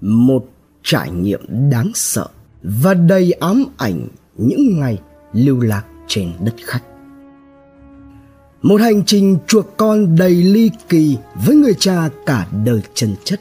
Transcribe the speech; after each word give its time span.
một 0.00 0.46
trải 0.82 1.10
nghiệm 1.10 1.40
đáng 1.70 1.90
sợ. 1.94 2.26
Và 2.62 2.94
đầy 2.94 3.32
ám 3.32 3.64
ảnh 3.76 4.08
những 4.36 4.80
ngày 4.80 4.98
lưu 5.32 5.60
lạc 5.60 5.84
trên 6.06 6.32
đất 6.44 6.54
khách. 6.64 6.82
Một 8.62 8.80
hành 8.80 9.04
trình 9.04 9.38
chuộc 9.46 9.76
con 9.76 10.16
đầy 10.16 10.34
ly 10.34 10.70
kỳ 10.88 11.16
với 11.46 11.56
người 11.56 11.74
cha 11.78 12.08
cả 12.26 12.46
đời 12.64 12.82
chân 12.94 13.14
chất. 13.24 13.40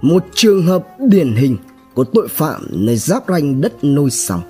Một 0.00 0.24
trường 0.34 0.66
hợp 0.66 0.86
điển 0.98 1.32
hình 1.32 1.56
của 1.94 2.04
tội 2.04 2.28
phạm 2.28 2.66
nơi 2.70 2.96
giáp 2.96 3.24
ranh 3.28 3.60
đất 3.60 3.84
nôi 3.84 4.10
sóng 4.10 4.42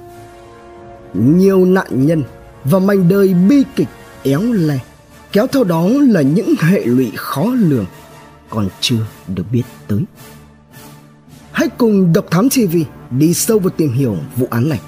nhiều 1.14 1.64
nạn 1.64 2.06
nhân 2.06 2.22
và 2.64 2.78
mảnh 2.78 3.08
đời 3.08 3.34
bi 3.34 3.62
kịch 3.76 3.88
éo 4.22 4.40
le, 4.42 4.78
kéo 5.32 5.46
theo 5.46 5.64
đó 5.64 5.88
là 5.88 6.22
những 6.22 6.54
hệ 6.58 6.84
lụy 6.84 7.12
khó 7.16 7.44
lường 7.44 7.86
còn 8.50 8.68
chưa 8.80 9.06
được 9.28 9.44
biết 9.52 9.62
tới 9.88 10.00
hãy 11.60 11.68
cùng 11.68 12.12
độc 12.12 12.30
thám 12.30 12.48
tv 12.48 12.76
đi 13.10 13.34
sâu 13.34 13.58
vào 13.58 13.70
tìm 13.70 13.92
hiểu 13.92 14.16
vụ 14.36 14.46
án 14.50 14.68
này. 14.68 14.80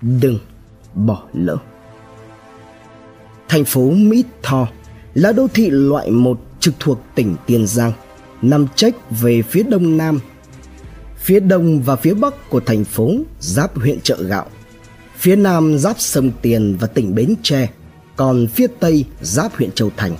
Đừng 0.00 0.38
bỏ 0.94 1.22
lỡ. 1.32 1.56
Thành 3.48 3.64
phố 3.64 3.90
mỹ 3.90 4.24
tho 4.42 4.68
là 5.14 5.32
đô 5.32 5.48
thị 5.54 5.70
loại 5.70 6.10
một 6.10 6.40
trực 6.60 6.74
thuộc 6.80 7.00
tỉnh 7.14 7.36
tiền 7.46 7.66
giang, 7.66 7.92
nằm 8.42 8.66
trách 8.76 8.94
về 9.10 9.42
phía 9.42 9.62
đông 9.62 9.96
nam, 9.96 10.20
phía 11.16 11.40
đông 11.40 11.82
và 11.82 11.96
phía 11.96 12.14
bắc 12.14 12.50
của 12.50 12.60
thành 12.60 12.84
phố 12.84 13.14
giáp 13.40 13.78
huyện 13.78 14.00
chợ 14.00 14.22
gạo. 14.22 14.46
Phía 15.16 15.36
nam 15.36 15.78
giáp 15.78 16.00
sông 16.00 16.30
tiền 16.42 16.76
và 16.80 16.86
tỉnh 16.86 17.14
bến 17.14 17.34
tre, 17.42 17.70
còn 18.16 18.46
phía 18.46 18.66
tây 18.80 19.04
giáp 19.22 19.54
huyện 19.54 19.70
châu 19.70 19.90
thành. 19.96 20.16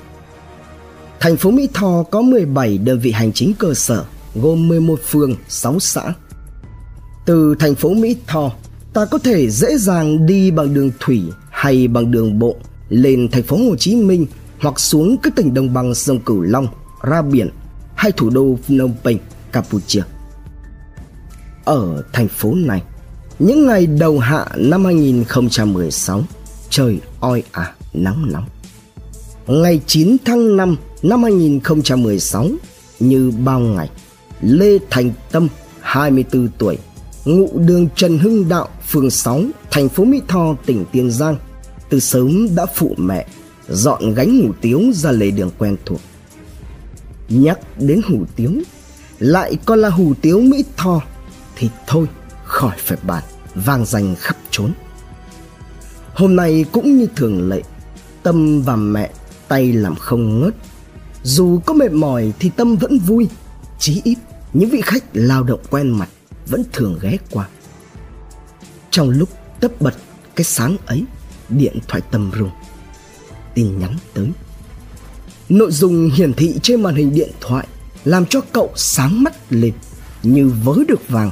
Thành 1.21 1.37
phố 1.37 1.51
mỹ 1.51 1.69
tho 1.75 2.03
có 2.03 2.23
17 2.23 2.79
đơn 2.79 2.99
vị 2.99 3.13
hành 3.13 3.33
chính 3.33 3.55
cơ 3.59 3.75
sở 3.75 4.05
gồm 4.35 4.69
11 4.69 5.01
phường 5.07 5.35
6 5.49 5.81
xã 5.81 6.13
từ 7.27 7.55
thành 7.59 7.75
phố 7.75 7.95
mỹ 7.95 8.17
tho 8.27 8.51
ta 8.93 9.05
có 9.05 9.19
thể 9.19 9.51
dễ 9.51 9.77
dàng 9.79 10.27
đi 10.27 10.51
bằng 10.51 10.75
đường 10.75 10.91
thủy 11.01 11.23
hay 11.51 11.89
bằng 11.89 12.11
đường 12.11 12.39
bộ 12.39 12.57
lên 12.89 13.29
thành 13.33 13.43
phố 13.43 13.57
Hồ 13.57 13.77
Chí 13.77 13.95
Minh 13.95 14.27
hoặc 14.61 14.81
xuống 14.81 15.17
các 15.23 15.37
tỉnh 15.37 15.55
đồng 15.55 15.75
bằng 15.75 15.95
sông 15.95 16.21
Cửu 16.21 16.41
Long, 16.41 16.67
ra 17.03 17.23
biển 17.23 17.49
hay 17.95 18.13
thủ 18.13 18.31
đô 18.31 18.57
Phnom 18.67 18.93
Penh, 19.05 19.19
Campuchia. 19.53 20.03
Ở 21.65 22.03
thành 22.13 22.29
phố 22.29 22.55
này, 22.55 22.83
những 23.39 23.67
ngày 23.67 23.87
đầu 23.87 24.19
hạ 24.19 24.47
năm 24.57 24.85
2016, 24.85 26.23
trời 26.71 26.99
oi 27.21 27.43
ả 27.53 27.73
nắng 27.93 28.33
nóng. 28.33 28.47
Ngày 29.47 29.81
9 29.87 30.17
tháng 30.25 30.57
5 30.57 30.77
năm 31.03 31.23
2016, 31.23 32.49
như 33.01 33.33
bao 33.45 33.61
ngày, 33.61 33.91
Lê 34.43 34.79
Thành 34.91 35.11
Tâm, 35.33 35.49
24 35.81 36.49
tuổi, 36.59 36.79
ngụ 37.25 37.51
đường 37.55 37.89
Trần 37.97 38.19
Hưng 38.19 38.49
Đạo, 38.49 38.69
phường 38.89 39.11
6, 39.11 39.43
thành 39.71 39.89
phố 39.89 40.05
Mỹ 40.05 40.21
Tho, 40.29 40.55
tỉnh 40.67 40.85
Tiền 40.93 41.11
Giang, 41.11 41.37
từ 41.89 42.01
sớm 42.01 42.55
đã 42.55 42.67
phụ 42.75 42.95
mẹ 42.97 43.27
dọn 43.69 44.15
gánh 44.15 44.43
hủ 44.43 44.53
tiếu 44.61 44.83
ra 44.95 45.11
lề 45.11 45.31
đường 45.31 45.51
quen 45.59 45.77
thuộc. 45.85 46.01
Nhắc 47.29 47.59
đến 47.79 48.01
hủ 48.09 48.25
tiếu, 48.37 48.53
lại 49.19 49.57
còn 49.65 49.79
là 49.79 49.89
hủ 49.89 50.15
tiếu 50.23 50.41
Mỹ 50.41 50.65
Tho, 50.77 51.01
thì 51.57 51.69
thôi 51.87 52.07
khỏi 52.45 52.77
phải 52.79 52.99
bàn, 53.03 53.23
vang 53.55 53.85
danh 53.85 54.15
khắp 54.19 54.37
trốn. 54.51 54.73
Hôm 56.15 56.37
nay 56.37 56.65
cũng 56.73 56.97
như 56.97 57.07
thường 57.17 57.49
lệ, 57.49 57.63
Tâm 58.23 58.63
và 58.63 58.77
mẹ 58.77 59.11
tay 59.49 59.73
làm 59.73 59.95
không 59.95 60.41
ngớt. 60.41 60.55
Dù 61.23 61.61
có 61.67 61.75
mệt 61.75 61.93
mỏi 61.93 62.33
thì 62.39 62.51
Tâm 62.57 62.77
vẫn 62.77 62.99
vui, 62.99 63.29
chí 63.79 64.01
ít 64.05 64.19
những 64.53 64.71
vị 64.71 64.81
khách 64.81 65.05
lao 65.13 65.43
động 65.43 65.61
quen 65.71 65.91
mặt 65.91 66.09
vẫn 66.47 66.63
thường 66.73 66.99
ghé 67.03 67.17
qua. 67.31 67.49
Trong 68.91 69.11
lúc 69.11 69.29
tấp 69.61 69.81
bật 69.81 69.95
cái 70.37 70.45
sáng 70.45 70.77
ấy, 70.87 71.05
điện 71.49 71.79
thoại 71.89 72.03
tầm 72.11 72.31
rung. 72.39 72.51
Tin 73.55 73.79
nhắn 73.79 73.97
tới. 74.15 74.29
Nội 75.49 75.73
dung 75.73 76.11
hiển 76.11 76.33
thị 76.33 76.55
trên 76.63 76.83
màn 76.83 76.95
hình 76.95 77.15
điện 77.15 77.31
thoại 77.41 77.67
làm 78.05 78.27
cho 78.27 78.41
cậu 78.53 78.73
sáng 78.77 79.23
mắt 79.23 79.35
lên 79.51 79.73
như 80.23 80.53
vớ 80.65 80.75
được 80.89 81.09
vàng. 81.09 81.31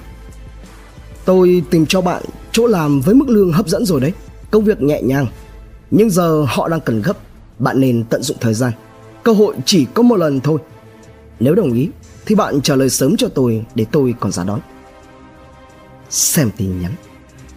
Tôi 1.24 1.62
tìm 1.70 1.86
cho 1.86 2.00
bạn 2.00 2.22
chỗ 2.52 2.66
làm 2.66 3.00
với 3.00 3.14
mức 3.14 3.28
lương 3.28 3.52
hấp 3.52 3.68
dẫn 3.68 3.84
rồi 3.84 4.00
đấy. 4.00 4.12
Công 4.50 4.64
việc 4.64 4.82
nhẹ 4.82 5.02
nhàng. 5.02 5.26
Nhưng 5.90 6.10
giờ 6.10 6.44
họ 6.48 6.68
đang 6.68 6.80
cần 6.80 7.02
gấp. 7.02 7.18
Bạn 7.58 7.80
nên 7.80 8.04
tận 8.04 8.22
dụng 8.22 8.36
thời 8.40 8.54
gian. 8.54 8.72
Cơ 9.22 9.32
hội 9.32 9.54
chỉ 9.64 9.86
có 9.94 10.02
một 10.02 10.16
lần 10.16 10.40
thôi. 10.40 10.58
Nếu 11.40 11.54
đồng 11.54 11.72
ý 11.72 11.88
thì 12.26 12.34
bạn 12.34 12.60
trả 12.60 12.74
lời 12.76 12.90
sớm 12.90 13.16
cho 13.16 13.28
tôi 13.28 13.64
để 13.74 13.86
tôi 13.92 14.14
còn 14.20 14.32
ra 14.32 14.44
đón. 14.44 14.60
Xem 16.10 16.50
tin 16.56 16.80
nhắn. 16.80 16.94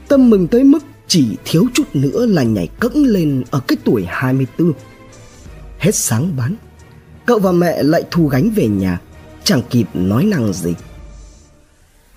Tâm 0.07 0.29
mừng 0.29 0.47
tới 0.47 0.63
mức 0.63 0.79
chỉ 1.07 1.37
thiếu 1.45 1.65
chút 1.73 1.83
nữa 1.93 2.25
là 2.25 2.43
nhảy 2.43 2.67
cẫng 2.79 3.05
lên 3.05 3.43
ở 3.51 3.59
cái 3.67 3.77
tuổi 3.83 4.05
24. 4.07 4.73
Hết 5.79 5.95
sáng 5.95 6.35
bán, 6.37 6.55
cậu 7.25 7.39
và 7.39 7.51
mẹ 7.51 7.83
lại 7.83 8.03
thu 8.11 8.27
gánh 8.27 8.49
về 8.49 8.67
nhà, 8.67 8.99
chẳng 9.43 9.61
kịp 9.69 9.87
nói 9.93 10.25
năng 10.25 10.53
gì. 10.53 10.73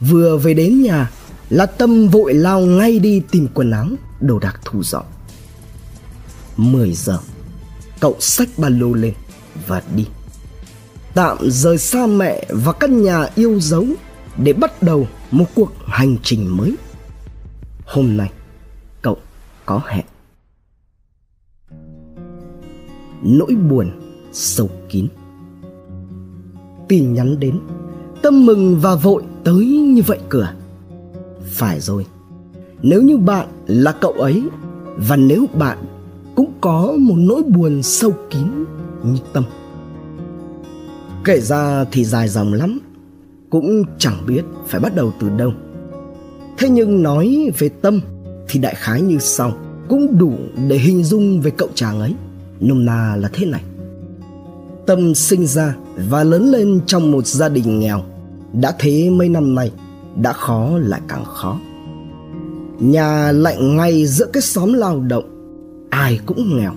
Vừa 0.00 0.36
về 0.36 0.54
đến 0.54 0.82
nhà 0.82 1.10
là 1.50 1.66
Tâm 1.66 2.08
vội 2.08 2.34
lao 2.34 2.60
ngay 2.60 2.98
đi 2.98 3.22
tìm 3.30 3.48
quần 3.54 3.70
áo, 3.70 3.86
đồ 4.20 4.38
đạc 4.38 4.60
thu 4.64 4.82
dọn. 4.82 5.04
10 6.56 6.92
giờ, 6.92 7.18
cậu 8.00 8.16
xách 8.20 8.48
ba 8.56 8.68
lô 8.68 8.92
lên 8.92 9.14
và 9.66 9.82
đi. 9.96 10.06
Tạm 11.16 11.36
rời 11.40 11.78
xa 11.78 12.06
mẹ 12.06 12.46
và 12.48 12.72
căn 12.72 13.02
nhà 13.02 13.28
yêu 13.34 13.60
dấu 13.60 13.84
để 14.36 14.52
bắt 14.52 14.82
đầu 14.82 15.06
một 15.30 15.44
cuộc 15.54 15.72
hành 15.86 16.16
trình 16.22 16.56
mới. 16.56 16.76
Hôm 17.86 18.16
nay, 18.16 18.30
cậu 19.02 19.16
có 19.66 19.80
hẹn. 19.86 20.04
Nỗi 23.22 23.54
buồn 23.54 23.90
sâu 24.32 24.70
kín. 24.88 25.08
Tin 26.88 27.14
nhắn 27.14 27.40
đến 27.40 27.60
tâm 28.22 28.46
mừng 28.46 28.78
và 28.80 28.94
vội 28.94 29.22
tới 29.44 29.66
như 29.66 30.02
vậy 30.06 30.18
cửa 30.28 30.42
à? 30.42 30.54
phải 31.44 31.80
rồi 31.80 32.06
nếu 32.82 33.02
như 33.02 33.16
bạn 33.16 33.48
là 33.66 33.92
cậu 33.92 34.12
ấy 34.12 34.42
và 34.96 35.16
nếu 35.16 35.46
bạn 35.54 35.78
cũng 36.34 36.52
có 36.60 36.94
một 36.98 37.16
nỗi 37.18 37.42
buồn 37.42 37.82
sâu 37.82 38.12
kín 38.30 38.64
như 39.02 39.18
tâm 39.32 39.44
kể 41.26 41.40
ra 41.40 41.84
thì 41.92 42.04
dài 42.04 42.28
dòng 42.28 42.52
lắm, 42.52 42.80
cũng 43.50 43.82
chẳng 43.98 44.26
biết 44.26 44.42
phải 44.66 44.80
bắt 44.80 44.94
đầu 44.94 45.12
từ 45.20 45.28
đâu. 45.28 45.52
Thế 46.58 46.68
nhưng 46.68 47.02
nói 47.02 47.50
về 47.58 47.68
tâm 47.68 48.00
thì 48.48 48.60
đại 48.60 48.74
khái 48.74 49.02
như 49.02 49.18
sau, 49.18 49.52
cũng 49.88 50.18
đủ 50.18 50.32
để 50.68 50.76
hình 50.76 51.04
dung 51.04 51.40
về 51.40 51.50
cậu 51.50 51.68
chàng 51.74 52.00
ấy, 52.00 52.14
nôm 52.60 52.84
na 52.84 53.16
là 53.16 53.30
thế 53.32 53.46
này. 53.46 53.62
Tâm 54.86 55.14
sinh 55.14 55.46
ra 55.46 55.76
và 56.08 56.24
lớn 56.24 56.50
lên 56.50 56.80
trong 56.86 57.10
một 57.10 57.26
gia 57.26 57.48
đình 57.48 57.80
nghèo, 57.80 58.02
đã 58.52 58.74
thế 58.78 59.10
mấy 59.10 59.28
năm 59.28 59.54
nay, 59.54 59.72
đã 60.22 60.32
khó 60.32 60.78
lại 60.78 61.00
càng 61.08 61.24
khó. 61.24 61.60
Nhà 62.80 63.32
lại 63.32 63.56
ngay 63.60 64.06
giữa 64.06 64.26
cái 64.32 64.42
xóm 64.42 64.72
lao 64.72 65.00
động, 65.00 65.24
ai 65.90 66.20
cũng 66.26 66.56
nghèo, 66.56 66.72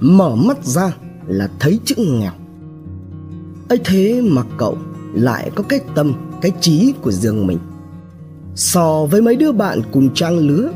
mở 0.00 0.34
mắt 0.34 0.64
ra 0.64 0.96
là 1.26 1.48
thấy 1.58 1.78
chữ 1.84 1.94
nghèo 1.98 2.32
ấy 3.68 3.80
thế 3.84 4.22
mà 4.22 4.42
cậu 4.56 4.78
lại 5.14 5.50
có 5.54 5.64
cái 5.68 5.80
tâm, 5.94 6.12
cái 6.42 6.52
trí 6.60 6.94
của 7.02 7.12
riêng 7.12 7.46
mình. 7.46 7.58
So 8.54 9.06
với 9.06 9.22
mấy 9.22 9.36
đứa 9.36 9.52
bạn 9.52 9.80
cùng 9.92 10.14
trang 10.14 10.38
lứa, 10.38 10.70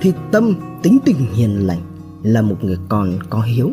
thì 0.00 0.12
tâm 0.30 0.54
tính 0.82 0.98
tình 1.04 1.16
hiền 1.32 1.66
lành 1.66 1.80
là 2.22 2.42
một 2.42 2.56
người 2.64 2.78
con 2.88 3.18
có 3.30 3.40
hiếu. 3.40 3.70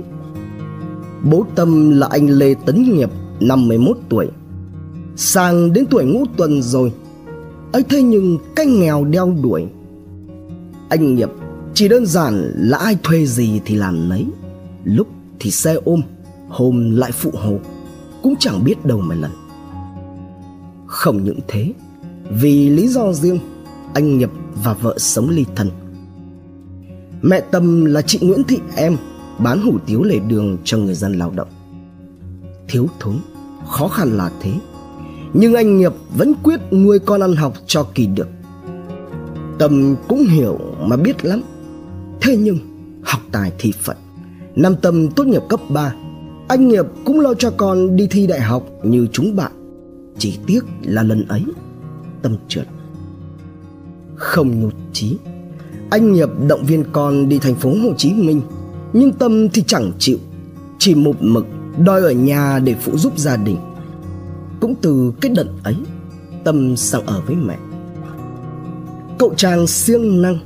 Bố 1.23 1.45
tâm 1.56 1.91
là 1.91 2.07
anh 2.11 2.29
lê 2.29 2.53
tấn 2.66 2.83
nghiệp 2.83 3.09
51 3.39 3.97
tuổi. 4.09 4.27
Sang 5.16 5.73
đến 5.73 5.85
tuổi 5.85 6.06
ngũ 6.06 6.25
tuần 6.38 6.62
rồi, 6.62 6.92
ấy 7.71 7.83
thế 7.89 8.01
nhưng 8.01 8.38
cái 8.56 8.65
nghèo 8.65 9.06
đeo 9.06 9.36
đuổi. 9.44 9.65
Anh 10.89 11.15
nghiệp 11.15 11.30
chỉ 11.74 11.88
đơn 11.88 12.06
giản 12.06 12.53
là 12.56 12.77
ai 12.77 12.97
thuê 13.03 13.25
gì 13.25 13.62
thì 13.65 13.75
làm 13.75 14.09
nấy, 14.09 14.25
lúc 14.83 15.07
thì 15.39 15.51
xe 15.51 15.75
ôm, 15.86 16.01
hôm 16.50 16.95
lại 16.95 17.12
phụ 17.12 17.31
hồ 17.33 17.59
cũng 18.27 18.35
chẳng 18.39 18.63
biết 18.63 18.85
đâu 18.85 19.01
mà 19.01 19.15
lần 19.15 19.31
không 20.88 21.24
những 21.24 21.39
thế 21.47 21.74
vì 22.29 22.69
lý 22.69 22.88
do 22.88 23.13
riêng 23.13 23.39
anh 23.94 24.18
nghiệp 24.18 24.29
và 24.63 24.74
vợ 24.74 24.97
sống 24.97 25.29
ly 25.29 25.45
thân 25.56 25.69
Mẹ 27.21 27.41
Tâm 27.51 27.85
là 27.85 28.01
chị 28.01 28.19
Nguyễn 28.21 28.44
Thị 28.44 28.59
Em 28.75 28.97
bán 29.39 29.62
hủ 29.62 29.77
tiếu 29.85 30.03
lề 30.03 30.19
đường 30.19 30.57
cho 30.63 30.77
người 30.77 30.94
dân 30.94 31.13
lao 31.13 31.31
động. 31.35 31.47
Thiếu 32.68 32.88
thốn, 33.00 33.15
khó 33.68 33.88
khăn 33.88 34.18
là 34.18 34.31
thế, 34.41 34.51
nhưng 35.33 35.56
anh 35.56 35.77
Nghiệp 35.77 35.94
vẫn 36.18 36.33
quyết 36.44 36.59
nuôi 36.71 37.00
con 37.00 37.21
ăn 37.21 37.35
học 37.35 37.53
cho 37.68 37.83
kỳ 37.95 38.07
được. 38.07 38.27
Tâm 39.59 39.95
cũng 40.07 40.23
hiểu 40.23 40.59
mà 40.80 40.97
biết 40.97 41.25
lắm, 41.25 41.41
thế 42.21 42.38
nhưng 42.38 42.57
học 43.03 43.21
tài 43.31 43.51
thì 43.59 43.71
phận. 43.71 43.97
Năm 44.56 44.75
Tâm 44.81 45.12
tốt 45.12 45.27
nghiệp 45.27 45.41
cấp 45.50 45.59
3, 45.69 45.94
anh 46.47 46.67
Nghiệp 46.67 46.85
cũng 47.05 47.19
lo 47.19 47.33
cho 47.33 47.51
con 47.57 47.95
đi 47.95 48.07
thi 48.07 48.27
đại 48.27 48.41
học 48.41 48.63
như 48.83 49.07
chúng 49.11 49.35
bạn. 49.35 49.51
Chỉ 50.17 50.38
tiếc 50.47 50.59
là 50.81 51.03
lần 51.03 51.27
ấy, 51.27 51.44
Tâm 52.21 52.35
trượt. 52.47 52.67
Không 54.15 54.61
nhụt 54.61 54.73
chí, 54.94 55.17
Anh 55.89 56.13
Nghiệp 56.13 56.29
động 56.47 56.63
viên 56.65 56.83
con 56.91 57.29
đi 57.29 57.39
thành 57.39 57.55
phố 57.55 57.69
Hồ 57.69 57.94
Chí 57.97 58.13
Minh, 58.13 58.41
Nhưng 58.94 59.11
Tâm 59.11 59.49
thì 59.49 59.63
chẳng 59.67 59.91
chịu. 59.99 60.17
Chỉ 60.79 60.95
một 60.95 61.15
mực 61.19 61.45
đòi 61.85 62.01
ở 62.01 62.11
nhà 62.11 62.59
để 62.59 62.75
phụ 62.81 62.97
giúp 62.97 63.17
gia 63.17 63.38
đình. 63.38 63.57
Cũng 64.59 64.75
từ 64.81 65.13
cái 65.21 65.31
đợt 65.35 65.47
ấy, 65.63 65.75
Tâm 66.44 66.75
sang 66.75 67.05
ở 67.05 67.21
với 67.27 67.35
mẹ. 67.35 67.57
Cậu 69.17 69.33
chàng 69.38 69.67
siêng 69.67 70.21
năng 70.21 70.39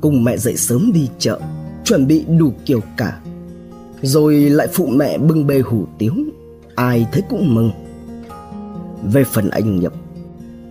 Cùng 0.00 0.24
mẹ 0.24 0.36
dậy 0.36 0.56
sớm 0.56 0.92
đi 0.92 1.08
chợ, 1.18 1.40
Chuẩn 1.84 2.06
bị 2.06 2.24
đủ 2.38 2.54
kiểu 2.64 2.80
cả. 2.96 3.20
Rồi 4.04 4.34
lại 4.34 4.68
phụ 4.72 4.86
mẹ 4.86 5.18
bưng 5.18 5.46
bê 5.46 5.60
hủ 5.60 5.86
tiếu. 5.98 6.12
Ai 6.74 7.06
thấy 7.12 7.22
cũng 7.30 7.54
mừng. 7.54 7.70
Về 9.12 9.24
phần 9.24 9.50
anh 9.50 9.80
Nhập 9.80 9.92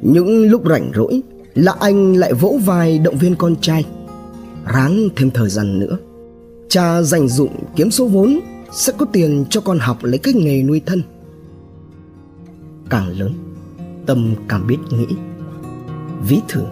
Những 0.02 0.50
lúc 0.50 0.64
rảnh 0.70 0.92
rỗi 0.96 1.22
Là 1.56 1.76
anh 1.80 2.14
lại 2.16 2.34
vỗ 2.34 2.60
vai 2.66 3.00
động 3.00 3.18
viên 3.18 3.36
con 3.36 3.56
trai. 3.62 3.86
Ráng 4.74 5.08
thêm 5.16 5.32
thời 5.32 5.50
gian 5.50 5.80
nữa. 5.80 5.98
Cha 6.70 7.02
dành 7.02 7.28
dụng 7.28 7.56
kiếm 7.76 7.92
số 7.92 8.08
vốn, 8.08 8.40
Sẽ 8.72 8.94
có 8.98 9.06
tiền 9.06 9.46
cho 9.50 9.62
con 9.62 9.80
học 9.80 10.04
lấy 10.04 10.18
cái 10.18 10.34
nghề 10.34 10.64
nuôi 10.64 10.82
thân. 10.86 11.02
Càng 12.90 13.20
lớn, 13.20 13.34
Tâm 14.06 14.36
càng 14.48 14.68
biết 14.68 14.78
nghĩ. 14.90 15.16
Ví 16.28 16.40
thử, 16.48 16.64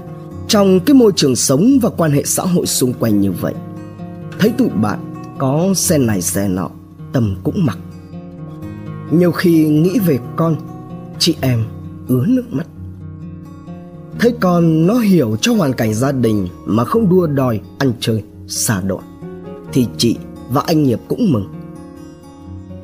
Trong 0.48 0.80
cái 0.80 0.94
môi 0.94 1.12
trường 1.16 1.36
sống 1.36 1.80
và 1.82 1.90
quan 1.90 2.12
hệ 2.12 2.24
xã 2.26 2.44
hội 2.44 2.66
xung 2.66 2.94
quanh 2.94 3.22
như 3.22 3.32
vậy, 3.32 3.54
Thấy 4.40 4.52
tụi 4.58 4.70
bạn 4.70 5.11
có 5.42 5.74
xe 5.76 5.98
này 5.98 6.22
xe 6.22 6.48
nọ 6.48 6.70
Tâm 7.14 7.36
cũng 7.44 7.66
mặc. 7.66 7.78
Nhiều 9.12 9.32
khi 9.32 9.68
nghĩ 9.68 10.00
về 10.00 10.20
con, 10.36 10.56
Chị 11.20 11.36
em 11.42 11.64
ứa 12.08 12.26
nước 12.26 12.44
mắt. 12.52 12.68
Thấy 14.20 14.36
con 14.40 14.88
nó 14.88 14.94
hiểu 14.94 15.38
cho 15.42 15.54
hoàn 15.54 15.74
cảnh 15.74 15.94
gia 15.94 16.12
đình 16.12 16.48
Mà 16.66 16.86
không 16.86 17.10
đua 17.10 17.28
đòi 17.28 17.62
ăn 17.78 17.94
chơi 18.00 18.24
xa 18.48 18.82
đoạn 18.82 19.04
Thì 19.74 19.88
chị 19.98 20.18
và 20.50 20.64
anh 20.68 20.84
Nghiệp 20.84 21.00
cũng 21.08 21.32
mừng. 21.32 21.46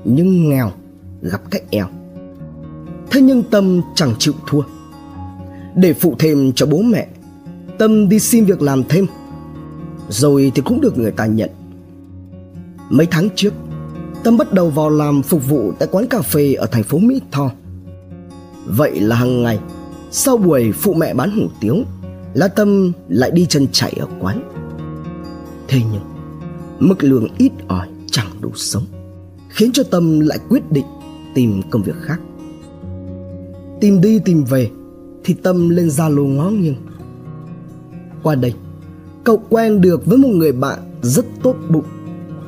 Nhưng 0.05 0.49
nghèo, 0.49 0.71
gặp 1.21 1.41
cách 1.51 1.63
eo. 1.69 1.87
Thế 3.11 3.21
nhưng 3.21 3.43
Tâm 3.43 3.81
chẳng 3.95 4.13
chịu 4.19 4.33
thua. 4.47 4.61
Để 5.75 5.93
phụ 5.93 6.15
thêm 6.19 6.53
cho 6.53 6.65
bố 6.65 6.81
mẹ, 6.81 7.07
Tâm 7.77 8.09
đi 8.09 8.19
xin 8.19 8.45
việc 8.45 8.61
làm 8.61 8.83
thêm. 8.89 9.05
Rồi 10.09 10.51
thì 10.55 10.61
cũng 10.65 10.81
được 10.81 10.97
người 10.97 11.11
ta 11.11 11.25
nhận. 11.25 11.49
Mấy 12.89 13.07
tháng 13.11 13.29
trước, 13.35 13.53
Tâm 14.23 14.37
bắt 14.37 14.53
đầu 14.53 14.69
vào 14.69 14.89
làm 14.89 15.21
phục 15.21 15.47
vụ 15.47 15.73
tại 15.79 15.87
quán 15.91 16.07
cà 16.07 16.21
phê 16.21 16.53
ở 16.53 16.67
thành 16.67 16.83
phố 16.83 16.97
Mỹ 16.97 17.21
Tho. 17.31 17.51
Vậy 18.65 18.99
là 18.99 19.15
hàng 19.15 19.43
ngày, 19.43 19.59
Sau 20.11 20.37
buổi 20.37 20.71
phụ 20.71 20.93
mẹ 20.93 21.13
bán 21.13 21.31
hủ 21.31 21.47
tiếu, 21.61 21.75
La 22.33 22.47
Tâm 22.47 22.91
lại 23.09 23.31
đi 23.31 23.45
chân 23.45 23.67
chạy 23.71 23.93
ở 23.99 24.07
quán. 24.19 24.43
Thế 25.67 25.81
nhưng, 25.91 26.01
Mức 26.79 27.03
lương 27.03 27.27
ít 27.37 27.51
ỏi 27.67 27.87
chẳng 28.11 28.27
đủ 28.41 28.51
sống, 28.55 28.83
Khiến 29.49 29.71
cho 29.71 29.83
Tâm 29.83 30.19
lại 30.19 30.39
quyết 30.49 30.71
định 30.71 30.85
tìm 31.35 31.61
công 31.69 31.83
việc 31.83 31.95
khác. 32.01 32.19
Tìm 33.81 34.01
đi 34.01 34.19
tìm 34.19 34.43
về, 34.43 34.69
Thì 35.23 35.33
Tâm 35.33 35.69
lên 35.69 35.87
Zalo 35.87 36.25
ngó 36.25 36.49
nghiêng. 36.49 36.75
Qua 38.23 38.35
đây, 38.35 38.53
Cậu 39.23 39.41
quen 39.49 39.81
được 39.81 40.05
với 40.05 40.17
một 40.17 40.29
người 40.29 40.51
bạn 40.51 40.79
rất 41.01 41.25
tốt 41.43 41.55
bụng. 41.69 41.83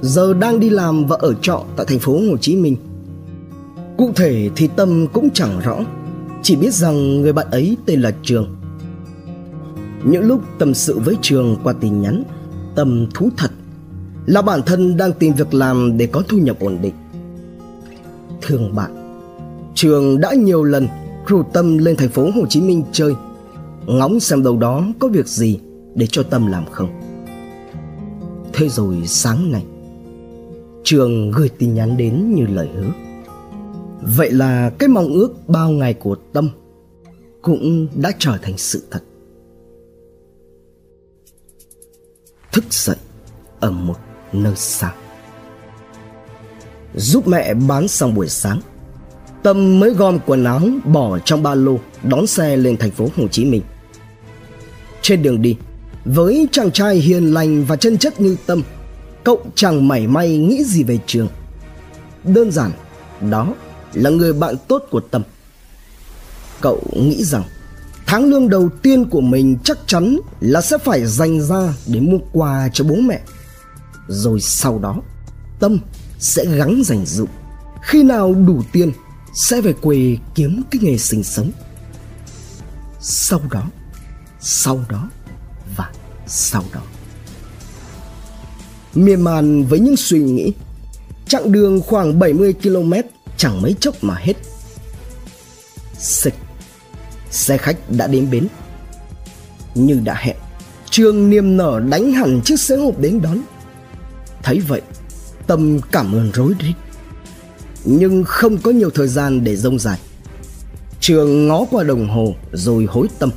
Giờ 0.02 0.34
đang 0.34 0.60
đi 0.60 0.70
làm 0.70 1.06
và 1.06 1.18
ở 1.20 1.34
trọ 1.42 1.64
tại 1.76 1.86
thành 1.86 2.00
phố 2.00 2.14
Hồ 2.14 2.38
Chí 2.38 2.56
Minh. 2.56 2.76
Cụ 3.98 4.12
thể 4.16 4.50
thì 4.56 4.70
Tâm 4.76 5.08
cũng 5.14 5.30
chẳng 5.34 5.60
rõ, 5.64 5.78
Chỉ 6.44 6.56
biết 6.56 6.74
rằng 6.74 7.22
người 7.22 7.34
bạn 7.34 7.48
ấy 7.52 7.78
tên 7.86 8.02
là 8.02 8.12
Trường. 8.24 8.56
Những 10.04 10.24
lúc 10.24 10.42
tâm 10.60 10.74
sự 10.74 11.00
với 11.00 11.16
Trường 11.22 11.58
qua 11.64 11.74
tin 11.74 12.02
nhắn, 12.02 12.24
Tâm 12.76 13.08
thú 13.14 13.30
thật 13.38 13.52
Là 14.26 14.42
bản 14.42 14.62
thân 14.66 14.98
đang 14.98 15.14
tìm 15.14 15.34
việc 15.34 15.54
làm 15.54 15.98
để 15.98 16.06
có 16.06 16.24
thu 16.28 16.38
nhập 16.38 16.60
ổn 16.60 16.78
định. 16.82 16.94
Thương 18.42 18.76
bạn, 18.76 18.92
Trường 19.76 20.22
đã 20.22 20.34
nhiều 20.34 20.64
lần 20.64 20.88
rủ 21.28 21.44
Tâm 21.54 21.78
lên 21.78 21.96
thành 21.96 22.10
phố 22.10 22.30
Hồ 22.36 22.46
Chí 22.50 22.62
Minh 22.62 22.84
chơi, 22.92 23.16
Ngóng 23.86 24.20
xem 24.20 24.44
đâu 24.44 24.58
đó 24.58 24.86
có 25.00 25.08
việc 25.08 25.28
gì 25.28 25.60
để 25.96 26.08
cho 26.08 26.24
Tâm 26.24 26.48
làm 26.48 26.66
không. 26.72 26.90
Thế 28.54 28.70
rồi 28.70 28.98
sáng 29.06 29.52
nay 29.52 29.66
Trường 30.90 31.32
gửi 31.32 31.50
tin 31.50 31.74
nhắn 31.74 31.98
đến 31.98 32.36
như 32.36 32.46
lời 32.46 32.70
hứa. 32.76 32.92
Vậy 34.02 34.32
là 34.32 34.72
cái 34.80 34.90
mong 34.90 35.14
ước 35.14 35.48
bao 35.48 35.70
ngày 35.72 35.94
của 35.94 36.16
Tâm 36.34 36.50
Cũng 37.42 37.88
đã 38.02 38.12
trở 38.20 38.38
thành 38.42 38.58
sự 38.58 38.84
thật. 38.92 39.00
Thức 42.52 42.64
dậy 42.70 42.96
ở 43.60 43.72
một 43.72 43.98
nơi 44.34 44.56
xa. 44.56 44.94
Giúp 46.96 47.28
mẹ 47.28 47.54
bán 47.54 47.88
xong 47.88 48.16
buổi 48.16 48.30
sáng 48.30 48.60
Tâm 49.44 49.80
mới 49.80 49.94
gom 49.94 50.20
quần 50.26 50.44
áo 50.44 50.62
bỏ 50.86 51.20
trong 51.20 51.44
ba 51.44 51.56
lô 51.56 51.80
đón 52.04 52.28
xe 52.28 52.58
lên 52.58 52.78
thành 52.78 52.92
phố 52.92 53.08
Hồ 53.16 53.28
Chí 53.28 53.46
Minh. 53.46 53.62
Trên 55.02 55.24
đường 55.24 55.42
đi, 55.42 55.58
với 56.06 56.48
chàng 56.52 56.72
trai 56.72 56.96
hiền 56.96 57.34
lành 57.34 57.66
và 57.66 57.76
chân 57.76 57.98
chất 57.98 58.22
như 58.22 58.38
Tâm, 58.46 58.64
cậu 59.24 59.46
chẳng 59.56 59.88
mảy 59.88 60.08
may 60.08 60.38
nghĩ 60.38 60.64
gì 60.64 60.84
về 60.84 61.00
trường. 61.08 61.28
Đơn 62.24 62.52
giản, 62.52 62.72
đó 63.30 63.54
là 63.94 64.10
người 64.10 64.34
bạn 64.34 64.56
tốt 64.68 64.84
của 64.92 65.00
Tâm. 65.00 65.24
Cậu 66.62 66.82
nghĩ 66.96 67.24
rằng 67.24 67.44
tháng 68.06 68.26
lương 68.26 68.50
đầu 68.50 68.70
tiên 68.82 69.10
của 69.10 69.22
mình 69.22 69.58
chắc 69.64 69.78
chắn 69.88 70.18
là 70.40 70.62
sẽ 70.62 70.78
phải 70.78 71.06
dành 71.06 71.42
ra 71.42 71.74
để 71.88 72.00
mua 72.00 72.18
quà 72.34 72.70
cho 72.74 72.84
bố 72.84 72.96
mẹ. 72.96 73.22
Rồi 74.08 74.42
sau 74.42 74.80
đó, 74.80 75.02
Tâm 75.60 75.78
sẽ 76.20 76.46
gắng 76.46 76.82
dành 76.86 77.06
dụm. 77.06 77.28
Khi 77.82 78.04
nào 78.04 78.34
đủ 78.34 78.62
tiền 78.72 78.92
sẽ 79.34 79.62
về 79.62 79.74
quê 79.74 80.18
kiếm 80.36 80.62
cái 80.72 80.82
nghề 80.84 80.98
sinh 80.98 81.24
sống 81.24 81.52
sau 83.02 83.42
đó 83.52 83.64
sau 84.40 84.86
đó 84.90 85.10
và 85.76 85.92
sau 86.28 86.64
đó 86.74 86.82
miên 88.96 89.22
man 89.22 89.64
với 89.64 89.80
những 89.80 89.98
suy 89.98 90.20
nghĩ 90.20 90.54
chặng 91.28 91.52
đường 91.52 91.82
khoảng 91.82 92.20
70 92.20 92.54
km 92.54 92.94
chẳng 93.38 93.62
mấy 93.62 93.76
chốc 93.80 94.04
mà 94.04 94.16
hết 94.16 94.34
xịch 95.98 96.36
xe 97.32 97.58
khách 97.58 97.78
đã 97.90 98.08
đến 98.08 98.28
bến 98.32 98.48
như 99.76 100.02
đã 100.04 100.16
hẹn 100.16 100.36
trương 100.90 101.30
niềm 101.30 101.58
nở 101.58 101.82
đánh 101.90 102.12
hẳn 102.12 102.42
chiếc 102.46 102.60
xe 102.60 102.78
hộp 102.78 103.00
đến 103.00 103.22
đón 103.22 103.42
thấy 104.44 104.60
vậy 104.60 104.82
tâm 105.48 105.80
cảm 105.92 106.16
ơn 106.16 106.32
rối 106.34 106.54
rít 106.60 106.74
nhưng 107.86 108.24
không 108.24 108.58
có 108.58 108.72
nhiều 108.72 108.90
thời 108.90 109.08
gian 109.08 109.44
để 109.44 109.56
rông 109.56 109.80
dài. 109.80 110.00
Trường 111.00 111.48
ngó 111.48 111.66
qua 111.72 111.84
đồng 111.84 112.10
hồ 112.10 112.36
rồi 112.54 112.86
hối 112.90 113.08
tâm. 113.20 113.30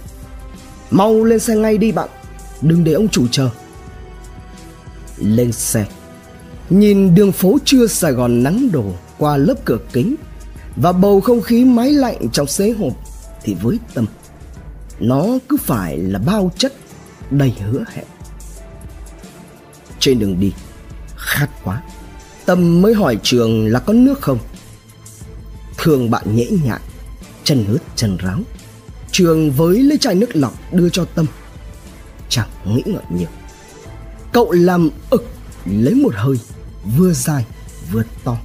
Mau 0.91 1.25
lên 1.25 1.39
xe 1.39 1.57
ngay 1.57 1.79
đi 1.79 1.93
bạn, 1.93 2.09
đừng 2.63 2.85
để 2.85 2.93
ông 2.93 3.09
chủ 3.09 3.27
chờ. 3.31 3.51
Lên 5.23 5.53
xe, 5.53 5.87
nhìn 6.71 7.15
đường 7.15 7.33
phố 7.33 7.59
trưa 7.65 7.87
Sài 7.87 8.13
Gòn 8.13 8.43
nắng 8.43 8.69
đổ 8.73 8.93
qua 9.19 9.37
lớp 9.37 9.55
cửa 9.65 9.79
kính 9.93 10.15
và 10.77 10.93
bầu 10.93 11.21
không 11.21 11.41
khí 11.41 11.65
máy 11.65 11.91
lạnh 11.93 12.29
trong 12.33 12.47
xế 12.47 12.71
hộp 12.71 12.93
thì 13.43 13.57
với 13.63 13.79
tâm 13.95 14.07
nó 15.01 15.27
cứ 15.49 15.57
phải 15.57 15.99
là 15.99 16.19
bao 16.19 16.53
chất 16.59 16.73
đầy 17.31 17.55
hứa 17.61 17.85
hẹn. 17.93 18.05
Trên 19.99 20.19
đường 20.19 20.41
đi 20.41 20.53
khát 21.17 21.49
quá 21.65 21.83
Tâm 22.47 22.83
mới 22.83 22.95
hỏi 22.95 23.19
Trường 23.23 23.67
là 23.67 23.79
có 23.79 23.93
nước 23.93 24.21
không. 24.21 24.39
Thường 25.79 26.11
bạn 26.11 26.37
nhễ 26.37 26.47
nhại 26.65 26.81
Chân 27.45 27.65
ướt 27.69 27.79
chân 27.97 28.17
ráo. 28.17 28.39
Trường 29.11 29.51
với 29.51 29.79
lấy 29.79 29.99
chai 29.99 30.15
nước 30.15 30.37
lọc 30.37 30.73
đưa 30.73 30.89
cho 30.89 31.05
Tâm. 31.05 31.27
Chẳng 32.29 32.49
nghĩ 32.65 32.83
ngợi 32.87 33.03
nhiều. 33.11 33.29
Cậu 34.33 34.53
làm 34.53 34.91
ực, 35.11 35.25
lấy 35.65 35.95
một 35.95 36.15
hơi, 36.15 36.37
Vừa 36.97 37.13
dài, 37.13 37.47
vừa 37.93 38.03
to, 38.25 38.37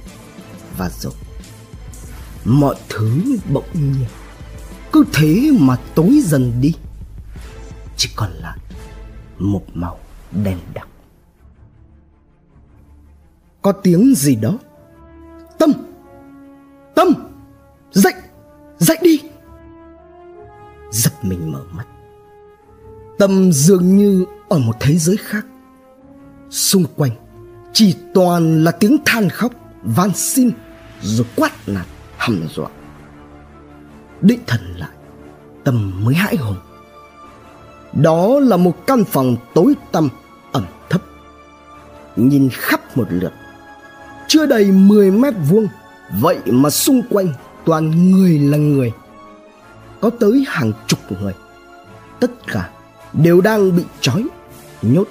Và 0.76 0.90
rồi 0.90 1.12
Mọi 2.44 2.76
thứ 2.88 3.22
bỗng 3.52 3.68
nhiên. 3.74 4.08
Cứ 4.92 5.04
thế 5.12 5.50
mà 5.60 5.76
tối 5.94 6.20
dần 6.24 6.52
đi. 6.60 6.74
Chỉ 7.96 8.10
còn 8.16 8.30
lại 8.30 8.58
Một 9.38 9.62
màu 9.74 9.98
đen 10.32 10.58
đặc. 10.74 10.88
Có 13.62 13.72
tiếng 13.72 14.14
gì 14.16 14.36
đó. 14.36 14.58
Tâm 15.58 15.72
tâm, 16.98 17.08
dậy 17.92 18.12
dậy 18.78 18.98
đi. 19.02 19.22
Giật 20.90 21.12
mình 21.22 21.52
mở 21.52 21.64
mắt. 21.72 21.86
Tâm 23.18 23.52
dường 23.52 23.96
như 23.96 24.24
ở 24.48 24.58
một 24.58 24.76
thế 24.80 24.98
giới 24.98 25.16
khác 25.16 25.46
xung 26.50 26.84
quanh, 26.96 27.10
chỉ 27.72 27.96
toàn 28.14 28.64
là 28.64 28.70
tiếng 28.70 28.98
than 29.04 29.28
khóc, 29.28 29.52
van 29.82 30.10
xin, 30.14 30.50
rồi 31.02 31.26
quát 31.36 31.52
nạt, 31.66 31.86
hầm 32.18 32.48
dọa. 32.54 32.68
Định 34.20 34.40
thần 34.46 34.74
lại 34.76 34.90
tâm 35.64 36.04
mới 36.04 36.14
hãi 36.14 36.36
hùng 36.36 36.56
đó 37.92 38.40
là 38.40 38.56
một 38.56 38.86
căn 38.86 39.04
phòng 39.04 39.36
tối 39.54 39.74
tăm, 39.92 40.08
ẩm 40.52 40.64
thấp. 40.90 41.02
Nhìn 42.16 42.48
khắp 42.52 42.96
một 42.96 43.06
lượt, 43.10 43.32
chưa 44.28 44.46
đầy 44.46 44.70
10 44.70 45.10
mét 45.10 45.34
vuông. 45.48 45.68
Vậy 46.20 46.38
mà 46.46 46.70
xung 46.70 47.02
quanh 47.10 47.28
toàn 47.64 48.10
người 48.10 48.38
là 48.38 48.56
người. 48.56 48.92
Có 50.00 50.10
tới 50.10 50.44
hàng 50.48 50.72
chục 50.86 50.98
người. 51.20 51.34
Tất 52.20 52.30
cả 52.46 52.70
đều 53.12 53.40
đang 53.40 53.76
bị 53.76 53.82
trói, 54.00 54.24
nhốt 54.82 55.08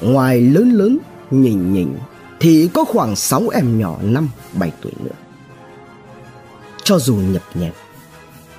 ngoài 0.00 0.40
lớn 0.40 0.70
lớn 0.70 0.98
nhìn 1.30 1.72
nhìn 1.72 1.98
thì 2.40 2.70
có 2.74 2.84
khoảng 2.84 3.16
6 3.16 3.48
em 3.48 3.78
nhỏ 3.78 3.98
năm 4.02 4.28
7 4.52 4.72
tuổi 4.82 4.92
nữa. 5.04 5.16
Cho 6.84 6.98
dù 6.98 7.16
nhập 7.16 7.42
nhẹp, 7.54 7.74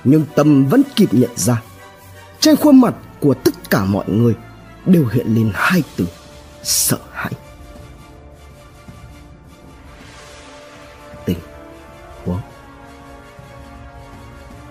nhưng 0.04 0.24
tâm 0.34 0.66
vẫn 0.66 0.82
kịp 0.96 1.08
nhận 1.12 1.30
ra 1.36 1.62
trên 2.40 2.56
khuôn 2.56 2.80
mặt 2.80 2.94
của 3.20 3.34
tất 3.34 3.70
cả 3.70 3.84
mọi 3.84 4.04
người 4.08 4.34
đều 4.86 5.06
hiện 5.06 5.26
lên 5.34 5.50
hai 5.54 5.82
từ 5.96 6.06
sợ 6.62 6.98
hãi. 7.12 7.32
Tình 11.24 11.38
huống. 12.24 12.40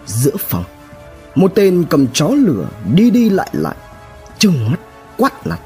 Giữa 0.05 0.37
phòng 0.37 0.63
một 1.35 1.51
tên 1.55 1.85
cầm 1.89 2.07
chó 2.13 2.27
lửa 2.27 2.67
đi 2.93 3.09
đi 3.09 3.29
lại 3.29 3.49
lại 3.51 3.75
trừng 4.39 4.71
mắt 4.71 4.79
quát 5.17 5.47
nạt 5.47 5.59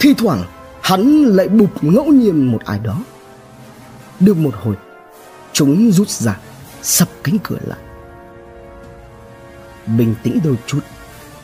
thi 0.00 0.14
thoảng, 0.18 0.44
hắn 0.82 1.24
lại 1.24 1.48
bụp 1.48 1.84
ngẫu 1.84 2.06
nhiên 2.06 2.52
một 2.52 2.64
ai 2.64 2.78
đó. 2.78 3.02
Được 4.20 4.36
một 4.36 4.54
hồi, 4.54 4.74
chúng 5.52 5.90
rút 5.90 6.08
ra, 6.08 6.38
sập 6.82 7.08
cánh 7.24 7.36
cửa 7.42 7.58
lại. 7.66 7.78
Bình 9.86 10.14
tĩnh 10.22 10.38
đôi 10.44 10.56
chút 10.66 10.80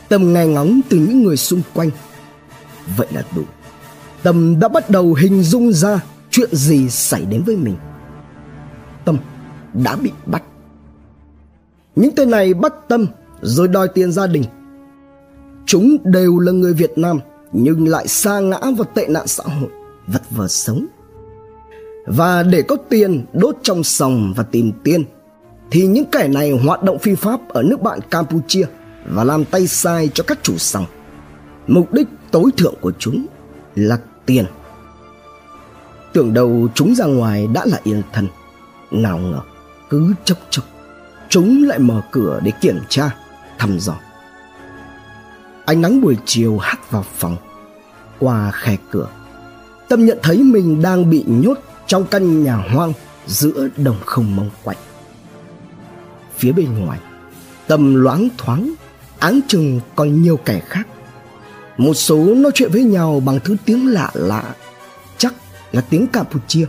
tâm 0.09 0.33
nghe 0.33 0.45
ngóng 0.47 0.81
từ 0.89 0.97
những 0.97 1.23
người 1.23 1.37
xung 1.37 1.61
quanh. 1.73 1.89
Vậy 2.97 3.07
là 3.11 3.23
đủ. 3.35 3.43
Tâm 4.23 4.59
đã 4.59 4.67
bắt 4.67 4.89
đầu 4.89 5.13
hình 5.13 5.43
dung 5.43 5.73
ra 5.73 5.99
chuyện 6.29 6.49
gì 6.55 6.89
xảy 6.89 7.25
đến 7.25 7.43
với 7.45 7.57
mình. 7.57 7.75
Tâm 9.05 9.17
đã 9.73 9.95
bị 9.95 10.11
bắt. 10.25 10.43
Những 11.95 12.15
tên 12.15 12.31
này 12.31 12.53
bắt 12.53 12.73
tâm 12.87 13.07
rồi 13.41 13.67
đòi 13.67 13.87
tiền 13.87 14.11
gia 14.11 14.27
đình. 14.27 14.43
Chúng 15.65 15.97
đều 16.03 16.39
là 16.39 16.51
người 16.51 16.73
việt 16.73 16.97
nam 16.97 17.19
nhưng 17.57 17.87
lại 17.87 18.07
sa 18.07 18.39
ngã 18.39 18.59
vào 18.59 18.87
tệ 18.93 19.07
nạn 19.07 19.27
xã 19.27 19.43
hội 19.43 19.69
vật 20.07 20.21
vờ 20.29 20.47
sống 20.47 20.85
và 22.05 22.43
để 22.43 22.61
có 22.61 22.75
tiền 22.89 23.25
đốt 23.33 23.57
trong 23.63 23.83
sòng 23.83 24.33
và 24.35 24.43
tìm 24.43 24.71
tiền 24.83 25.03
thì 25.71 25.87
những 25.87 26.05
kẻ 26.11 26.27
này 26.27 26.51
hoạt 26.51 26.83
động 26.83 26.99
phi 26.99 27.15
pháp 27.15 27.39
ở 27.49 27.63
nước 27.63 27.81
bạn 27.81 27.99
Campuchia 28.11 28.65
và 29.05 29.23
làm 29.23 29.45
tay 29.45 29.67
sai 29.67 30.09
cho 30.13 30.23
các 30.27 30.39
chủ 30.43 30.57
sòng. 30.57 30.85
Mục 31.67 31.93
đích 31.93 32.07
tối 32.31 32.51
thượng 32.57 32.75
của 32.81 32.91
chúng 32.99 33.25
là 33.75 33.97
tiền. 34.25 34.45
Tưởng 36.13 36.33
đầu 36.33 36.67
chúng 36.75 36.95
ra 36.95 37.05
ngoài 37.05 37.47
đã 37.53 37.65
là 37.65 37.79
yên 37.83 38.01
thân, 38.13 38.27
nào 38.91 39.17
ngờ 39.17 39.39
cứ 39.89 40.13
chốc 40.25 40.37
chốc 40.49 40.65
chúng 41.29 41.63
lại 41.63 41.79
mở 41.79 42.01
cửa 42.11 42.39
để 42.43 42.51
kiểm 42.61 42.79
tra, 42.89 43.15
thăm 43.57 43.79
dò. 43.79 43.95
Ánh 45.65 45.81
nắng 45.81 46.01
buổi 46.01 46.17
chiều 46.25 46.57
hắt 46.57 46.91
vào 46.91 47.05
phòng, 47.13 47.35
qua 48.19 48.51
khe 48.51 48.77
cửa. 48.91 49.07
Tâm 49.89 50.05
nhận 50.05 50.19
thấy 50.23 50.37
mình 50.37 50.81
đang 50.81 51.09
bị 51.09 51.23
nhốt 51.27 51.57
trong 51.87 52.05
căn 52.05 52.43
nhà 52.43 52.55
hoang 52.55 52.93
giữa 53.27 53.67
đồng 53.77 53.97
không 54.05 54.35
mông 54.35 54.49
quạnh. 54.63 54.77
Phía 56.37 56.51
bên 56.51 56.79
ngoài 56.79 56.99
tầm 57.67 57.95
loáng 57.95 58.29
thoáng, 58.37 58.73
áng 59.19 59.39
chừng 59.47 59.79
còn 59.95 60.21
nhiều 60.21 60.37
kẻ 60.37 60.61
khác. 60.67 60.87
Một 61.77 61.93
số 61.93 62.17
nói 62.17 62.51
chuyện 62.55 62.71
với 62.71 62.83
nhau 62.83 63.21
bằng 63.25 63.39
thứ 63.43 63.55
tiếng 63.65 63.87
lạ 63.87 64.11
lạ, 64.13 64.55
chắc 65.17 65.33
là 65.71 65.81
tiếng 65.81 66.07
campuchia. 66.07 66.65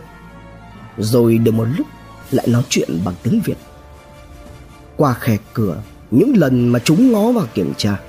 Rồi 0.97 1.37
được 1.37 1.51
một 1.51 1.67
lúc 1.77 1.87
lại 2.31 2.47
nói 2.47 2.63
chuyện 2.69 2.89
bằng 3.05 3.15
tiếng 3.23 3.41
việt. 3.45 3.57
Qua 4.97 5.13
khe 5.13 5.37
cửa, 5.53 5.81
những 6.11 6.37
lần 6.37 6.69
mà 6.69 6.79
chúng 6.79 7.11
ngó 7.11 7.31
vào 7.31 7.45
kiểm 7.53 7.73
tra, 7.77 7.99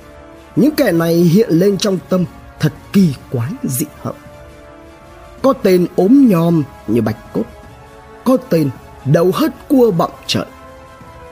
những 0.55 0.75
kẻ 0.75 0.91
này 0.91 1.15
hiện 1.15 1.49
lên 1.49 1.77
trong 1.77 1.99
tâm 2.09 2.25
thật 2.59 2.73
kỳ 2.93 3.13
quái 3.31 3.51
dị 3.63 3.85
hợm. 4.01 4.15
Có 5.41 5.53
tên 5.53 5.87
ốm 5.95 6.27
nhom 6.29 6.63
như 6.87 7.01
bạch 7.01 7.33
cốt, 7.33 7.43
có 8.23 8.37
tên 8.49 8.69
đầu 9.05 9.31
hất 9.33 9.67
cua 9.67 9.91
bọng 9.91 10.13
trợn 10.27 10.47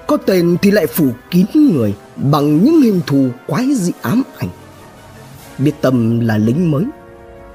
có 0.08 0.18
tên 0.18 0.58
thì 0.62 0.72
lại 0.72 0.88
phủ 0.88 1.10
kín 1.32 1.46
người 1.56 1.96
bằng 2.16 2.64
những 2.64 2.82
hình 2.82 3.02
thù 3.08 3.30
quái 3.48 3.76
dị 3.76 3.92
ám 4.02 4.24
ảnh. 4.38 4.50
Biết 5.58 5.72
tâm 5.82 6.20
là 6.20 6.38
lính 6.38 6.72
mới, 6.72 6.86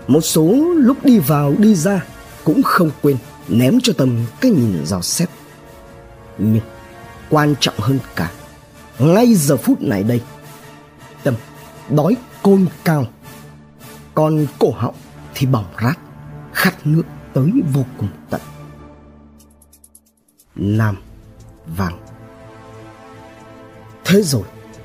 một 0.06 0.20
số 0.20 0.54
lúc 0.74 1.04
đi 1.04 1.18
vào 1.18 1.54
đi 1.58 1.74
ra 1.74 2.04
cũng 2.44 2.62
không 2.62 2.90
quên 3.02 3.16
ném 3.48 3.80
cho 3.82 3.92
tâm 3.96 4.26
cái 4.40 4.50
nhìn 4.50 4.84
dò 4.84 5.00
xét. 5.00 5.28
Nhưng 6.38 6.62
quan 7.30 7.54
trọng 7.60 7.74
hơn 7.78 7.98
cả, 8.16 8.30
ngay 8.98 9.34
giờ 9.34 9.56
phút 9.56 9.82
này 9.82 10.02
đây, 10.02 10.20
tâm 11.22 11.34
đói 11.88 12.16
côn 12.42 12.66
cao 12.84 13.06
còn 14.14 14.46
cổ 14.58 14.70
họng 14.70 14.94
thì 15.34 15.46
bỏng 15.46 15.66
rát 15.82 15.98
khát 16.52 16.86
nước 16.86 17.02
tới 17.32 17.50
vô 17.72 17.84
cùng 17.98 18.08
tận 18.30 18.40
nam 20.56 20.96
vàng 21.76 21.98
Thế 24.12 24.22
rồi, 24.22 24.42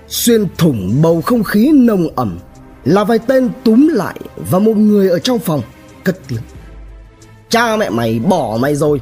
xuyên 0.07 0.47
thủng 0.57 1.01
bầu 1.01 1.21
không 1.21 1.43
khí 1.43 1.71
nồng 1.73 2.07
ẩm 2.15 2.39
là 2.85 3.03
vài 3.03 3.19
tên 3.19 3.49
túm 3.63 3.87
lại 3.87 4.19
và 4.35 4.59
một 4.59 4.77
người 4.77 5.09
ở 5.09 5.19
trong 5.19 5.39
phòng 5.39 5.61
cất 6.03 6.17
tiếng. 6.27 6.41
Cha 7.49 7.77
mẹ 7.77 7.89
mày 7.89 8.19
bỏ 8.19 8.57
mày 8.61 8.75
rồi. 8.75 9.01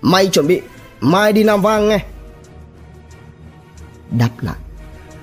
Mày 0.00 0.26
chuẩn 0.26 0.46
bị 0.46 0.60
mai 1.00 1.32
đi 1.32 1.44
Nam 1.44 1.62
Vang 1.62 1.88
nghe. 1.88 2.04
Đáp 4.18 4.30
lại, 4.40 4.56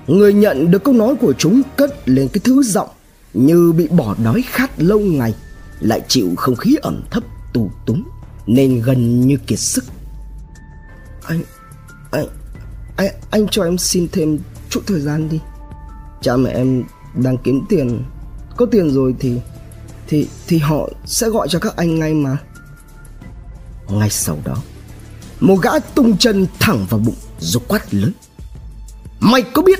người 0.06 0.34
nhận 0.34 0.70
được 0.70 0.84
câu 0.84 0.94
nói 0.94 1.14
của 1.14 1.32
chúng 1.32 1.62
cất 1.76 2.08
lên 2.08 2.28
cái 2.32 2.40
thứ 2.44 2.62
giọng 2.62 2.88
như 3.34 3.72
bị 3.72 3.88
bỏ 3.88 4.14
đói 4.24 4.44
khát 4.46 4.70
lâu 4.76 4.98
ngày 4.98 5.34
lại 5.80 6.02
chịu 6.08 6.34
không 6.36 6.56
khí 6.56 6.76
ẩm 6.82 7.02
thấp 7.10 7.24
tù 7.52 7.70
túng 7.86 8.04
nên 8.46 8.82
gần 8.82 9.20
như 9.26 9.36
kiệt 9.46 9.58
sức. 9.58 9.84
Anh 11.22 11.42
anh 12.10 12.26
anh, 12.96 13.08
anh 13.30 13.46
cho 13.50 13.64
em 13.64 13.78
xin 13.78 14.08
thêm 14.12 14.38
chút 14.70 14.80
thời 14.86 15.00
gian 15.00 15.28
đi. 15.28 15.40
Cha 16.22 16.36
mẹ 16.36 16.50
em 16.50 16.84
đang 17.14 17.36
kiếm 17.38 17.64
tiền 17.68 18.02
có 18.56 18.66
tiền 18.66 18.90
rồi 18.90 19.14
thì 19.20 19.40
thì 20.06 20.28
thì 20.46 20.58
họ 20.58 20.88
sẽ 21.06 21.28
gọi 21.28 21.48
cho 21.48 21.58
các 21.58 21.76
anh 21.76 21.98
ngay 21.98 22.14
mà. 22.14 22.36
Ngay 23.88 24.10
sau 24.10 24.38
đó 24.44 24.56
một 25.40 25.56
gã 25.62 25.78
tung 25.78 26.16
chân 26.16 26.46
thẳng 26.60 26.86
vào 26.90 27.00
bụng 27.00 27.14
rồi 27.38 27.62
quát 27.68 27.94
lớn. 27.94 28.12
Mày 29.20 29.42
có 29.42 29.62
biết 29.62 29.78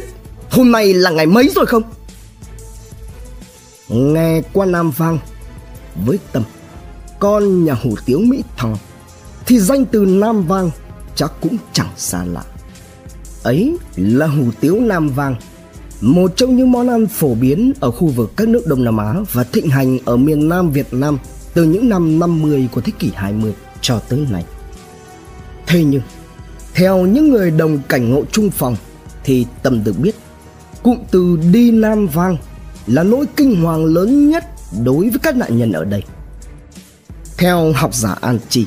hôm 0.50 0.72
nay 0.72 0.94
là 0.94 1.10
ngày 1.10 1.26
mấy 1.26 1.50
rồi 1.54 1.66
không? 1.66 1.82
Nghe 3.94 4.42
qua 4.52 4.66
nam 4.66 4.90
vang 4.90 5.18
với 6.04 6.18
tâm 6.32 6.42
con 7.18 7.64
nhà 7.64 7.74
hủ 7.82 7.94
tiếu 8.06 8.20
mỹ 8.20 8.42
thò 8.56 8.68
thì 9.46 9.58
danh 9.58 9.84
từ 9.84 10.06
nam 10.06 10.42
vang 10.42 10.70
chắc 11.14 11.32
cũng 11.40 11.56
chẳng 11.72 11.90
xa 11.96 12.24
lạ 12.24 12.44
ấy 13.44 13.76
là 13.96 14.26
hủ 14.26 14.44
tiếu 14.60 14.80
Nam 14.80 15.08
Vang, 15.08 15.34
một 16.00 16.32
trong 16.36 16.56
những 16.56 16.72
món 16.72 16.88
ăn 16.88 17.06
phổ 17.06 17.34
biến 17.34 17.72
ở 17.80 17.90
khu 17.90 18.08
vực 18.08 18.32
các 18.36 18.48
nước 18.48 18.66
Đông 18.66 18.84
Nam 18.84 18.96
Á 18.96 19.14
và 19.32 19.44
thịnh 19.44 19.68
hành 19.68 19.98
ở 20.04 20.16
miền 20.16 20.48
Nam 20.48 20.70
Việt 20.70 20.86
Nam 20.92 21.18
từ 21.54 21.64
những 21.64 21.88
năm 21.88 22.18
50 22.18 22.68
của 22.72 22.80
thế 22.80 22.92
kỷ 22.98 23.10
20 23.14 23.54
cho 23.80 23.98
tới 23.98 24.26
nay. 24.30 24.44
Thế 25.66 25.84
nhưng, 25.84 26.02
theo 26.74 27.06
những 27.06 27.30
người 27.30 27.50
đồng 27.50 27.78
cảnh 27.88 28.10
ngộ 28.10 28.24
chung 28.32 28.50
phòng 28.50 28.76
thì 29.24 29.46
tầm 29.62 29.84
được 29.84 29.98
biết 29.98 30.14
cụm 30.82 30.98
từ 31.10 31.38
đi 31.52 31.70
Nam 31.70 32.06
Vang 32.06 32.36
là 32.86 33.02
nỗi 33.02 33.26
kinh 33.36 33.62
hoàng 33.62 33.84
lớn 33.84 34.30
nhất 34.30 34.44
đối 34.84 35.10
với 35.10 35.18
các 35.22 35.36
nạn 35.36 35.58
nhân 35.58 35.72
ở 35.72 35.84
đây. 35.84 36.02
Theo 37.38 37.72
học 37.72 37.94
giả 37.94 38.16
An 38.20 38.38
Chi, 38.48 38.66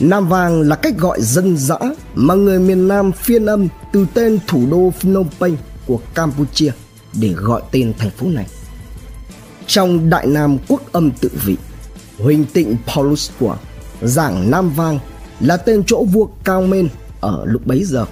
Nam 0.00 0.28
Vang 0.28 0.60
là 0.60 0.76
cách 0.76 0.98
gọi 0.98 1.18
dân 1.22 1.56
dã 1.56 1.78
mà 2.14 2.34
người 2.34 2.58
miền 2.58 2.88
Nam 2.88 3.12
phiên 3.12 3.46
âm 3.46 3.68
từ 3.92 4.06
tên 4.14 4.38
thủ 4.46 4.66
đô 4.70 4.90
Phnom 4.90 5.26
Penh 5.40 5.56
của 5.86 6.00
Campuchia 6.14 6.72
để 7.20 7.28
gọi 7.28 7.62
tên 7.70 7.92
thành 7.98 8.10
phố 8.10 8.26
này. 8.26 8.46
Trong 9.66 10.10
Đại 10.10 10.26
Nam 10.26 10.58
Quốc 10.68 10.92
âm 10.92 11.10
tự 11.10 11.30
vị, 11.44 11.56
Huỳnh 12.18 12.44
Tịnh 12.44 12.76
Paulus 12.86 13.30
của 13.40 13.56
giảng 14.02 14.50
Nam 14.50 14.70
Vang 14.70 14.98
là 15.40 15.56
tên 15.56 15.82
chỗ 15.86 16.04
vua 16.04 16.28
Cao 16.44 16.62
Mên 16.62 16.88
ở 17.20 17.44
lúc 17.44 17.66
bấy 17.66 17.84
giờ. 17.84 18.06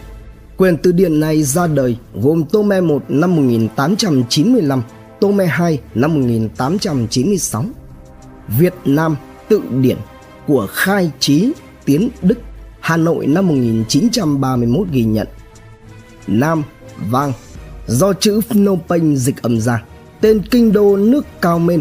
Quyền 0.56 0.76
từ 0.76 0.92
điển 0.92 1.20
này 1.20 1.42
ra 1.42 1.66
đời 1.66 1.96
gồm 2.14 2.44
Tome 2.44 2.80
1 2.80 3.04
năm 3.08 3.36
1895, 3.36 4.82
Tome 5.20 5.46
2 5.46 5.80
năm 5.94 6.14
1896. 6.14 7.64
Việt 8.48 8.74
Nam 8.84 9.16
tự 9.48 9.62
điển 9.80 9.96
của 10.46 10.66
khai 10.72 11.10
trí 11.18 11.52
tiến 11.84 12.08
đức, 12.22 12.38
Hà 12.80 12.96
Nội 12.96 13.26
năm 13.26 13.46
1931 13.46 14.88
ghi 14.90 15.04
nhận 15.04 15.28
Nam 16.26 16.62
Vang, 17.10 17.32
do 17.86 18.12
chữ 18.12 18.40
Phnom 18.40 18.78
Penh 18.88 19.16
dịch 19.16 19.42
âm 19.42 19.60
ra, 19.60 19.84
tên 20.20 20.42
kinh 20.50 20.72
đô 20.72 20.96
nước 20.96 21.26
Cao 21.40 21.58
Mên 21.58 21.80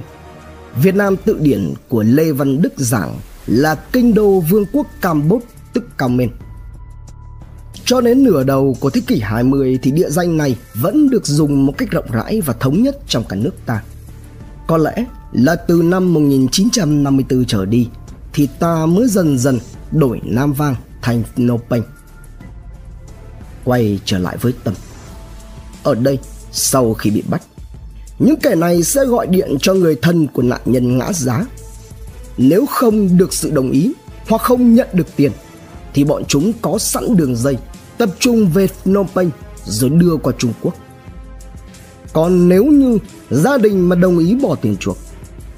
Việt 0.83 0.95
Nam 0.95 1.15
tự 1.17 1.37
điển 1.41 1.73
của 1.87 2.03
Lê 2.03 2.31
Văn 2.31 2.61
Đức 2.61 2.73
giảng 2.77 3.15
là 3.47 3.75
kinh 3.75 4.13
đô 4.13 4.39
vương 4.39 4.65
quốc 4.73 4.87
Campuchia 5.01 5.45
tức 5.73 5.83
Cao 5.97 6.09
Mên 6.09 6.29
cho 7.87 8.01
đến 8.01 8.23
nửa 8.23 8.43
đầu 8.43 8.77
của 8.79 8.89
thế 8.89 9.01
kỷ 9.07 9.19
20 9.19 9.79
thì 9.81 9.91
địa 9.91 10.09
danh 10.09 10.37
này 10.37 10.57
vẫn 10.73 11.09
được 11.09 11.25
dùng 11.25 11.65
một 11.65 11.73
cách 11.77 11.91
rộng 11.91 12.11
rãi 12.11 12.41
và 12.41 12.53
thống 12.59 12.83
nhất 12.83 12.97
trong 13.07 13.23
cả 13.29 13.35
nước 13.35 13.51
ta. 13.65 13.83
Có 14.67 14.77
lẽ 14.77 15.05
là 15.31 15.55
từ 15.55 15.81
năm 15.83 16.13
1954 16.13 17.45
trở 17.45 17.65
đi 17.65 17.87
thì 18.33 18.47
ta 18.59 18.85
mới 18.85 19.07
dần 19.07 19.37
dần 19.37 19.59
đổi 19.91 20.21
Nam 20.23 20.53
Vang 20.53 20.75
thành 21.01 21.23
Phnom 21.35 21.59
Penh. 21.69 21.83
Quay 23.63 23.99
trở 24.05 24.17
lại 24.17 24.37
với 24.41 24.53
Tâm. 24.63 24.73
Ở 25.83 25.95
đây, 25.95 26.19
sau 26.51 26.93
khi 26.93 27.09
bị 27.09 27.23
bắt, 27.29 27.41
những 28.19 28.39
kẻ 28.39 28.55
này 28.55 28.83
sẽ 28.83 29.05
gọi 29.05 29.27
điện 29.27 29.57
cho 29.59 29.73
người 29.73 29.95
thân 30.01 30.27
của 30.27 30.41
nạn 30.41 30.61
nhân 30.65 30.97
ngã 30.97 31.13
giá. 31.13 31.45
Nếu 32.37 32.65
không 32.65 33.17
được 33.17 33.33
sự 33.33 33.51
đồng 33.51 33.71
ý 33.71 33.93
hoặc 34.27 34.41
không 34.41 34.75
nhận 34.75 34.87
được 34.93 35.07
tiền 35.15 35.31
thì 35.93 36.03
bọn 36.03 36.23
chúng 36.27 36.51
có 36.61 36.77
sẵn 36.77 37.17
đường 37.17 37.35
dây 37.35 37.57
tập 37.97 38.09
trung 38.19 38.49
về 38.49 38.67
Phnom 38.67 39.07
Penh 39.15 39.29
rồi 39.65 39.89
đưa 39.89 40.15
qua 40.15 40.33
Trung 40.37 40.53
Quốc. 40.61 40.75
Còn 42.13 42.49
nếu 42.49 42.65
như 42.65 42.97
gia 43.29 43.57
đình 43.57 43.89
mà 43.89 43.95
đồng 43.95 44.17
ý 44.17 44.35
bỏ 44.35 44.55
tiền 44.55 44.77
chuộc 44.77 44.97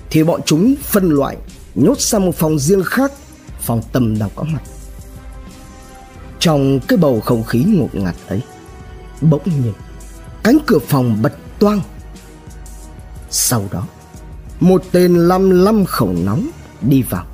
thì 0.10 0.24
bọn 0.24 0.42
chúng 0.46 0.76
phân 0.84 1.10
loại 1.10 1.38
nhốt 1.76 2.00
sang 2.00 2.26
một 2.26 2.36
phòng 2.36 2.60
riêng 2.60 2.84
khác, 2.84 3.12
phòng 3.62 3.82
tâm 3.92 4.20
đang 4.20 4.30
có 4.36 4.44
mặt. 4.44 4.62
Trong 6.40 6.80
cái 6.88 6.98
bầu 6.98 7.22
không 7.22 7.44
khí 7.44 7.64
ngột 7.68 7.96
ngạt 7.96 8.16
ấy, 8.28 8.42
bỗng 9.22 9.44
nhiên 9.46 9.74
cánh 10.44 10.58
cửa 10.68 10.80
phòng 10.80 11.22
bật 11.22 11.34
toang. 11.60 11.82
Sau 13.30 13.68
đó, 13.72 13.88
một 14.60 14.84
tên 14.92 15.16
lăm 15.16 15.50
lăm 15.50 15.86
khẩu 15.86 16.14
nóng 16.14 16.50
đi 16.82 17.02
vào, 17.02 17.26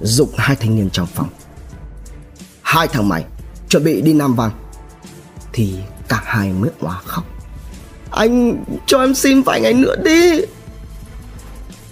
dụng 0.00 0.30
hai 0.36 0.56
thanh 0.56 0.76
niên 0.76 0.90
trong 0.90 1.06
phòng. 1.06 1.28
Hai 2.62 2.88
thằng 2.88 3.08
mày 3.08 3.24
chuẩn 3.72 3.84
bị 3.84 4.02
đi 4.02 4.12
Nam 4.12 4.34
vàng. 4.34 4.50
Thì 5.52 5.74
cả 6.08 6.22
hai 6.24 6.52
mới 6.52 6.70
hòa 6.80 7.00
khóc. 7.04 7.24
Anh 8.10 8.64
cho 8.86 9.00
em 9.00 9.14
xin 9.14 9.42
vài 9.42 9.60
ngày 9.60 9.72
nữa 9.72 9.96
đi. 10.04 10.40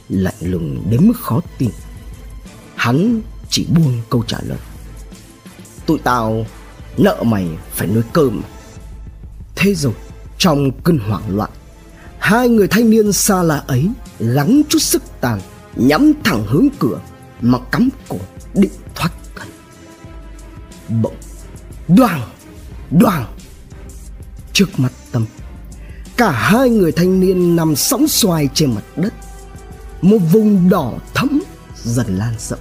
Lạnh 0.09 0.35
lùng 0.41 0.83
đến 0.91 1.09
mức 1.09 1.21
khó 1.21 1.41
tin. 1.59 1.71
Hắn 2.75 3.21
chỉ 3.51 3.67
buông 3.75 4.03
câu 4.11 4.25
trả 4.27 4.39
lời. 4.43 4.59
Tụi 5.87 5.99
tao 5.99 6.47
nợ 6.99 7.23
mày 7.23 7.47
phải 7.71 7.89
nuôi 7.89 8.03
cơm. 8.13 8.43
Thế 9.57 9.75
rồi, 9.75 9.95
trong 10.39 10.71
cơn 10.85 10.99
hoảng 10.99 11.37
loạn, 11.37 11.51
hai 12.19 12.49
người 12.49 12.69
thanh 12.69 12.91
niên 12.91 13.13
xa 13.13 13.43
lạ 13.43 13.65
ấy 13.67 13.89
gắng 14.19 14.63
chút 14.69 14.79
sức 14.79 15.03
tàn, 15.21 15.41
nhắm 15.77 16.13
thẳng 16.25 16.47
hướng 16.47 16.69
cửa 16.79 17.01
mà 17.41 17.59
cắm 17.71 17.89
cổ 18.09 18.19
định 18.55 18.73
thoát 18.95 19.11
thân 19.37 19.49
bỗng 21.03 21.17
đoàn 21.97 22.21
đoàn. 22.91 23.27
Trước 24.53 24.69
mặt 24.77 24.93
tâm, 25.13 25.27
cả 26.17 26.31
hai 26.31 26.71
người 26.71 26.93
thanh 26.93 27.21
niên 27.21 27.57
nằm 27.57 27.77
sóng 27.77 28.09
xoài 28.09 28.49
trên 28.55 28.75
mặt 28.75 28.85
đất. 28.97 29.15
Một 30.03 30.19
vùng 30.33 30.69
đỏ 30.69 30.93
thẫm 31.15 31.43
dần 31.85 32.19
lan 32.19 32.35
rộng. 32.39 32.61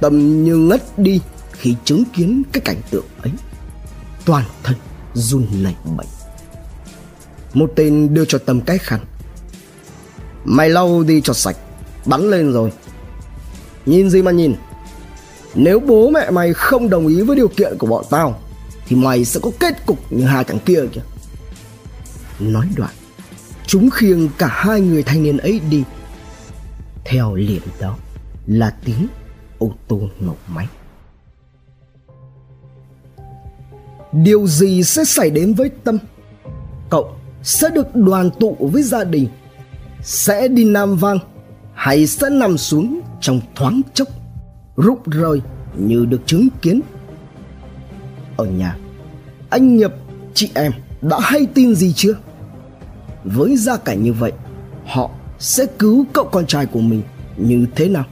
Tâm 0.00 0.44
như 0.44 0.56
ngất 0.56 0.98
đi 0.98 1.20
khi 1.52 1.74
chứng 1.84 2.04
kiến 2.12 2.42
cái 2.52 2.60
cảnh 2.60 2.80
tượng 2.90 3.06
ấy. 3.22 3.32
Toàn 4.24 4.44
thân 4.62 4.76
run 5.14 5.46
lẩy 5.52 5.74
bẩy. 5.96 6.06
Một 7.54 7.72
tên 7.76 8.14
đưa 8.14 8.24
cho 8.24 8.38
tâm 8.38 8.60
cái 8.60 8.78
khăn. 8.78 9.00
Mày 10.44 10.68
lau 10.68 11.02
đi 11.02 11.20
cho 11.20 11.32
sạch, 11.32 11.56
bắn 12.06 12.30
lên 12.30 12.52
rồi. 12.52 12.72
Nhìn 13.86 14.10
gì 14.10 14.22
mà 14.22 14.30
nhìn? 14.30 14.54
Nếu 15.54 15.80
bố 15.80 16.10
mẹ 16.10 16.30
mày 16.30 16.52
không 16.52 16.90
đồng 16.90 17.06
ý 17.06 17.22
với 17.22 17.36
điều 17.36 17.48
kiện 17.48 17.78
của 17.78 17.86
bọn 17.86 18.04
tao, 18.10 18.40
thì 18.86 18.96
mày 18.96 19.24
sẽ 19.24 19.40
có 19.42 19.50
kết 19.60 19.86
cục 19.86 20.12
như 20.12 20.24
hai 20.24 20.44
thằng 20.44 20.58
kia 20.64 20.80
kìa. 20.92 21.00
Nói 22.40 22.66
đoạn, 22.76 22.90
chúng 23.66 23.90
khiêng 23.90 24.28
cả 24.38 24.46
hai 24.50 24.80
người 24.80 25.02
thanh 25.02 25.22
niên 25.22 25.36
ấy 25.36 25.60
đi. 25.70 25.84
Theo 27.04 27.34
liền 27.34 27.62
đó 27.80 27.96
là 28.46 28.74
tiếng 28.84 29.06
ô 29.58 29.70
tô 29.88 30.00
nổ 30.20 30.34
máy. 30.48 30.66
Điều 34.12 34.46
gì 34.46 34.82
sẽ 34.82 35.04
xảy 35.04 35.30
đến 35.30 35.54
với 35.54 35.70
tâm? 35.84 35.98
Cậu 36.90 37.16
sẽ 37.42 37.68
được 37.70 37.96
đoàn 37.96 38.30
tụ 38.40 38.56
với 38.60 38.82
gia 38.82 39.04
đình, 39.04 39.28
sẽ 40.02 40.48
đi 40.48 40.64
nam 40.64 40.96
vang 40.96 41.18
hay 41.74 42.06
sẽ 42.06 42.30
nằm 42.30 42.58
xuống 42.58 43.00
trong 43.20 43.40
thoáng 43.54 43.80
chốc? 43.94 44.08
Rụng 44.76 44.98
rời 45.06 45.42
như 45.78 46.06
được 46.06 46.20
chứng 46.26 46.48
kiến. 46.62 46.80
Ở 48.36 48.44
nhà, 48.44 48.76
anh 49.50 49.76
nhập 49.76 49.94
chị 50.34 50.50
em 50.54 50.72
đã 51.02 51.18
hay 51.20 51.46
tin 51.54 51.74
gì 51.74 51.92
chưa? 51.92 52.16
Với 53.24 53.56
gia 53.56 53.76
cảnh 53.76 54.02
như 54.02 54.12
vậy, 54.12 54.32
họ 54.86 55.10
sẽ 55.38 55.66
cứu 55.78 56.04
cậu 56.12 56.24
con 56.24 56.46
trai 56.46 56.66
của 56.66 56.80
mình 56.80 57.02
như 57.36 57.66
thế 57.74 57.88
nào? 57.88 58.04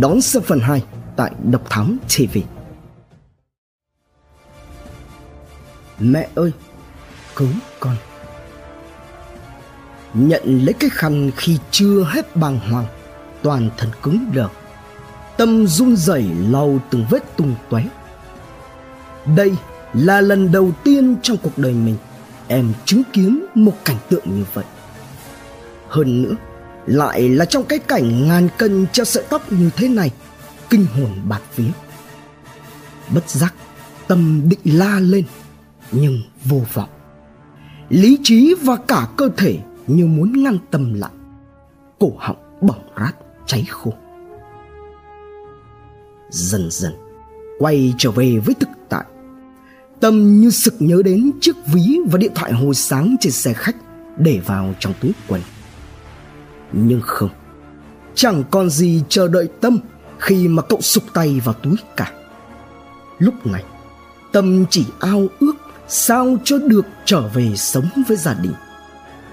Đón 0.00 0.20
xem 0.20 0.42
phần 0.42 0.60
2 0.60 0.84
tại 1.16 1.32
Độc 1.50 1.70
Thám 1.70 1.98
TV 2.08 2.38
Mẹ 5.98 6.28
ơi, 6.34 6.52
cứu 7.36 7.48
con. 7.80 7.96
Nhận 10.14 10.42
lấy 10.64 10.72
cái 10.72 10.90
khăn 10.90 11.30
khi 11.36 11.58
chưa 11.70 12.04
hết 12.04 12.36
bàng 12.36 12.58
hoàng, 12.58 12.86
Toàn 13.42 13.70
thân 13.76 13.90
cứng 14.02 14.30
đờ. 14.34 14.48
Tâm 15.36 15.66
run 15.66 15.96
rẩy 15.96 16.26
lau 16.50 16.78
từng 16.90 17.06
vết 17.10 17.36
tung 17.36 17.54
tóe. 17.70 17.84
Đây 19.36 19.52
là 19.92 20.20
lần 20.20 20.52
đầu 20.52 20.72
tiên 20.84 21.16
trong 21.22 21.36
cuộc 21.42 21.58
đời 21.58 21.72
mình 21.72 21.96
em 22.48 22.72
chứng 22.84 23.02
kiến 23.12 23.44
một 23.54 23.74
cảnh 23.84 23.96
tượng 24.08 24.24
như 24.24 24.44
vậy. 24.54 24.64
Hơn 25.88 26.22
nữa, 26.22 26.36
lại 26.86 27.28
là 27.28 27.44
trong 27.44 27.64
cái 27.64 27.78
cảnh 27.78 28.28
ngàn 28.28 28.48
cân 28.58 28.86
treo 28.92 29.04
sợi 29.04 29.24
tóc 29.30 29.52
như 29.52 29.70
thế 29.76 29.88
này, 29.88 30.10
kinh 30.70 30.86
hồn 30.86 31.10
bạt 31.28 31.42
vía. 31.56 31.70
Bất 33.14 33.30
giác, 33.30 33.54
tâm 34.08 34.42
định 34.48 34.60
la 34.64 35.00
lên, 35.00 35.24
nhưng 35.92 36.22
vô 36.44 36.60
vọng. 36.72 36.88
Lý 37.88 38.18
trí 38.22 38.54
và 38.62 38.76
cả 38.76 39.08
cơ 39.16 39.28
thể 39.36 39.58
như 39.86 40.06
muốn 40.06 40.42
ngăn 40.42 40.58
tâm 40.70 40.94
lại. 40.94 41.10
Cổ 41.98 42.12
họng 42.18 42.58
bỏng 42.60 42.88
rát, 42.96 43.14
cháy 43.46 43.64
khô 43.70 43.92
dần 46.32 46.68
dần 46.70 46.92
quay 47.58 47.94
trở 47.98 48.10
về 48.10 48.38
với 48.38 48.54
thực 48.54 48.68
tại 48.88 49.04
Tâm 50.02 50.40
như 50.40 50.50
sực 50.50 50.74
nhớ 50.78 51.02
đến 51.04 51.30
chiếc 51.40 51.56
ví 51.66 51.98
và 52.06 52.18
điện 52.18 52.32
thoại 52.34 52.52
hồi 52.52 52.74
sáng 52.74 53.16
trên 53.20 53.32
xe 53.32 53.52
khách 53.52 53.76
để 54.16 54.40
vào 54.46 54.74
trong 54.78 54.92
túi 55.00 55.12
quần. 55.28 55.40
Nhưng 56.72 57.00
không, 57.00 57.28
chẳng 58.14 58.44
còn 58.50 58.70
gì 58.70 59.02
chờ 59.08 59.28
đợi 59.28 59.48
Tâm 59.60 59.78
khi 60.18 60.48
mà 60.48 60.62
cậu 60.62 60.80
sụp 60.80 61.02
tay 61.14 61.40
vào 61.44 61.54
túi 61.54 61.76
cả. 61.96 62.12
Lúc 63.18 63.46
này, 63.46 63.64
Tâm 64.32 64.64
chỉ 64.70 64.86
ao 65.00 65.26
ước 65.40 65.54
sao 65.88 66.36
cho 66.44 66.58
được 66.58 66.86
trở 67.04 67.28
về 67.28 67.52
sống 67.56 67.88
với 68.08 68.16
gia 68.16 68.34
đình. 68.34 68.54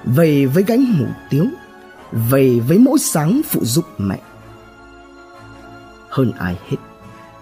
Về 0.05 0.45
với 0.45 0.63
gánh 0.63 0.85
hủ 0.85 1.05
tiếu, 1.29 1.45
về 2.29 2.59
với 2.67 2.77
mỗi 2.77 2.99
sáng 2.99 3.41
phụ 3.49 3.59
giúp 3.63 3.85
mẹ. 3.97 4.19
Hơn 6.09 6.31
ai 6.31 6.57
hết, 6.69 6.77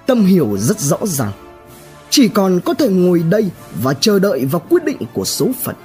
Tâm 0.07 0.25
hiểu 0.25 0.57
rất 0.57 0.79
rõ 0.79 0.97
ràng. 1.03 1.31
Chỉ 2.09 2.27
còn 2.27 2.59
có 2.65 2.73
thể 2.73 2.89
ngồi 2.89 3.23
đây 3.29 3.49
và 3.81 3.93
chờ 3.93 4.19
đợi 4.19 4.45
vào 4.45 4.61
quyết 4.69 4.83
định 4.85 4.97
của 5.13 5.25
số 5.25 5.49
phận. 5.63 5.75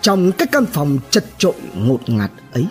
Trong 0.00 0.32
các 0.32 0.48
căn 0.52 0.66
phòng 0.66 0.98
chật 1.10 1.24
trội 1.38 1.54
ngột 1.74 2.00
ngạt 2.06 2.30
ấy, 2.52 2.66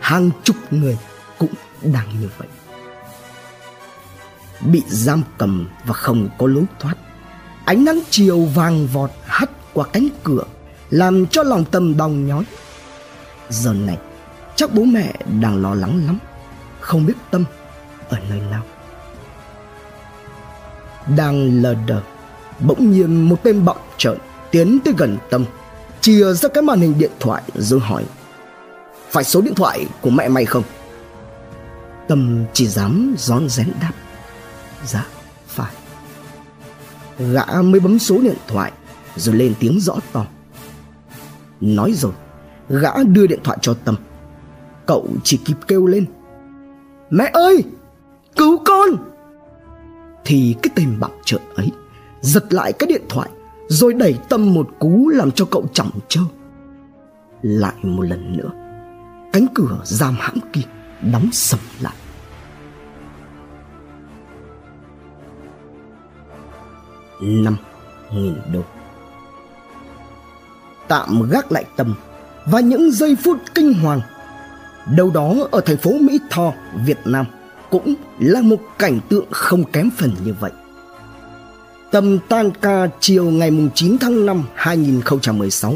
hàng 0.00 0.30
chục 0.44 0.56
người 0.70 0.98
cũng 1.38 1.54
đang 1.82 2.20
như 2.20 2.28
vậy. 2.38 2.48
Bị 4.60 4.82
giam 4.88 5.22
cầm 5.38 5.68
và 5.84 5.94
không 5.94 6.28
có 6.38 6.46
lối 6.46 6.64
thoát, 6.78 6.94
ánh 7.64 7.84
nắng 7.84 8.00
chiều 8.10 8.40
vàng 8.44 8.86
vọt 8.86 9.10
hắt 9.24 9.50
qua 9.72 9.86
cánh 9.92 10.08
cửa, 10.24 10.44
làm 10.90 11.26
cho 11.26 11.42
lòng 11.42 11.64
tâm 11.64 11.96
đau 11.96 12.08
nhói. 12.08 12.44
Giờ 13.48 13.72
này, 13.72 13.98
chắc 14.56 14.74
bố 14.74 14.84
mẹ 14.84 15.14
đang 15.40 15.62
lo 15.62 15.74
lắng 15.74 16.06
lắm, 16.06 16.18
không 16.80 17.06
biết 17.06 17.14
tâm 17.30 17.44
ở 18.08 18.18
nơi 18.30 18.40
nào 18.50 18.62
đang 21.16 21.62
lờ 21.62 21.74
đờ. 21.86 22.02
Bỗng 22.60 22.90
nhiên 22.90 23.28
một 23.28 23.42
tên 23.42 23.64
bọng 23.64 23.78
trợn 23.96 24.18
tiến 24.50 24.78
tới 24.84 24.94
gần 24.96 25.18
tâm, 25.30 25.44
chia 26.00 26.32
ra 26.32 26.48
cái 26.48 26.62
màn 26.62 26.80
hình 26.80 26.94
điện 26.98 27.10
thoại 27.20 27.42
rồi 27.54 27.80
hỏi, 27.80 28.04
phải 29.10 29.24
số 29.24 29.40
điện 29.40 29.54
thoại 29.54 29.86
của 30.00 30.10
mẹ 30.10 30.28
mày 30.28 30.44
không? 30.44 30.62
Tâm 32.08 32.44
chỉ 32.52 32.66
dám 32.66 33.14
rón 33.18 33.48
rén 33.48 33.72
đáp 33.80 33.92
dạ 34.84 35.06
phải. 35.46 35.72
Gã 37.18 37.62
mới 37.62 37.80
bấm 37.80 37.98
số 37.98 38.18
điện 38.18 38.36
thoại 38.48 38.72
Rồi 39.16 39.34
lên 39.34 39.54
tiếng 39.60 39.80
rõ 39.80 39.94
to. 40.12 40.26
Nói 41.60 41.92
rồi, 41.92 42.12
Gã 42.68 42.90
đưa 43.02 43.26
điện 43.26 43.40
thoại 43.44 43.58
cho 43.60 43.74
Tâm. 43.84 43.96
Cậu 44.86 45.08
chỉ 45.24 45.36
kịp 45.44 45.56
kêu 45.68 45.86
lên, 45.86 46.04
Mẹ 47.10 47.30
ơi, 47.32 47.64
Cứu 48.36 48.58
con! 48.64 48.90
Thì 50.30 50.56
cái 50.62 50.70
tên 50.74 50.96
bạo 51.00 51.10
trợn 51.24 51.40
ấy 51.54 51.70
Giật 52.20 52.52
lại 52.52 52.72
cái 52.72 52.86
điện 52.86 53.02
thoại 53.08 53.30
Rồi 53.68 53.94
đẩy 53.94 54.18
Tâm 54.28 54.54
một 54.54 54.68
cú 54.78 55.08
làm 55.08 55.30
cho 55.30 55.44
cậu 55.44 55.66
chỏng 55.72 55.90
trơ. 56.08 56.20
Lại 57.42 57.74
một 57.82 58.02
lần 58.02 58.36
nữa 58.36 58.50
Cánh 59.32 59.46
cửa 59.54 59.78
giam 59.84 60.16
hãm 60.20 60.34
kia 60.52 60.60
Đóng 61.12 61.28
sầm 61.32 61.60
lại. 61.80 61.94
Năm 67.20 67.56
nghìn 68.12 68.34
đô. 68.52 68.60
Tạm 70.88 71.22
gác 71.30 71.52
lại 71.52 71.64
tâm 71.76 71.94
và 72.46 72.60
những 72.60 72.90
giây 72.90 73.16
phút 73.24 73.38
kinh 73.54 73.74
hoàng 73.74 74.00
đâu 74.96 75.10
đó 75.10 75.34
ở 75.50 75.60
thành 75.60 75.76
phố 75.76 75.90
Mỹ 76.00 76.18
Tho, 76.30 76.52
Việt 76.86 76.98
Nam 77.04 77.26
cũng 77.70 77.94
là 78.18 78.40
một 78.40 78.60
cảnh 78.78 79.00
tượng 79.08 79.26
không 79.30 79.64
kém 79.64 79.90
phần 79.96 80.16
như 80.24 80.34
vậy. 80.40 80.50
Tầm 81.90 82.18
tan 82.28 82.50
ca 82.60 82.86
chiều 83.00 83.24
ngày 83.24 83.50
9 83.74 83.98
tháng 83.98 84.26
5 84.26 84.44
2016, 84.54 85.74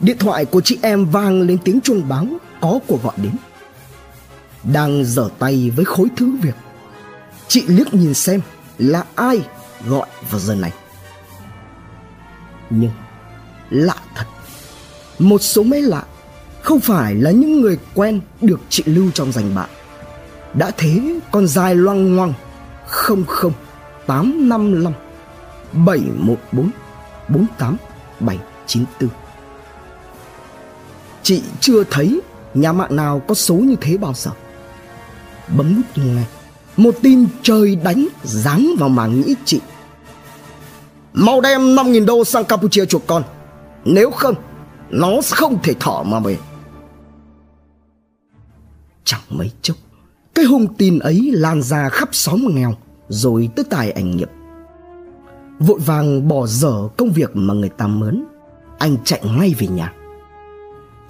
điện 0.00 0.16
thoại 0.18 0.44
của 0.44 0.60
chị 0.60 0.78
em 0.82 1.04
vang 1.04 1.42
lên 1.42 1.58
tiếng 1.64 1.80
chuông 1.80 2.08
báo 2.08 2.26
có 2.60 2.78
cuộc 2.86 3.02
gọi 3.02 3.14
đến. 3.16 3.36
Đang 4.72 5.04
dở 5.04 5.28
tay 5.38 5.70
với 5.76 5.84
khối 5.84 6.08
thứ 6.16 6.36
việc, 6.42 6.54
chị 7.48 7.64
liếc 7.66 7.94
nhìn 7.94 8.14
xem 8.14 8.40
là 8.78 9.04
ai 9.14 9.40
gọi 9.88 10.06
vào 10.30 10.40
giờ 10.40 10.54
này. 10.54 10.72
Nhưng 12.70 12.90
lạ 13.70 13.96
thật, 14.14 14.26
một 15.18 15.42
số 15.42 15.62
máy 15.62 15.82
lạ 15.82 16.04
không 16.62 16.80
phải 16.80 17.14
là 17.14 17.30
những 17.30 17.60
người 17.60 17.78
quen 17.94 18.20
được 18.40 18.60
chị 18.68 18.82
lưu 18.86 19.10
trong 19.10 19.32
danh 19.32 19.54
bạ. 19.54 19.66
Đã 20.54 20.70
thế 20.76 21.20
còn 21.30 21.46
dài 21.46 21.74
loang 21.74 22.16
ngoằng 22.16 22.32
00 23.06 23.52
855 24.06 24.92
714 25.72 26.70
48 27.28 27.76
794. 28.20 29.10
Chị 31.22 31.42
chưa 31.60 31.84
thấy 31.84 32.20
nhà 32.54 32.72
mạng 32.72 32.96
nào 32.96 33.22
có 33.28 33.34
số 33.34 33.54
như 33.54 33.76
thế 33.80 33.96
bao 33.96 34.14
giờ. 34.14 34.30
Bấm 35.56 35.76
nút 35.76 35.86
nghe, 35.94 36.22
một 36.76 36.94
tin 37.02 37.26
trời 37.42 37.76
đánh 37.76 38.08
giáng 38.22 38.74
vào 38.78 38.88
màng 38.88 39.20
nghĩ 39.20 39.34
chị. 39.44 39.60
Mau 41.12 41.40
đem 41.40 41.60
5.000 41.60 42.06
đô 42.06 42.24
sang 42.24 42.44
Campuchia 42.44 42.86
chuộc 42.86 43.06
con. 43.06 43.22
Nếu 43.84 44.10
không, 44.10 44.34
nó 44.90 45.08
không 45.30 45.58
thể 45.62 45.74
thở 45.80 46.02
mà 46.02 46.20
về 46.20 46.38
chẳng 49.04 49.20
mấy 49.28 49.50
chốc 49.62 49.76
cái 50.34 50.44
hung 50.44 50.74
tin 50.74 50.98
ấy 50.98 51.30
lan 51.34 51.62
ra 51.62 51.88
khắp 51.88 52.08
xóm 52.12 52.44
nghèo, 52.54 52.74
rồi 53.08 53.48
tới 53.56 53.64
tài 53.70 53.90
ảnh 53.90 54.16
nghiệp. 54.16 54.30
Vội 55.58 55.78
vàng 55.78 56.28
bỏ 56.28 56.46
dở 56.46 56.88
công 56.96 57.10
việc 57.10 57.30
mà 57.34 57.54
người 57.54 57.68
ta 57.68 57.86
mướn 57.86 58.24
anh 58.82 58.96
chạy 59.04 59.22
ngay 59.36 59.54
về 59.58 59.66
nhà. 59.66 59.92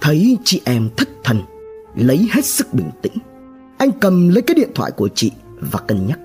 Thấy 0.01 0.37
chị 0.43 0.61
em 0.65 0.89
thất 0.97 1.07
thần, 1.23 1.41
lấy 1.95 2.27
hết 2.31 2.45
sức 2.45 2.73
bình 2.73 2.91
tĩnh. 3.01 3.13
Anh 3.77 3.91
cầm 3.91 4.29
lấy 4.29 4.41
cái 4.41 4.55
điện 4.55 4.69
thoại 4.75 4.91
của 4.91 5.09
chị 5.15 5.31
và 5.59 5.79
cân 5.79 6.07
nhắc. 6.07 6.19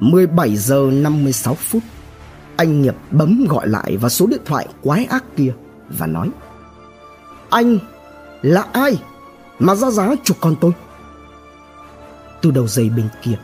17 0.00 0.56
giờ 0.56 0.90
56 0.92 1.54
phút, 1.54 1.82
Anh 2.56 2.82
Nghiệp 2.82 2.94
bấm 3.10 3.44
gọi 3.48 3.68
lại 3.68 3.96
vào 3.96 4.08
số 4.08 4.26
điện 4.26 4.40
thoại 4.44 4.68
quái 4.82 5.04
ác 5.04 5.24
kia 5.36 5.52
Và 5.98 6.06
nói, 6.06 6.30
Anh 7.50 7.78
là 8.42 8.66
ai 8.72 8.98
mà 9.58 9.74
ra 9.74 9.90
giá 9.90 10.14
chuộc 10.24 10.40
con 10.40 10.56
tôi? 10.60 10.72
Từ 12.42 12.50
đầu 12.50 12.68
dây 12.68 12.88
bên 12.88 13.08
kia, 13.22 13.38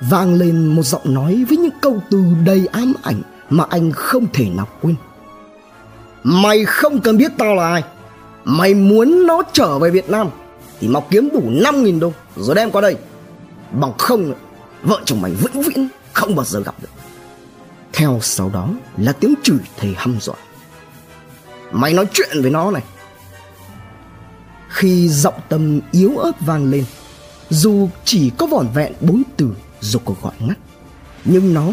vang 0.00 0.34
lên 0.34 0.66
một 0.66 0.82
giọng 0.82 1.14
nói 1.14 1.44
với 1.48 1.58
những 1.58 1.78
câu 1.80 2.02
từ 2.10 2.24
đầy 2.44 2.66
ám 2.72 2.92
ảnh 3.02 3.22
mà 3.50 3.64
anh 3.70 3.92
không 3.92 4.26
thể 4.32 4.48
nào 4.48 4.68
quên. 4.80 4.94
Mày 6.22 6.64
không 6.64 7.00
cần 7.00 7.16
biết 7.16 7.32
tao 7.38 7.54
là 7.54 7.72
ai. 7.72 7.82
Mày 8.44 8.74
muốn 8.74 9.26
nó 9.26 9.42
trở 9.52 9.78
về 9.78 9.90
việt 9.90 10.10
nam 10.10 10.28
thì 10.80 10.88
mau 10.88 11.06
kiếm 11.10 11.28
đủ 11.32 11.42
5.000 11.50 12.00
đô 12.00 12.12
rồi 12.36 12.54
đem 12.54 12.70
qua 12.70 12.80
đây. 12.80 12.96
Bằng 13.72 13.92
không, 13.98 14.34
vợ 14.82 15.00
chồng 15.04 15.20
mày 15.20 15.32
vĩnh 15.32 15.62
viễn 15.62 15.88
không 16.12 16.36
bao 16.36 16.44
giờ 16.44 16.60
gặp 16.60 16.74
được. 16.82 16.88
Theo 17.92 18.18
sau 18.22 18.50
đó 18.54 18.68
là 18.96 19.12
tiếng 19.12 19.34
chửi 19.42 19.58
thầy 19.76 19.94
hăm 19.98 20.16
dọa. 20.20 20.36
Mày 21.72 21.92
nói 21.92 22.06
chuyện 22.12 22.42
với 22.42 22.50
nó 22.50 22.70
này. 22.70 22.82
Khi 24.68 25.08
giọng 25.08 25.40
tâm 25.48 25.80
yếu 25.90 26.16
ớt 26.16 26.32
vang 26.40 26.70
lên 26.70 26.84
dù 27.52 27.88
chỉ 28.04 28.30
có 28.38 28.46
vỏn 28.46 28.66
vẹn 28.74 28.92
bốn 29.00 29.22
từ 29.36 29.54
rồi 29.80 30.02
cuộc 30.04 30.22
gọi 30.22 30.32
ngắt 30.38 30.58
nhưng 31.24 31.54
nó 31.54 31.72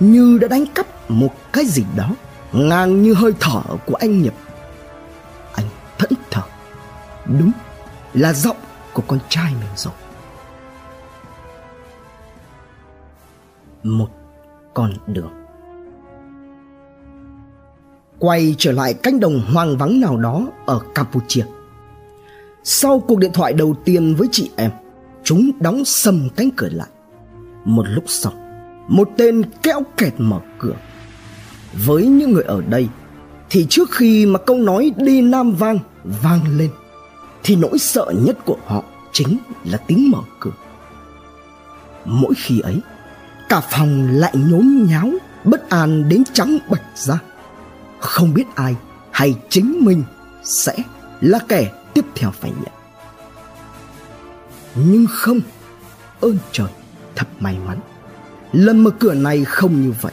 như 0.00 0.38
đã 0.40 0.48
đánh 0.48 0.64
cắp 0.74 1.10
một 1.10 1.34
cái 1.52 1.64
gì 1.64 1.84
đó 1.96 2.10
ngang 2.52 3.02
như 3.02 3.14
hơi 3.14 3.32
thở 3.40 3.62
của 3.86 3.94
anh 3.94 4.22
nhập 4.22 4.34
anh 5.52 5.66
thẫn 5.98 6.10
thờ. 6.30 6.42
Đúng 7.26 7.52
là 8.14 8.32
giọng 8.32 8.56
của 8.92 9.02
con 9.06 9.18
trai 9.28 9.52
mình 9.60 9.70
rồi. 9.76 9.94
Một 13.82 14.08
con 14.74 14.92
đường. 15.06 15.32
Quay 18.18 18.54
trở 18.58 18.72
lại 18.72 18.94
cánh 18.94 19.20
đồng 19.20 19.42
hoang 19.52 19.76
vắng 19.76 20.00
nào 20.00 20.16
đó 20.16 20.46
ở 20.66 20.80
campuchia. 20.94 21.44
Sau 22.64 23.00
cuộc 23.00 23.18
điện 23.18 23.32
thoại 23.34 23.52
đầu 23.52 23.74
tiên 23.84 24.14
với 24.14 24.28
chị 24.32 24.50
em, 24.56 24.70
chúng 25.30 25.50
đóng 25.60 25.84
sầm 25.84 26.28
cánh 26.36 26.50
cửa 26.56 26.68
lại. 26.72 26.88
Một 27.64 27.86
lúc 27.88 28.04
sau, 28.06 28.32
một 28.88 29.10
tên 29.16 29.42
kéo 29.62 29.82
kẹt 29.96 30.14
mở 30.18 30.40
cửa. 30.58 30.74
Với 31.86 32.06
những 32.06 32.32
người 32.32 32.42
ở 32.42 32.62
đây, 32.68 32.88
thì 33.50 33.66
trước 33.70 33.90
khi 33.90 34.26
mà 34.26 34.38
câu 34.38 34.56
nói 34.56 34.92
đi 34.96 35.22
Nam 35.22 35.52
Vang 35.52 35.78
vang 36.04 36.58
lên, 36.58 36.70
thì 37.42 37.56
nỗi 37.56 37.78
sợ 37.78 38.12
nhất 38.24 38.38
của 38.44 38.56
họ 38.66 38.84
chính 39.12 39.38
là 39.64 39.78
tiếng 39.78 40.10
mở 40.10 40.18
cửa. 40.40 40.52
Mỗi 42.04 42.34
khi 42.36 42.60
ấy, 42.60 42.80
cả 43.48 43.60
phòng 43.60 44.08
lại 44.10 44.34
nhốn 44.36 44.86
nháo, 44.90 45.10
bất 45.44 45.70
an 45.70 46.08
đến 46.08 46.22
trắng 46.32 46.58
bạch 46.70 46.84
ra. 46.94 47.18
Không 47.98 48.34
biết 48.34 48.44
ai 48.54 48.76
hay 49.10 49.34
chính 49.48 49.84
mình 49.84 50.02
sẽ 50.42 50.76
là 51.20 51.38
kẻ 51.48 51.72
tiếp 51.94 52.04
theo 52.14 52.30
phải 52.30 52.50
nhận 52.50 52.79
nhưng 54.74 55.06
không, 55.10 55.40
ơn 56.20 56.38
trời, 56.52 56.68
thật 57.16 57.26
may 57.40 57.56
mắn. 57.66 57.78
Lần 58.52 58.84
mở 58.84 58.90
cửa 58.90 59.14
này 59.14 59.44
không 59.44 59.82
như 59.82 59.94
vậy. 60.00 60.12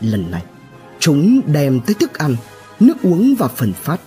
Lần 0.00 0.30
này, 0.30 0.44
chúng 0.98 1.40
đem 1.52 1.80
tới 1.80 1.94
thức 1.94 2.18
ăn, 2.18 2.36
nước 2.80 2.94
uống 3.02 3.34
và 3.38 3.48
phần 3.48 3.72
phát. 3.72 4.00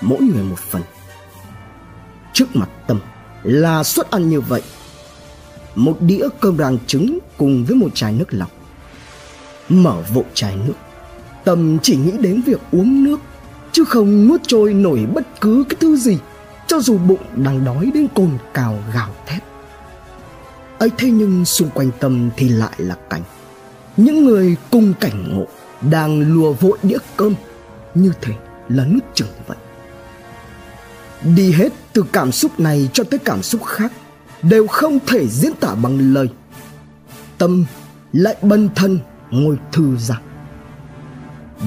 Mỗi 0.00 0.20
người 0.20 0.44
một 0.44 0.58
phần. 0.58 0.82
Trước 2.32 2.56
mặt 2.56 2.68
tâm 2.86 3.00
là 3.42 3.82
suất 3.82 4.10
ăn 4.10 4.30
như 4.30 4.40
vậy. 4.40 4.62
Một 5.74 5.96
đĩa 6.00 6.28
cơm 6.40 6.58
rang 6.58 6.78
trứng 6.86 7.18
cùng 7.36 7.64
với 7.64 7.76
một 7.76 7.88
chai 7.94 8.12
nước 8.12 8.28
lọc. 8.30 8.50
Mở 9.68 10.02
vội 10.14 10.24
chai 10.34 10.56
nước. 10.56 10.74
Tâm 11.44 11.78
chỉ 11.82 11.96
nghĩ 11.96 12.12
đến 12.20 12.42
việc 12.46 12.60
uống 12.72 13.04
nước, 13.04 13.20
chứ 13.72 13.84
không 13.84 14.28
nuốt 14.28 14.40
trôi 14.46 14.74
nổi 14.74 15.06
bất 15.14 15.40
cứ 15.40 15.64
cái 15.68 15.76
thứ 15.80 15.96
gì 15.96 16.18
cho 16.66 16.80
dù 16.80 16.98
bụng 16.98 17.22
đang 17.36 17.64
đói 17.64 17.90
đến 17.94 18.08
cồn 18.14 18.30
cào 18.54 18.78
gào 18.94 19.10
thét. 19.26 19.42
Ấy 20.78 20.90
thế 20.98 21.10
nhưng 21.10 21.44
xung 21.44 21.70
quanh 21.70 21.90
tâm 22.00 22.30
thì 22.36 22.48
lại 22.48 22.72
là 22.78 22.96
cảnh. 23.10 23.22
Những 23.96 24.24
người 24.24 24.56
cùng 24.70 24.94
cảnh 25.00 25.34
ngộ 25.34 25.46
đang 25.90 26.20
lùa 26.34 26.52
vội 26.52 26.78
đĩa 26.82 26.98
cơm 27.16 27.34
như 27.94 28.12
thể 28.20 28.32
là 28.68 28.84
nước 28.86 29.00
chừng 29.14 29.28
vậy. 29.46 29.56
Đi 31.36 31.52
hết 31.52 31.72
từ 31.92 32.04
cảm 32.12 32.32
xúc 32.32 32.60
này 32.60 32.88
cho 32.92 33.04
tới 33.04 33.18
cảm 33.18 33.42
xúc 33.42 33.64
khác 33.64 33.92
đều 34.42 34.66
không 34.66 34.98
thể 35.06 35.28
diễn 35.28 35.52
tả 35.60 35.74
bằng 35.74 36.14
lời. 36.14 36.28
Tâm 37.38 37.64
lại 38.12 38.36
bần 38.42 38.68
thân 38.74 38.98
ngồi 39.30 39.58
thư 39.72 39.96
giãn. 39.96 40.22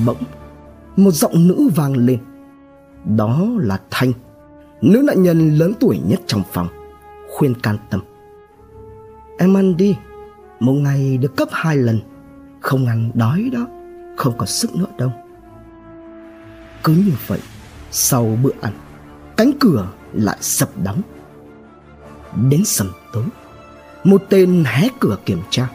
Bỗng, 0.05 0.23
một 0.95 1.11
giọng 1.11 1.47
nữ 1.47 1.69
vang 1.75 1.93
lên. 1.97 2.19
Đó 3.05 3.47
là 3.57 3.79
thanh 3.91 4.13
nữ 4.81 5.01
nạn 5.05 5.23
nhân 5.23 5.57
lớn 5.57 5.73
tuổi 5.79 5.99
nhất 6.05 6.21
trong 6.27 6.43
phòng, 6.53 6.67
khuyên 7.29 7.55
can 7.55 7.77
tâm. 7.89 8.01
Em 9.37 9.57
ăn 9.57 9.77
đi, 9.77 9.95
một 10.59 10.73
ngày 10.73 11.17
được 11.17 11.35
cấp 11.35 11.47
hai 11.51 11.77
lần. 11.77 11.99
Không 12.59 12.85
ăn 12.85 13.11
đói 13.13 13.49
đó, 13.53 13.67
không 14.17 14.37
có 14.37 14.45
sức 14.45 14.75
nữa 14.75 14.85
đâu. 14.97 15.11
Cứ 16.83 16.93
như 16.93 17.13
vậy, 17.27 17.39
sau 17.91 18.37
bữa 18.43 18.51
ăn, 18.61 18.73
cánh 19.37 19.51
cửa 19.59 19.87
lại 20.13 20.37
sập 20.41 20.69
đóng. 20.83 21.01
Đến 22.49 22.65
sầm 22.65 22.91
tối, 23.13 23.25
một 24.03 24.23
tên 24.29 24.63
hé 24.65 24.87
cửa 24.99 25.17
kiểm 25.25 25.39
tra. 25.49 25.69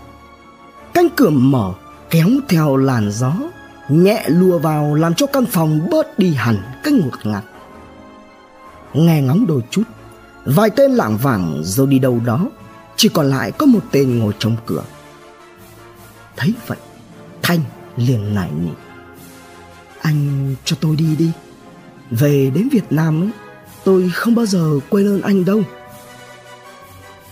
Cánh 0.94 1.08
cửa 1.16 1.30
mở, 1.30 1.72
kéo 2.10 2.28
theo 2.48 2.76
làn 2.76 3.10
gió, 3.10 3.32
Nhẹ 3.88 4.24
lùa 4.28 4.58
vào 4.58 4.94
làm 4.94 5.14
cho 5.14 5.26
căn 5.26 5.46
phòng 5.46 5.80
bớt 5.90 6.18
đi 6.18 6.34
hẳn 6.34 6.56
cái 6.84 6.94
ngột 6.94 7.18
ngạt. 7.24 7.44
Nghe 8.94 9.22
ngóng 9.22 9.46
đôi 9.46 9.60
chút. 9.70 9.82
Vài 10.44 10.70
tên 10.70 10.90
lảng 10.90 11.16
vảng 11.16 11.60
rồi 11.64 11.86
đi 11.86 11.98
đâu 11.98 12.20
đó 12.24 12.50
Chỉ 12.96 13.08
còn 13.08 13.26
lại 13.30 13.52
có 13.52 13.66
một 13.66 13.80
tên 13.90 14.18
ngồi 14.18 14.32
trong 14.38 14.56
cửa. 14.66 14.84
Thấy 16.36 16.54
vậy 16.66 16.78
Thanh 17.42 17.60
liền 17.96 18.34
nảy 18.34 18.50
nỉ. 18.50 18.70
Anh 20.00 20.54
cho 20.64 20.76
tôi 20.80 20.96
đi 20.96 21.16
đi. 21.16 21.30
Về 22.10 22.50
đến 22.54 22.68
Việt 22.72 22.84
Nam 22.90 23.22
ấy 23.22 23.30
Tôi 23.84 24.10
không 24.14 24.34
bao 24.34 24.46
giờ 24.46 24.80
quên 24.90 25.06
ơn 25.06 25.22
anh 25.22 25.44
đâu. 25.44 25.62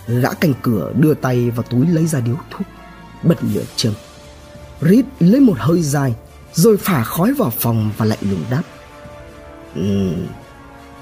Gã 0.06 0.32
cành 0.32 0.54
cửa 0.62 0.92
đưa 0.98 1.14
tay 1.14 1.50
vào 1.50 1.62
túi 1.62 1.86
lấy 1.86 2.06
ra 2.06 2.20
điếu 2.20 2.36
thuốc 2.50 2.66
Bật 3.22 3.38
lửa 3.54 3.62
châm 3.76 3.92
Rít 4.80 5.04
lấy 5.20 5.40
một 5.40 5.56
hơi 5.58 5.82
dài 5.82 6.14
Rồi 6.52 6.76
phả 6.76 7.04
khói 7.04 7.32
vào 7.34 7.52
phòng 7.58 7.90
và 7.96 8.04
lạnh 8.04 8.18
lùng 8.30 8.44
đáp. 8.50 8.62
Ừ, 9.74 10.12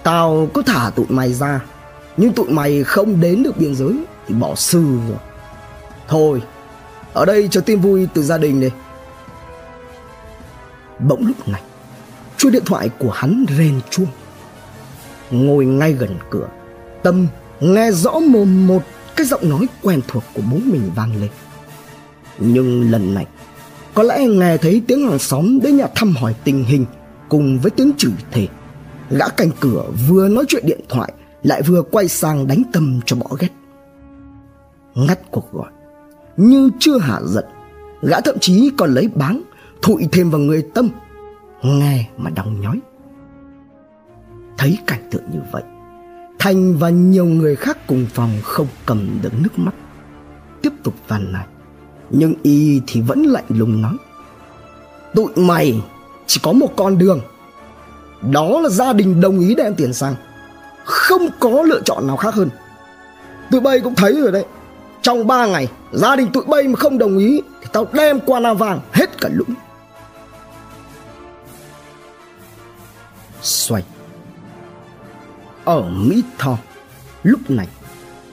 Tao 0.02 0.48
có 0.54 0.62
thả 0.62 0.90
tụi 0.90 1.06
mày 1.08 1.32
ra. 1.32 1.60
Nhưng 2.16 2.32
tụi 2.32 2.48
mày 2.48 2.84
không 2.84 3.20
đến 3.20 3.42
được 3.42 3.56
biên 3.58 3.74
giới 3.74 4.04
Thì 4.26 4.34
bỏ 4.34 4.54
sư 4.54 4.98
rồi. 5.08 5.18
Thôi, 6.08 6.42
Ở 7.12 7.24
đây 7.24 7.48
cho 7.50 7.60
tin 7.60 7.80
vui 7.80 8.08
từ 8.14 8.22
gia 8.22 8.38
đình 8.38 8.60
đi. 8.60 8.70
Bỗng 10.98 11.26
lúc 11.26 11.48
này 11.48 11.62
chuôi 12.36 12.52
điện 12.52 12.64
thoại 12.66 12.90
của 12.98 13.10
hắn 13.10 13.44
rền 13.58 13.80
chuông. 13.90 14.06
Ngồi 15.30 15.64
ngay 15.66 15.92
gần 15.92 16.16
cửa, 16.30 16.48
Tâm 17.02 17.26
nghe 17.60 17.92
rõ 17.92 18.12
mồm 18.12 18.66
một 18.66 18.82
Cái 19.16 19.26
giọng 19.26 19.48
nói 19.48 19.66
quen 19.82 20.00
thuộc 20.08 20.24
của 20.34 20.42
bố 20.50 20.56
mình 20.64 20.90
vang 20.94 21.20
lên. 21.20 21.30
Nhưng 22.38 22.90
lần 22.90 23.14
này, 23.14 23.26
Có 23.94 24.02
lẽ 24.02 24.26
nghe 24.26 24.56
thấy 24.56 24.82
tiếng 24.86 25.08
hàng 25.08 25.18
xóm 25.18 25.60
đến 25.62 25.76
nhà 25.76 25.86
thăm 25.94 26.16
hỏi 26.16 26.34
tình 26.44 26.64
hình 26.64 26.86
Cùng 27.28 27.58
với 27.58 27.70
tiếng 27.70 27.92
chửi 27.98 28.12
thề. 28.30 28.48
Gã 29.11 29.29
canh 29.29 29.51
cửa 29.61 29.85
vừa 30.09 30.29
nói 30.29 30.44
chuyện 30.49 30.66
điện 30.66 30.81
thoại, 30.88 31.12
Lại 31.42 31.62
vừa 31.62 31.83
quay 31.83 32.09
sang 32.09 32.46
đánh 32.46 32.62
tâm 32.73 33.01
cho 33.07 33.16
bỏ 33.16 33.37
ghét. 33.38 33.49
Ngắt 34.94 35.31
cuộc 35.31 35.53
gọi. 35.53 35.70
Nhưng 36.37 36.70
chưa 36.79 36.99
hạ 36.99 37.20
giận, 37.25 37.44
Gã 38.03 38.20
thậm 38.20 38.38
chí 38.40 38.70
còn 38.79 38.94
lấy 38.94 39.09
báng, 39.14 39.42
Thụi 39.83 40.09
thêm 40.12 40.31
vào 40.31 40.40
người 40.40 40.66
tâm, 40.75 40.88
Nghe 41.62 42.09
mà 42.16 42.31
đau 42.31 42.46
nhói. 42.46 42.81
Thấy 44.59 44.79
cảnh 44.87 45.09
tượng 45.11 45.25
như 45.33 45.40
vậy, 45.53 45.62
Thành 46.38 46.77
và 46.77 46.90
nhiều 46.90 47.25
người 47.25 47.57
khác 47.57 47.79
cùng 47.87 48.07
phòng 48.14 48.31
không 48.42 48.66
cầm 48.87 49.18
được 49.23 49.33
nước 49.40 49.59
mắt. 49.59 49.75
Tiếp 50.62 50.73
tục 50.83 50.94
van 51.09 51.33
này 51.33 51.46
Nhưng 52.11 52.35
y 52.42 52.81
thì 52.87 53.01
vẫn 53.01 53.23
lạnh 53.23 53.44
lùng 53.49 53.83
nói. 53.83 53.96
Tụi 55.14 55.33
mày 55.37 55.83
chỉ 56.27 56.40
có 56.42 56.53
một 56.53 56.68
con 56.77 56.99
đường 56.99 57.20
đó 58.22 58.61
là 58.61 58.68
gia 58.68 58.92
đình 58.92 59.20
đồng 59.20 59.40
ý 59.40 59.54
đem 59.54 59.74
tiền 59.74 59.92
sang 59.92 60.14
Không 60.85 61.28
có 61.40 61.62
lựa 61.62 61.80
chọn 61.85 62.06
nào 62.06 62.16
khác 62.16 62.35
hơn 62.35 62.48
Tụi 63.50 63.61
bay 63.61 63.80
cũng 63.80 63.94
thấy 63.94 64.20
rồi 64.20 64.33
đấy 64.33 64.44
Trong 65.02 65.26
3 65.26 65.46
ngày 65.46 65.68
Gia 65.92 66.16
đình 66.16 66.33
tụi 66.33 66.44
bay 66.44 66.62
mà 66.62 66.76
không 66.76 66.98
đồng 66.98 67.18
ý 67.18 67.42
Thì 67.61 67.68
tao 67.72 67.87
đem 67.92 68.20
qua 68.20 68.40
Nam 68.40 68.56
Vàng 68.56 68.80
hết 68.92 69.20
cả 69.20 69.28
lũng 69.33 69.54
Xoay 73.42 73.83
ở 75.64 75.83
Mỹ 75.90 76.22
Tho. 76.38 76.59
Lúc 77.22 77.50
này, 77.50 77.68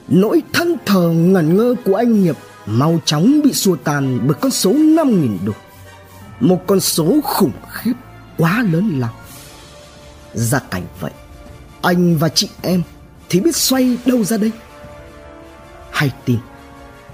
nỗi 0.07 0.41
thân 0.53 0.77
thờ 0.85 1.09
ngẩn 1.09 1.57
ngơ 1.57 1.75
của 1.85 1.95
anh 1.95 2.23
Nghiệp 2.23 2.35
mau 2.65 2.99
chóng 3.05 3.41
bị 3.43 3.53
xua 3.53 3.75
tan 3.75 4.19
bởi 4.27 4.37
con 4.41 4.51
số 4.51 4.71
5.000 4.71 5.37
đô. 5.45 5.51
Một 6.39 6.67
con 6.67 6.79
số 6.79 7.15
khủng 7.23 7.51
khiếp 7.71 7.93
quá 8.37 8.65
lớn 8.71 8.99
lao. 8.99 9.13
Ra 10.37 10.59
cảnh 10.71 10.85
vậy, 10.99 11.11
anh 11.81 12.17
và 12.17 12.29
chị 12.29 12.49
em 12.61 12.83
thì 13.29 13.39
biết 13.39 13.55
xoay 13.55 13.97
đâu 14.05 14.23
ra 14.23 14.37
đây? 14.37 14.51
Hay 15.91 16.11
tin, 16.25 16.39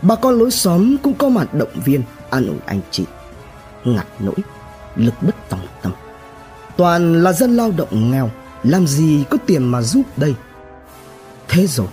bà 0.02 0.16
con 0.16 0.40
lối 0.40 0.52
xóm 0.52 0.98
cũng 1.04 1.14
có 1.14 1.30
mặt 1.30 1.54
động 1.54 1.82
viên 1.86 2.04
an 2.30 2.48
ủi 2.48 2.58
anh 2.66 2.82
chị. 2.92 3.06
Ngặt 3.84 4.08
nỗi, 4.20 4.36
lực 4.96 5.14
bất 5.22 5.36
tòng 5.50 5.68
tâm. 5.82 5.92
Toàn 6.78 7.24
là 7.24 7.34
dân 7.34 7.56
lao 7.56 7.72
động 7.78 8.12
nghèo 8.12 8.32
làm 8.64 8.88
gì 8.88 9.24
có 9.30 9.38
tiền 9.46 9.64
mà 9.64 9.82
giúp 9.82 10.06
đây 10.18 10.36
thế 11.48 11.68
rồi 11.68 11.88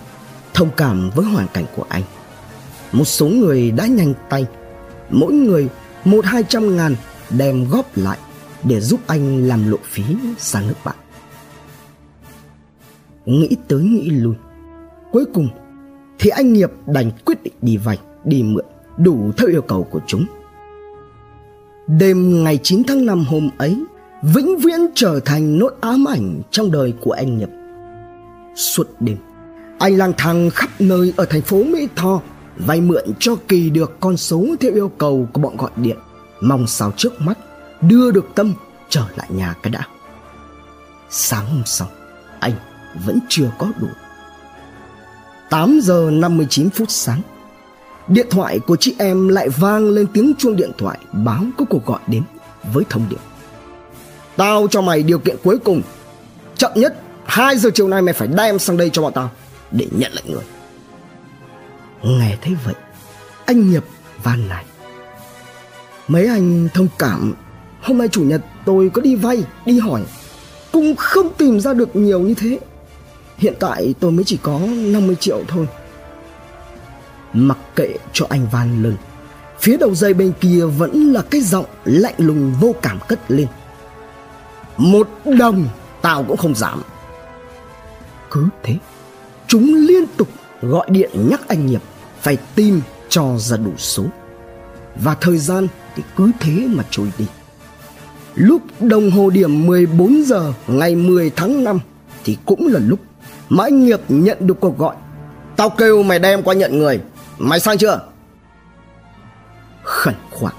thông 0.53 0.69
cảm 0.77 1.09
với 1.15 1.25
hoàn 1.25 1.47
cảnh 1.47 1.65
của 1.75 1.85
anh 1.89 2.03
một 2.91 3.05
số 3.05 3.27
người 3.27 3.71
đã 3.71 3.85
nhanh 3.85 4.13
tay 4.29 4.45
mỗi 5.09 5.33
người 5.33 5.69
một 6.05 6.25
hai 6.25 6.43
trăm 6.49 6.77
ngàn 6.77 6.95
đem 7.29 7.69
góp 7.69 7.97
lại 7.97 8.17
để 8.63 8.81
giúp 8.81 8.99
anh 9.07 9.47
làm 9.47 9.71
lộ 9.71 9.77
phí 9.83 10.03
sang 10.37 10.67
nước 10.67 10.73
bạn 10.83 10.95
nghĩ 13.25 13.49
tới 13.67 13.83
nghĩ 13.83 14.09
lui 14.09 14.35
cuối 15.11 15.25
cùng 15.33 15.47
thì 16.19 16.29
anh 16.29 16.53
nghiệp 16.53 16.71
đành 16.85 17.11
quyết 17.25 17.43
định 17.43 17.53
đi 17.61 17.77
vay 17.77 17.99
đi 18.23 18.43
mượn 18.43 18.65
đủ 18.97 19.31
theo 19.37 19.49
yêu 19.49 19.61
cầu 19.61 19.83
của 19.83 19.99
chúng 20.07 20.25
đêm 21.87 22.43
ngày 22.43 22.59
9 22.63 22.83
tháng 22.87 23.05
5 23.05 23.25
hôm 23.25 23.49
ấy 23.57 23.83
vĩnh 24.21 24.57
viễn 24.57 24.79
trở 24.95 25.19
thành 25.25 25.59
nỗi 25.59 25.73
ám 25.81 26.05
ảnh 26.07 26.41
trong 26.51 26.71
đời 26.71 26.93
của 27.01 27.11
anh 27.11 27.37
Nhập. 27.37 27.49
Suốt 28.55 28.87
đêm, 28.99 29.17
anh 29.79 29.97
lang 29.97 30.13
thang 30.17 30.49
khắp 30.49 30.69
nơi 30.79 31.13
ở 31.17 31.25
thành 31.25 31.41
phố 31.41 31.63
Mỹ 31.63 31.87
Tho, 31.95 32.21
vay 32.57 32.81
mượn 32.81 33.03
cho 33.19 33.35
kỳ 33.47 33.69
được 33.69 33.97
con 33.99 34.17
số 34.17 34.45
theo 34.59 34.73
yêu 34.73 34.91
cầu 34.97 35.27
của 35.33 35.41
bọn 35.41 35.57
gọi 35.57 35.71
điện, 35.75 35.97
mong 36.41 36.67
sao 36.67 36.91
trước 36.97 37.21
mắt 37.21 37.37
đưa 37.81 38.11
được 38.11 38.25
Tâm 38.35 38.53
trở 38.89 39.05
lại 39.15 39.27
nhà 39.31 39.55
cái 39.63 39.71
đã. 39.71 39.87
Sáng 41.09 41.45
hôm 41.45 41.61
sau, 41.65 41.87
anh 42.39 42.53
vẫn 43.05 43.19
chưa 43.29 43.51
có 43.57 43.67
đủ. 43.79 43.87
8 45.49 45.79
giờ 45.83 46.09
59 46.11 46.69
phút 46.69 46.91
sáng, 46.91 47.21
điện 48.07 48.27
thoại 48.29 48.59
của 48.59 48.75
chị 48.75 48.95
em 48.99 49.27
lại 49.27 49.49
vang 49.49 49.89
lên 49.89 50.07
tiếng 50.13 50.33
chuông 50.37 50.55
điện 50.55 50.71
thoại 50.77 50.99
báo 51.11 51.43
có 51.57 51.65
cuộc 51.65 51.85
gọi 51.85 51.99
đến 52.07 52.23
với 52.73 52.83
thông 52.89 53.05
điệp. 53.09 53.19
Tao 54.37 54.67
cho 54.67 54.81
mày 54.81 55.03
điều 55.03 55.19
kiện 55.19 55.35
cuối 55.43 55.59
cùng 55.59 55.81
Chậm 56.55 56.71
nhất 56.75 56.95
2 57.25 57.57
giờ 57.57 57.69
chiều 57.73 57.87
nay 57.87 58.01
mày 58.01 58.13
phải 58.13 58.27
đem 58.27 58.59
sang 58.59 58.77
đây 58.77 58.89
cho 58.89 59.01
bọn 59.01 59.13
tao 59.13 59.31
Để 59.71 59.87
nhận 59.91 60.11
lệnh 60.13 60.31
người. 60.31 60.43
Nghe 62.03 62.37
thấy 62.41 62.55
vậy 62.65 62.75
Anh 63.45 63.71
Nghiệp 63.71 63.83
van 64.23 64.47
này 64.47 64.65
Mấy 66.07 66.27
anh 66.27 66.69
thông 66.73 66.87
cảm 66.99 67.33
Hôm 67.81 67.97
nay 67.97 68.07
chủ 68.07 68.23
nhật 68.23 68.41
tôi 68.65 68.89
có 68.93 69.01
đi 69.01 69.15
vay 69.15 69.43
Đi 69.65 69.79
hỏi 69.79 70.01
Cũng 70.71 70.95
không 70.95 71.29
tìm 71.37 71.59
ra 71.59 71.73
được 71.73 71.95
nhiều 71.95 72.19
như 72.19 72.33
thế. 72.33 72.59
Hiện 73.41 73.53
tại 73.59 73.95
tôi 73.99 74.11
mới 74.11 74.23
chỉ 74.23 74.37
có 74.43 74.59
50 74.59 75.15
triệu 75.19 75.41
thôi. 75.47 75.67
Mặc 77.33 77.57
kệ 77.75 77.93
cho 78.13 78.25
anh 78.29 78.47
van 78.51 78.83
lưng, 78.83 78.97
Phía 79.61 79.77
đầu 79.77 79.95
dây 79.95 80.13
bên 80.13 80.33
kia 80.39 80.65
vẫn 80.65 81.13
là 81.13 81.21
cái 81.21 81.41
giọng 81.41 81.65
lạnh 81.85 82.13
lùng 82.17 82.53
vô 82.59 82.75
cảm 82.81 82.99
cất 83.07 83.19
lên. 83.31 83.47
Một 84.77 85.09
đồng 85.39 85.67
tao 86.01 86.23
cũng 86.23 86.37
không 86.37 86.55
giảm 86.55 86.81
cứ 88.31 88.47
thế, 88.63 88.75
chúng 89.47 89.75
liên 89.75 90.03
tục 90.17 90.27
gọi 90.61 90.87
điện 90.89 91.11
nhắc 91.29 91.41
anh 91.47 91.65
nghiệp 91.65 91.81
phải 92.21 92.37
tìm 92.55 92.81
cho 93.09 93.37
ra 93.37 93.57
đủ 93.57 93.71
số. 93.77 94.05
Và 94.95 95.15
thời 95.15 95.37
gian 95.37 95.67
thì 95.95 96.03
cứ 96.15 96.31
thế 96.39 96.67
mà 96.67 96.83
trôi 96.89 97.11
đi. 97.17 97.25
Lúc 98.35 98.61
đồng 98.79 99.11
hồ 99.11 99.29
điểm 99.29 99.65
14 99.65 100.23
giờ 100.25 100.53
ngày 100.67 100.95
10 100.95 101.29
tháng 101.29 101.63
5 101.63 101.79
thì 102.23 102.37
cũng 102.45 102.67
là 102.67 102.79
lúc 102.79 102.99
mà 103.51 103.63
anh 103.63 103.85
nghiệp 103.85 103.99
nhận 104.07 104.37
được 104.47 104.59
cuộc 104.59 104.77
gọi. 104.77 104.95
Tao 105.55 105.69
kêu 105.69 106.03
mày 106.03 106.19
đem 106.19 106.43
qua 106.43 106.53
nhận 106.53 106.79
người. 106.79 107.01
Mày 107.37 107.59
sang 107.59 107.77
chưa? 107.77 107.99
Khẩn 109.83 110.15
khoản, 110.31 110.53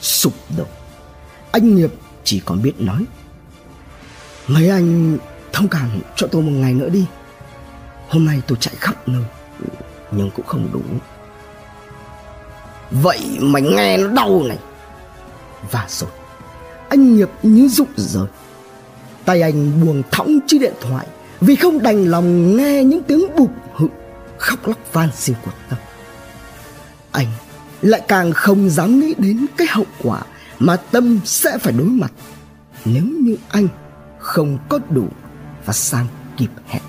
sụp 0.00 0.32
đổ. 0.58 0.64
Anh 1.52 1.74
nghiệp 1.74 1.90
chỉ 2.24 2.42
còn 2.44 2.62
biết 2.62 2.72
nói. 2.78 3.04
Mấy 4.46 4.68
anh 4.68 5.18
thông 5.52 5.68
cảm 5.68 6.00
cho 6.16 6.26
tôi 6.26 6.42
một 6.42 6.50
ngày 6.50 6.74
nữa 6.74 6.88
đi. 6.88 7.06
Hôm 8.08 8.24
nay 8.24 8.42
tôi 8.46 8.58
chạy 8.60 8.74
khắp 8.80 9.08
nơi, 9.08 9.24
Nhưng 10.10 10.30
cũng 10.30 10.46
không 10.46 10.68
đủ. 10.72 10.80
Vậy 12.90 13.20
mày 13.40 13.62
nghe 13.62 13.96
nó 13.96 14.08
đau 14.08 14.42
này. 14.48 14.58
Và 15.70 15.86
rồi, 15.88 16.10
Anh 16.88 17.16
nghiệp 17.16 17.30
như 17.42 17.68
rụng 17.68 17.88
rời. 17.96 18.26
Tay 19.24 19.42
anh 19.42 19.84
buông 19.84 20.02
thõng 20.10 20.38
chiếc 20.46 20.58
điện 20.58 20.74
thoại. 20.80 21.06
Vì 21.40 21.56
không 21.56 21.82
đành 21.82 22.04
lòng 22.04 22.56
nghe 22.56 22.84
những 22.84 23.02
tiếng 23.02 23.36
bụp 23.36 23.50
hự 23.74 23.88
Khóc 24.38 24.68
lóc 24.68 24.92
van 24.92 25.08
xin 25.14 25.36
của 25.44 25.50
tâm 25.68 25.78
Anh 27.12 27.26
lại 27.80 28.02
càng 28.08 28.32
không 28.32 28.70
dám 28.70 29.00
nghĩ 29.00 29.14
đến 29.18 29.46
cái 29.56 29.66
hậu 29.70 29.86
quả 30.02 30.22
Mà 30.58 30.76
Tâm 30.76 31.20
sẽ 31.24 31.58
phải 31.58 31.72
đối 31.72 31.86
mặt 31.86 32.12
Nếu 32.84 33.04
như 33.20 33.36
anh 33.48 33.68
không 34.18 34.58
có 34.68 34.78
đủ 34.90 35.08
và 35.64 35.72
sang 35.72 36.06
kịp 36.36 36.50
hẹn. 36.66 36.82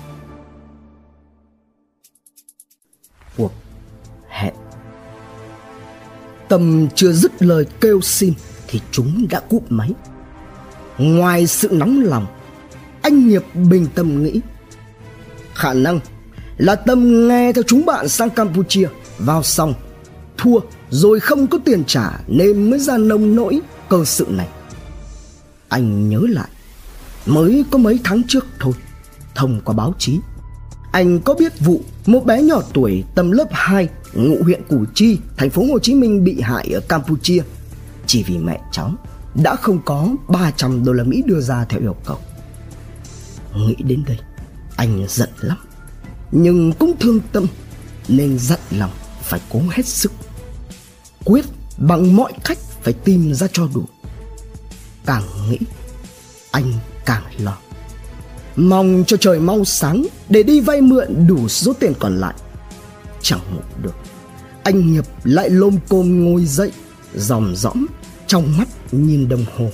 Cuộc 3.36 3.52
hẹn 4.28 4.54
Tâm 6.48 6.88
chưa 6.94 7.12
dứt 7.12 7.42
lời 7.42 7.66
kêu 7.80 8.00
xin 8.00 8.34
thì 8.68 8.80
chúng 8.90 9.26
đã 9.30 9.40
cúp 9.40 9.72
máy. 9.72 9.90
Ngoài 10.98 11.46
sự 11.46 11.68
nóng 11.72 12.00
lòng, 12.00 12.26
anh 13.02 13.28
Nghiệp 13.28 13.42
bình 13.54 13.86
tâm 13.94 14.22
nghĩ 14.22 14.40
khả 15.54 15.72
năng 15.72 16.00
là 16.56 16.74
Tâm 16.74 17.28
nghe 17.28 17.52
theo 17.52 17.62
chúng 17.66 17.86
bạn 17.86 18.08
sang 18.08 18.30
Campuchia 18.30 18.88
vào 19.18 19.42
xong 19.42 19.74
thua 20.38 20.60
rồi 20.90 21.20
không 21.20 21.46
có 21.46 21.58
tiền 21.64 21.84
trả 21.86 22.20
nên 22.26 22.70
mới 22.70 22.78
ra 22.78 22.98
nông 22.98 23.36
nỗi 23.36 23.60
cơ 23.88 24.04
sự 24.04 24.26
này. 24.30 24.48
Anh 25.68 26.08
nhớ 26.08 26.20
lại, 26.28 26.48
mới 27.26 27.64
có 27.70 27.78
mấy 27.78 27.98
tháng 28.04 28.22
trước 28.28 28.46
thôi, 28.60 28.72
thông 29.34 29.60
qua 29.64 29.74
báo 29.74 29.94
chí, 29.98 30.18
anh 30.92 31.20
có 31.20 31.34
biết 31.34 31.60
vụ 31.60 31.80
một 32.06 32.24
bé 32.26 32.42
nhỏ 32.42 32.60
tuổi 32.72 33.04
tầm 33.14 33.30
lớp 33.30 33.48
2 33.50 33.88
ngụ 34.14 34.36
huyện 34.42 34.62
Củ 34.68 34.84
Chi, 34.94 35.18
thành 35.36 35.50
phố 35.50 35.64
Hồ 35.72 35.78
Chí 35.78 35.94
Minh 35.94 36.24
bị 36.24 36.40
hại 36.40 36.70
ở 36.74 36.80
Campuchia 36.80 37.42
chỉ 38.06 38.22
vì 38.22 38.38
mẹ 38.38 38.60
cháu 38.72 38.94
đã 39.34 39.56
không 39.56 39.78
có 39.84 40.08
300 40.28 40.84
đô 40.84 40.92
la 40.92 41.04
Mỹ 41.04 41.22
đưa 41.26 41.40
ra 41.40 41.64
theo 41.68 41.80
yêu 41.80 41.96
cầu. 42.06 42.18
Nghĩ 43.56 43.74
đến 43.78 44.04
đây, 44.06 44.18
anh 44.76 45.06
giận 45.08 45.28
lắm, 45.40 45.58
nhưng 46.32 46.72
cũng 46.72 46.96
thương 47.00 47.20
tâm 47.32 47.46
nên 48.08 48.38
dặn 48.38 48.60
lòng 48.70 48.90
phải 49.22 49.40
cố 49.50 49.62
hết 49.70 49.86
sức. 49.86 50.12
Quyết 51.24 51.44
bằng 51.78 52.16
mọi 52.16 52.32
cách 52.44 52.58
phải 52.82 52.92
tìm 52.92 53.34
ra 53.34 53.46
cho 53.52 53.68
đủ. 53.74 53.84
Càng 55.06 55.22
nghĩ, 55.50 55.58
anh 56.50 56.72
càng 57.06 57.22
lo. 57.38 57.58
Mong 58.56 59.04
cho 59.06 59.16
trời 59.16 59.40
mau 59.40 59.64
sáng 59.64 60.06
để 60.28 60.42
đi 60.42 60.60
vay 60.60 60.80
mượn 60.80 61.26
đủ 61.26 61.48
số 61.48 61.72
tiền 61.72 61.92
còn 61.98 62.16
lại. 62.16 62.34
Chẳng 63.22 63.40
ngủ 63.54 63.60
được. 63.82 63.94
Anh 64.64 64.92
Nghiệp 64.92 65.04
lại 65.24 65.50
lôm 65.50 65.78
côm 65.88 66.24
ngồi 66.24 66.44
dậy, 66.44 66.72
dòm 67.14 67.56
dõm 67.56 67.86
trong 68.26 68.58
mắt 68.58 68.68
nhìn 68.92 69.28
đồng 69.28 69.44
hồ. 69.56 69.70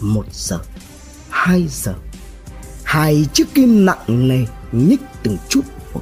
Một 0.00 0.26
giờ, 0.32 0.58
hai 1.30 1.66
giờ, 1.70 1.94
hai 2.88 3.26
chiếc 3.32 3.54
kim 3.54 3.86
nặng 3.86 4.28
nề 4.28 4.44
nhích 4.72 5.00
từng 5.22 5.36
chút 5.48 5.60
một. 5.94 6.00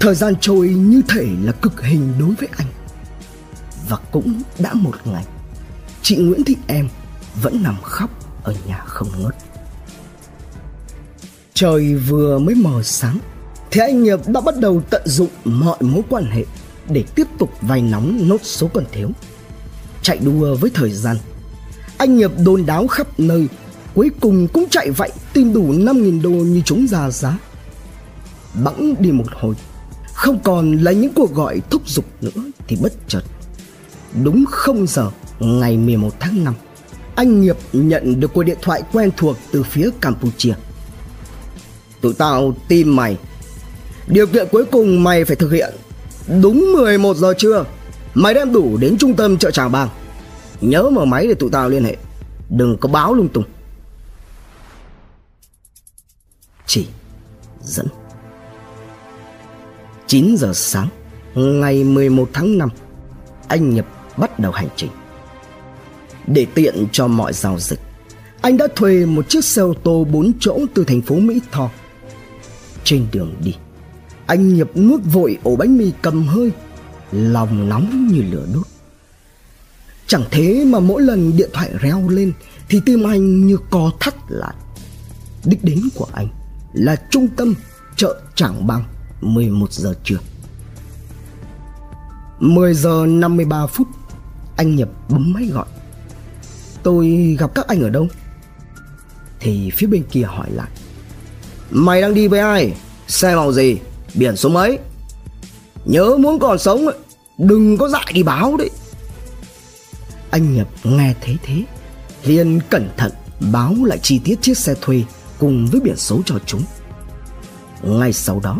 Thời 0.00 0.14
gian 0.14 0.34
trôi 0.40 0.68
như 0.68 1.02
thể 1.08 1.26
là 1.42 1.52
cực 1.52 1.82
hình 1.82 2.12
đối 2.18 2.34
với 2.34 2.48
anh. 2.56 2.66
Và 3.88 3.96
cũng 4.10 4.42
đã 4.58 4.74
một 4.74 4.94
ngày, 5.04 5.24
chị 6.02 6.16
Nguyễn 6.16 6.44
Thị 6.44 6.56
Em 6.66 6.88
vẫn 7.42 7.62
nằm 7.62 7.76
khóc 7.82 8.10
ở 8.42 8.54
nhà 8.66 8.82
không 8.86 9.08
ngớt. 9.18 9.34
Trời 11.54 11.94
vừa 11.94 12.38
mới 12.38 12.54
mờ 12.54 12.82
sáng 12.82 13.18
thì 13.70 13.80
anh 13.80 14.02
Nghiệp 14.02 14.18
đã 14.26 14.40
bắt 14.40 14.56
đầu 14.56 14.82
tận 14.90 15.02
dụng 15.04 15.30
mọi 15.44 15.78
mối 15.80 16.02
quan 16.08 16.24
hệ 16.24 16.44
để 16.88 17.04
tiếp 17.14 17.26
tục 17.38 17.50
vay 17.60 17.82
nóng 17.82 18.28
nốt 18.28 18.40
số 18.42 18.68
còn 18.74 18.84
thiếu. 18.92 19.10
Chạy 20.02 20.18
đua 20.18 20.56
với 20.56 20.70
thời 20.74 20.90
gian, 20.90 21.16
anh 21.98 22.16
Nghiệp 22.16 22.30
đôn 22.44 22.66
đáo 22.66 22.86
khắp 22.86 23.20
nơi, 23.20 23.48
cuối 23.96 24.10
cùng 24.20 24.48
cũng 24.48 24.68
chạy 24.70 24.90
vậy 24.90 25.10
tìm 25.32 25.52
đủ 25.52 25.72
5.000 25.72 26.22
đô 26.22 26.30
như 26.30 26.62
chúng 26.64 26.86
ra 26.86 27.10
giá. 27.10 27.38
Bẵng 28.64 28.94
đi 28.98 29.12
một 29.12 29.24
hồi, 29.32 29.54
không 30.14 30.38
còn 30.38 30.72
lấy 30.72 30.94
những 30.94 31.12
cuộc 31.14 31.34
gọi 31.34 31.60
thúc 31.70 31.88
giục 31.88 32.04
nữa 32.20 32.42
thì 32.68 32.76
bất 32.82 32.92
chợt. 33.08 33.22
Đúng 34.24 34.44
không 34.50 34.86
giờ 34.86 35.10
ngày 35.40 35.76
11 35.76 36.20
tháng 36.20 36.44
5, 36.44 36.54
anh 37.14 37.40
Nghiệp 37.40 37.56
nhận 37.72 38.20
được 38.20 38.30
cuộc 38.34 38.42
điện 38.42 38.58
thoại 38.62 38.82
quen 38.92 39.10
thuộc 39.16 39.36
từ 39.50 39.62
phía 39.62 39.90
Campuchia. 40.00 40.54
Tụi 42.00 42.14
tao 42.14 42.54
tìm 42.68 42.96
mày 42.96 43.16
Điều 44.06 44.26
kiện 44.26 44.46
cuối 44.52 44.64
cùng 44.64 45.04
mày 45.04 45.24
phải 45.24 45.36
thực 45.36 45.50
hiện 45.50 45.74
Đúng 46.42 46.72
11 46.72 47.16
giờ 47.16 47.34
trưa 47.38 47.64
Mày 48.14 48.34
đem 48.34 48.52
đủ 48.52 48.76
đến 48.76 48.96
trung 48.98 49.14
tâm 49.14 49.38
chợ 49.38 49.50
Tràng 49.50 49.72
Bàng 49.72 49.88
Nhớ 50.60 50.90
mở 50.90 51.04
máy 51.04 51.26
để 51.26 51.34
tụi 51.34 51.50
tao 51.50 51.68
liên 51.68 51.84
hệ 51.84 51.96
Đừng 52.50 52.76
có 52.80 52.88
báo 52.88 53.14
lung 53.14 53.28
tung 53.28 53.44
Chỉ 56.66 56.86
dẫn. 57.62 57.86
9 60.06 60.36
giờ 60.36 60.52
sáng, 60.54 60.88
Ngày 61.34 61.84
11 61.84 62.28
tháng 62.32 62.58
5 62.58 62.68
Anh 63.48 63.74
Nhập 63.74 63.86
bắt 64.16 64.38
đầu 64.38 64.52
hành 64.52 64.68
trình. 64.76 64.90
Để 66.26 66.46
tiện 66.54 66.86
cho 66.92 67.06
mọi 67.06 67.32
giao 67.32 67.58
dịch, 67.58 67.80
Anh 68.40 68.56
đã 68.56 68.66
thuê 68.76 69.06
một 69.06 69.28
chiếc 69.28 69.44
xe 69.44 69.62
ô 69.62 69.74
tô 69.82 70.06
4 70.12 70.32
chỗ 70.40 70.58
từ 70.74 70.84
thành 70.84 71.02
phố 71.02 71.14
Mỹ 71.14 71.40
Tho. 71.52 71.70
Trên 72.84 73.06
đường 73.12 73.34
đi, 73.44 73.54
anh 74.26 74.54
nhập 74.54 74.76
nuốt 74.76 75.00
vội 75.04 75.38
ổ 75.42 75.56
bánh 75.56 75.78
mì 75.78 75.92
cầm 76.02 76.26
hơi, 76.26 76.50
lòng 77.12 77.68
nóng 77.68 78.08
như 78.12 78.22
lửa 78.22 78.46
đốt. 78.54 78.66
Chẳng 80.06 80.24
thế 80.30 80.64
mà 80.64 80.80
mỗi 80.80 81.02
lần 81.02 81.36
điện 81.36 81.50
thoại 81.52 81.70
reo 81.80 82.08
lên 82.08 82.32
thì 82.68 82.80
tim 82.86 83.02
anh 83.02 83.46
như 83.46 83.58
co 83.70 83.90
thắt 84.00 84.14
lại. 84.28 84.54
Đích 85.44 85.64
đến 85.64 85.80
của 85.94 86.06
anh 86.12 86.28
là 86.76 86.96
trung 87.10 87.28
tâm 87.36 87.54
chợ 87.96 88.20
Trảng 88.34 88.66
Bàng 88.66 88.84
11 89.20 89.72
giờ 89.72 89.94
trưa 90.04 90.16
10 92.40 92.74
giờ 92.74 93.06
53 93.08 93.66
phút, 93.66 93.86
Anh 94.56 94.76
Nhập 94.76 94.88
bấm 95.08 95.32
máy 95.32 95.46
gọi 95.46 95.66
Tôi 96.82 97.36
gặp 97.38 97.50
các 97.54 97.66
anh 97.68 97.82
ở 97.82 97.90
đâu 97.90 98.08
Thì 99.40 99.70
phía 99.70 99.86
bên 99.86 100.02
kia 100.10 100.22
hỏi 100.22 100.50
lại 100.50 100.68
Mày 101.70 102.00
đang 102.00 102.14
đi 102.14 102.28
với 102.28 102.40
ai? 102.40 102.72
Xe 103.08 103.34
màu 103.36 103.52
gì? 103.52 103.78
Biển 104.14 104.36
số 104.36 104.48
mấy? 104.48 104.78
Nhớ 105.84 106.16
muốn 106.18 106.38
còn 106.38 106.58
sống, 106.58 106.86
Đừng 107.38 107.76
có 107.76 107.88
dại 107.88 108.12
đi 108.14 108.22
báo 108.22 108.56
đấy 108.56 108.70
Anh 110.30 110.56
Nhập 110.56 110.68
nghe 110.84 111.14
thế 111.20 111.36
thế, 111.42 111.62
liền 112.24 112.60
cẩn 112.70 112.88
thận 112.96 113.12
báo 113.52 113.74
lại 113.84 113.98
chi 114.02 114.20
tiết 114.24 114.42
chiếc 114.42 114.58
xe 114.58 114.74
thuê 114.80 115.02
cùng 115.38 115.66
với 115.66 115.80
biển 115.80 115.96
số 115.96 116.20
cho 116.26 116.34
chúng. 116.46 116.62
Ngay 117.82 118.12
sau 118.12 118.40
đó, 118.40 118.58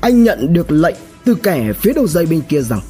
anh 0.00 0.24
nhận 0.24 0.52
được 0.52 0.70
lệnh 0.70 0.96
từ 1.24 1.34
kẻ 1.34 1.72
phía 1.72 1.92
đầu 1.92 2.06
dây 2.06 2.26
bên 2.26 2.40
kia 2.40 2.62
rằng 2.62 2.80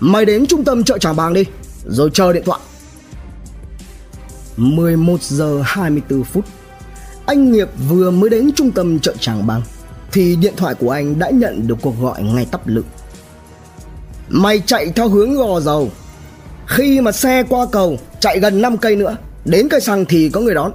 Mày 0.00 0.24
đến 0.24 0.46
trung 0.46 0.64
tâm 0.64 0.84
chợ 0.84 0.98
Tràng 0.98 1.16
Bàng 1.16 1.32
đi, 1.32 1.44
rồi 1.86 2.10
chờ 2.12 2.32
điện 2.32 2.42
thoại. 2.46 2.60
11 4.56 5.22
giờ 5.22 5.62
24 5.64 6.24
phút 6.24 6.44
anh 7.30 7.52
Nghiệp 7.52 7.68
vừa 7.88 8.10
mới 8.10 8.30
đến 8.30 8.50
trung 8.56 8.70
tâm 8.70 9.00
chợ 9.00 9.14
Tràng 9.20 9.46
Bàng 9.46 9.62
thì 10.12 10.36
điện 10.36 10.54
thoại 10.56 10.74
của 10.74 10.90
anh 10.90 11.18
đã 11.18 11.30
nhận 11.30 11.66
được 11.66 11.78
cuộc 11.82 12.00
gọi 12.00 12.22
ngay 12.22 12.46
tắp 12.50 12.68
lự. 12.68 12.82
Mày 14.28 14.62
chạy 14.66 14.92
theo 14.96 15.08
hướng 15.08 15.34
gò 15.34 15.60
dầu. 15.60 15.90
Khi 16.66 17.00
mà 17.00 17.12
xe 17.12 17.42
qua 17.48 17.66
cầu 17.72 17.98
chạy 18.20 18.40
gần 18.40 18.62
5 18.62 18.76
cây 18.76 18.96
nữa, 18.96 19.16
đến 19.44 19.68
cây 19.68 19.80
xăng 19.80 20.04
thì 20.04 20.28
có 20.28 20.40
người 20.40 20.54
đón. 20.54 20.72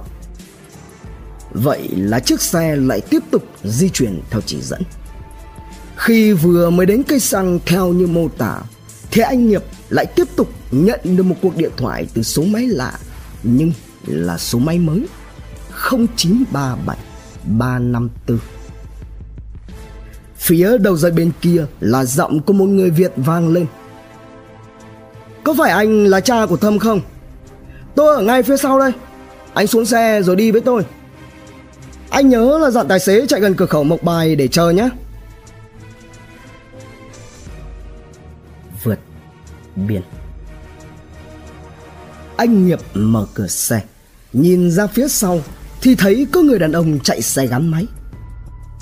Vậy 1.50 1.88
là 1.96 2.20
chiếc 2.20 2.40
xe 2.40 2.76
lại 2.76 3.00
tiếp 3.00 3.22
tục 3.30 3.44
di 3.64 3.88
chuyển 3.88 4.20
theo 4.30 4.40
chỉ 4.40 4.60
dẫn. 4.60 4.82
Khi 5.96 6.32
vừa 6.32 6.70
mới 6.70 6.86
đến 6.86 7.02
cây 7.02 7.20
xăng 7.20 7.58
theo 7.66 7.88
như 7.88 8.06
mô 8.06 8.28
tả, 8.28 8.60
thì 9.10 9.22
anh 9.22 9.48
Nghiệp 9.48 9.62
lại 9.88 10.06
tiếp 10.06 10.28
tục 10.36 10.48
nhận 10.70 11.00
được 11.04 11.22
một 11.22 11.36
cuộc 11.42 11.56
điện 11.56 11.70
thoại 11.76 12.06
từ 12.14 12.22
số 12.22 12.42
máy 12.42 12.66
lạ, 12.66 12.98
nhưng 13.42 13.72
là 14.06 14.38
số 14.38 14.58
máy 14.58 14.78
mới 14.78 15.06
0937 15.90 16.96
354 17.44 18.38
Phía 20.36 20.78
đầu 20.78 20.96
dây 20.96 21.10
bên 21.10 21.30
kia 21.40 21.66
là 21.80 22.04
giọng 22.04 22.40
của 22.40 22.52
một 22.52 22.66
người 22.66 22.90
Việt 22.90 23.12
vang 23.16 23.52
lên 23.52 23.66
Có 25.44 25.54
phải 25.58 25.70
anh 25.70 26.06
là 26.06 26.20
cha 26.20 26.46
của 26.46 26.56
Thâm 26.56 26.78
không? 26.78 27.00
Tôi 27.94 28.16
ở 28.16 28.22
ngay 28.22 28.42
phía 28.42 28.56
sau 28.56 28.78
đây 28.78 28.92
Anh 29.54 29.66
xuống 29.66 29.86
xe 29.86 30.22
rồi 30.22 30.36
đi 30.36 30.50
với 30.50 30.60
tôi 30.60 30.84
anh 32.10 32.28
nhớ 32.28 32.58
là 32.62 32.70
dặn 32.70 32.88
tài 32.88 33.00
xế 33.00 33.26
chạy 33.26 33.40
gần 33.40 33.54
cửa 33.54 33.66
khẩu 33.66 33.84
Mộc 33.84 34.02
Bài 34.02 34.36
để 34.36 34.48
chờ 34.48 34.70
nhé 34.70 34.88
Vượt 38.84 38.98
biển. 39.76 40.02
Anh 42.36 42.66
Nghiệp 42.66 42.78
mở 42.94 43.26
cửa 43.34 43.46
xe 43.46 43.82
Nhìn 44.32 44.70
ra 44.70 44.86
phía 44.86 45.08
sau 45.08 45.40
thì 45.80 45.94
thấy 45.94 46.26
có 46.32 46.40
người 46.40 46.58
đàn 46.58 46.72
ông 46.72 46.98
chạy 47.00 47.22
xe 47.22 47.46
gắn 47.46 47.68
máy. 47.68 47.86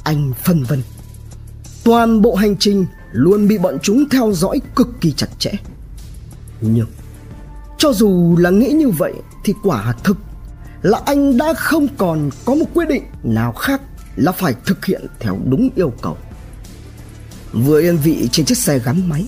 Anh 0.05 0.33
phân 0.45 0.63
vân. 0.63 0.83
Toàn 1.85 2.23
bộ 2.23 2.35
hành 2.35 2.57
trình 2.57 2.87
luôn 3.13 3.49
bị 3.49 3.59
bọn 3.59 3.79
chúng 3.83 4.09
theo 4.09 4.33
dõi 4.33 4.61
cực 4.77 4.89
kỳ 5.01 5.13
chặt 5.13 5.27
chẽ. 5.39 5.51
Nhưng 6.61 6.87
cho 7.79 7.93
dù 7.93 8.37
là 8.39 8.51
nghĩ 8.51 8.73
như 8.73 8.89
vậy 8.89 9.13
thì 9.45 9.55
quả 9.63 9.95
thực 10.05 10.17
là 10.85 11.01
anh 11.07 11.37
đã 11.37 11.55
không 11.55 11.89
còn 11.97 12.31
có 12.45 12.55
một 12.55 12.67
quyết 12.75 12.89
định 12.89 13.05
nào 13.23 13.53
khác 13.53 13.81
là 14.17 14.33
phải 14.33 14.55
thực 14.67 14.85
hiện 14.85 15.07
theo 15.21 15.39
đúng 15.45 15.69
yêu 15.77 15.93
cầu. 16.03 16.17
Vừa 17.53 17.81
yên 17.81 17.97
vị 17.97 18.29
trên 18.33 18.47
chiếc 18.47 18.59
xe 18.59 18.79
gắn 18.79 19.09
máy, 19.09 19.25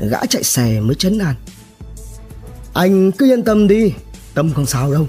gã 0.00 0.26
chạy 0.26 0.42
xe 0.42 0.80
mới 0.80 0.94
chấn 0.94 1.18
an. 1.18 1.34
Anh 2.72 3.12
cứ 3.12 3.26
yên 3.26 3.42
tâm 3.42 3.68
đi, 3.68 3.92
tâm 4.34 4.52
không 4.52 4.66
sao 4.66 4.92
đâu. 4.92 5.08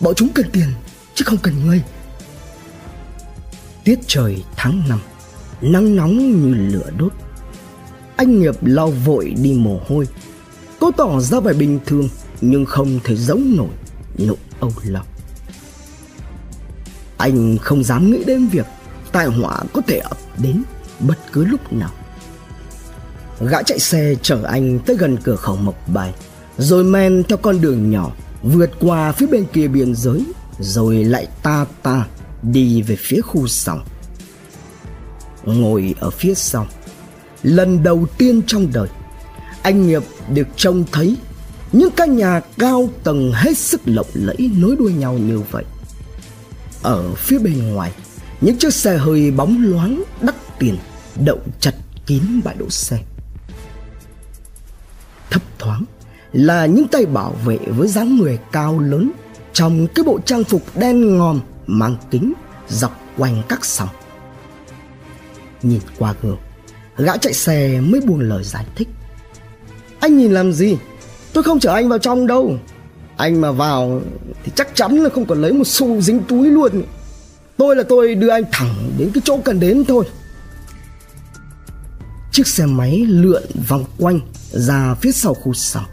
Bọn 0.00 0.14
chúng 0.14 0.28
cần 0.28 0.46
tiền, 0.52 0.68
chứ 1.14 1.24
không 1.26 1.38
cần 1.38 1.66
người. 1.66 1.82
tiết 3.84 3.98
trời 4.06 4.42
tháng 4.56 4.82
năm, 4.88 5.00
nắng 5.60 5.96
nóng 5.96 6.18
như 6.18 6.54
lửa 6.54 6.90
đốt. 6.98 7.12
Anh 8.16 8.40
Nghiệp 8.40 8.54
lau 8.62 8.90
vội 8.90 9.34
đi 9.42 9.52
mồ 9.52 9.80
hôi. 9.88 10.08
Cố 10.80 10.90
tỏ 10.90 11.20
ra 11.20 11.40
vẻ 11.40 11.52
bình 11.52 11.80
thường, 11.86 12.08
Nhưng 12.40 12.64
không 12.64 13.00
thể 13.04 13.16
giấu 13.16 13.38
nổi 13.38 13.70
nỗi 14.18 14.36
âu 14.60 14.72
lộc. 14.84 15.06
Anh 17.16 17.58
không 17.58 17.84
dám 17.84 18.10
nghĩ 18.10 18.24
đến 18.24 18.46
việc 18.46 18.66
Tai 19.12 19.26
họa 19.26 19.58
có 19.72 19.82
thể 19.86 19.98
ập 19.98 20.18
đến 20.38 20.62
bất 21.00 21.18
cứ 21.32 21.44
lúc 21.44 21.72
nào 21.72 21.90
Gã 23.40 23.62
chạy 23.62 23.78
xe 23.78 24.14
chở 24.22 24.42
anh 24.42 24.78
tới 24.78 24.96
gần 24.96 25.16
cửa 25.16 25.36
khẩu 25.36 25.56
Mộc 25.56 25.88
Bài, 25.88 26.14
Rồi 26.58 26.84
men 26.84 27.22
theo 27.28 27.38
con 27.38 27.60
đường 27.60 27.90
nhỏ, 27.90 28.12
Vượt 28.42 28.70
qua 28.80 29.12
phía 29.12 29.26
bên 29.26 29.44
kia 29.52 29.68
biên 29.68 29.94
giới, 29.94 30.24
Rồi 30.58 31.04
lại 31.04 31.26
ta 31.42 31.66
ta 31.82 32.06
đi 32.42 32.82
về 32.82 32.96
phía 32.98 33.20
khu 33.20 33.46
sòng 33.46 33.84
Ngồi 35.44 35.94
ở 36.00 36.10
phía 36.10 36.34
sau, 36.34 36.66
Lần 37.42 37.82
đầu 37.82 38.06
tiên 38.18 38.42
trong 38.46 38.72
đời, 38.72 38.88
Anh 39.62 39.86
Nghiệp 39.86 40.02
được 40.34 40.46
trông 40.56 40.84
thấy 40.92 41.16
những 41.72 41.90
căn 41.96 42.16
nhà 42.16 42.40
cao 42.58 42.88
tầng 43.04 43.32
hết 43.32 43.58
sức 43.58 43.80
lộng 43.84 44.06
lẫy 44.14 44.50
nối 44.56 44.76
đuôi 44.76 44.92
nhau 44.92 45.14
như 45.14 45.40
vậy 45.50 45.64
Ở 46.82 47.14
phía 47.14 47.38
bên 47.38 47.74
ngoài 47.74 47.92
Những 48.40 48.58
chiếc 48.58 48.74
xe 48.74 48.96
hơi 48.96 49.30
bóng 49.30 49.64
loáng 49.64 50.02
đắt 50.20 50.34
tiền 50.58 50.76
Đậu 51.24 51.38
chặt 51.60 51.74
kín 52.06 52.22
bãi 52.44 52.54
đỗ 52.54 52.70
xe 52.70 52.98
thấp 55.30 55.42
thoáng 55.58 55.84
là 56.32 56.66
những 56.66 56.88
tay 56.88 57.06
bảo 57.06 57.32
vệ 57.44 57.58
với 57.66 57.88
dáng 57.88 58.16
người 58.16 58.38
cao 58.52 58.80
lớn 58.80 59.12
trong 59.52 59.86
cái 59.94 60.04
bộ 60.04 60.20
trang 60.24 60.44
phục 60.44 60.62
đen 60.74 61.18
ngòm 61.18 61.40
mang 61.66 61.96
kính 62.10 62.32
dọc 62.68 63.00
quanh 63.18 63.42
các 63.48 63.64
sòng. 63.64 63.88
Nhìn 65.62 65.80
qua 65.98 66.14
gương, 66.22 66.38
gã 66.96 67.16
chạy 67.16 67.32
xe 67.32 67.80
mới 67.80 68.00
buông 68.00 68.20
lời 68.20 68.44
giải 68.44 68.66
thích. 68.76 68.88
Anh 70.00 70.18
nhìn 70.18 70.32
làm 70.32 70.52
gì? 70.52 70.76
Tôi 71.36 71.42
không 71.42 71.60
chở 71.60 71.72
anh 71.72 71.88
vào 71.88 71.98
trong 71.98 72.26
đâu. 72.26 72.58
Anh 73.16 73.40
mà 73.40 73.52
vào 73.52 74.00
thì 74.44 74.52
chắc 74.54 74.68
chắn 74.74 74.96
là 74.96 75.08
không 75.10 75.26
còn 75.26 75.42
lấy 75.42 75.52
một 75.52 75.66
xu 75.66 76.00
dính 76.00 76.22
túi 76.28 76.50
luôn. 76.50 76.82
Tôi 77.56 77.76
là 77.76 77.82
tôi 77.88 78.14
đưa 78.14 78.28
anh 78.28 78.42
thẳng 78.52 78.92
đến 78.98 79.10
cái 79.14 79.22
chỗ 79.24 79.38
cần 79.44 79.60
đến 79.60 79.84
thôi. 79.84 80.04
Chiếc 82.32 82.46
xe 82.46 82.66
máy 82.66 83.04
lượn 83.08 83.42
vòng 83.68 83.84
quanh 83.98 84.20
ra 84.50 84.94
phía 84.94 85.12
sau 85.12 85.34
khu 85.34 85.52
sòng. 85.52 85.84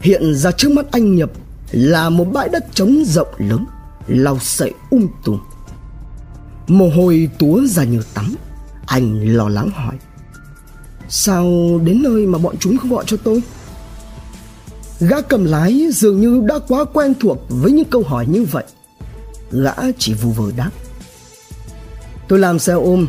Hiện 0.00 0.34
ra 0.34 0.50
trước 0.52 0.70
mắt 0.70 0.86
anh 0.90 1.16
Nhập 1.16 1.30
là 1.70 2.10
một 2.10 2.24
bãi 2.24 2.48
đất 2.48 2.64
trống 2.74 3.04
rộng 3.06 3.34
lớn, 3.38 3.66
lau 4.06 4.38
sậy 4.38 4.72
um 4.90 5.08
tùm. 5.24 5.38
Mồ 6.66 6.90
hôi 6.96 7.28
túa 7.38 7.60
ra 7.66 7.84
như 7.84 8.02
tắm, 8.14 8.34
anh 8.86 9.36
lo 9.36 9.48
lắng 9.48 9.70
hỏi. 9.74 9.94
Sao 11.08 11.44
đến 11.84 12.02
nơi 12.02 12.26
mà 12.26 12.38
bọn 12.38 12.56
chúng 12.60 12.76
không 12.76 12.90
gọi 12.90 13.04
cho 13.06 13.16
tôi? 13.16 13.42
Gã 15.00 15.20
cầm 15.20 15.44
lái 15.44 15.88
dường 15.92 16.20
như 16.20 16.42
đã 16.44 16.58
quá 16.68 16.84
quen 16.84 17.14
thuộc 17.20 17.38
với 17.48 17.72
những 17.72 17.88
câu 17.90 18.02
hỏi 18.02 18.26
như 18.28 18.44
vậy. 18.44 18.64
Gã 19.50 19.74
chỉ 19.98 20.14
vù 20.14 20.30
vờ 20.30 20.52
đáp. 20.56 20.70
Tôi 22.28 22.38
làm 22.38 22.58
xe 22.58 22.72
ôm, 22.72 23.06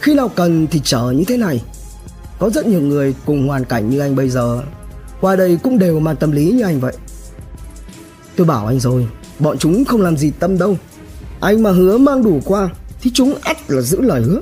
khi 0.00 0.14
nào 0.14 0.28
cần 0.28 0.66
thì 0.66 0.80
chở 0.84 1.10
như 1.10 1.24
thế 1.24 1.36
này. 1.36 1.62
Có 2.40 2.50
rất 2.50 2.66
nhiều 2.66 2.80
người 2.80 3.14
cùng 3.26 3.48
hoàn 3.48 3.64
cảnh 3.64 3.90
như 3.90 4.00
anh 4.00 4.16
bây 4.16 4.28
giờ 4.28 4.62
Qua 5.20 5.36
đây 5.36 5.58
cũng 5.62 5.78
đều 5.78 6.00
mang 6.00 6.16
tâm 6.16 6.32
lý 6.32 6.52
như 6.52 6.62
anh 6.62 6.80
vậy 6.80 6.92
Tôi 8.36 8.46
bảo 8.46 8.66
anh 8.66 8.80
rồi 8.80 9.08
Bọn 9.38 9.58
chúng 9.58 9.84
không 9.84 10.00
làm 10.00 10.16
gì 10.16 10.30
tâm 10.30 10.58
đâu 10.58 10.76
Anh 11.40 11.62
mà 11.62 11.70
hứa 11.70 11.98
mang 11.98 12.22
đủ 12.22 12.40
qua 12.44 12.68
Thì 13.00 13.10
chúng 13.14 13.34
ắt 13.42 13.70
là 13.70 13.80
giữ 13.80 14.00
lời 14.00 14.22
hứa 14.22 14.40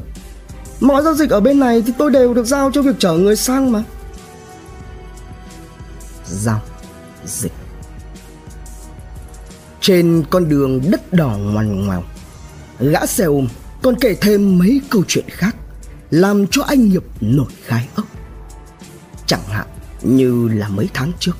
Mọi 0.81 1.03
giao 1.03 1.15
dịch 1.15 1.31
ở 1.31 1.41
bên 1.41 1.61
này 1.61 1.83
thì 1.87 1.93
tôi 1.99 2.11
đều 2.11 2.35
được 2.35 2.47
giao 2.47 2.71
cho 2.75 2.83
việc 2.83 2.97
chở 2.99 3.13
người 3.13 3.37
sang 3.37 3.73
mà 3.73 3.85
dòng 6.49 6.61
dịch 7.25 7.53
Trên 9.81 10.25
con 10.31 10.49
đường 10.49 10.91
đất 10.91 11.13
đỏ 11.13 11.39
ngoằn 11.39 11.87
ngoèo 11.87 12.03
Gã 12.81 13.07
xe 13.07 13.25
ôm 13.25 13.49
còn 13.83 13.95
kể 14.01 14.15
thêm 14.15 14.59
mấy 14.59 14.81
câu 14.91 15.03
chuyện 15.09 15.25
khác 15.29 15.57
làm 16.11 16.47
cho 16.47 16.63
anh 16.63 16.89
Nghiệp 16.89 17.05
nổi 17.21 17.53
khái 17.65 17.89
ốc. 17.95 18.07
Chẳng 19.27 19.45
hạn 19.49 19.67
như 20.03 20.49
là 20.49 20.69
mấy 20.69 20.89
tháng 20.95 21.13
trước, 21.21 21.37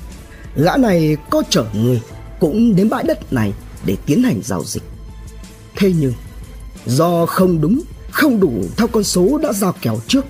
gã 0.55 0.77
này 0.77 1.17
có 1.29 1.43
chở 1.49 1.65
người 1.73 2.01
cũng 2.39 2.75
đến 2.75 2.89
bãi 2.89 3.03
đất 3.03 3.33
này 3.33 3.53
để 3.85 3.97
tiến 4.05 4.23
hành 4.23 4.41
giao 4.43 4.63
dịch. 4.63 4.83
Thế 5.75 5.93
nhưng 5.99 6.13
do 6.85 7.25
không 7.25 7.61
đúng, 7.61 7.81
không 8.11 8.39
đủ 8.39 8.63
theo 8.77 8.87
con 8.87 9.03
số 9.03 9.39
đã 9.43 9.53
giao 9.53 9.73
kèo 9.81 9.99
trước 10.07 10.25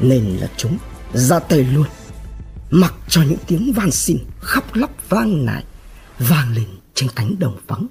nên 0.00 0.24
là 0.40 0.48
chúng 0.56 0.78
ra 1.14 1.38
tay 1.38 1.64
luôn. 1.64 1.86
Mặc 2.74 2.94
cho 3.08 3.22
những 3.22 3.38
tiếng 3.46 3.72
van 3.72 3.90
xin 3.90 4.18
khóc 4.40 4.64
lóc 4.74 4.90
vang 5.08 5.46
nài 5.46 5.64
vang 6.18 6.54
lên 6.54 6.66
trên 6.94 7.08
cánh 7.16 7.38
đồng 7.38 7.56
vắng. 7.66 7.86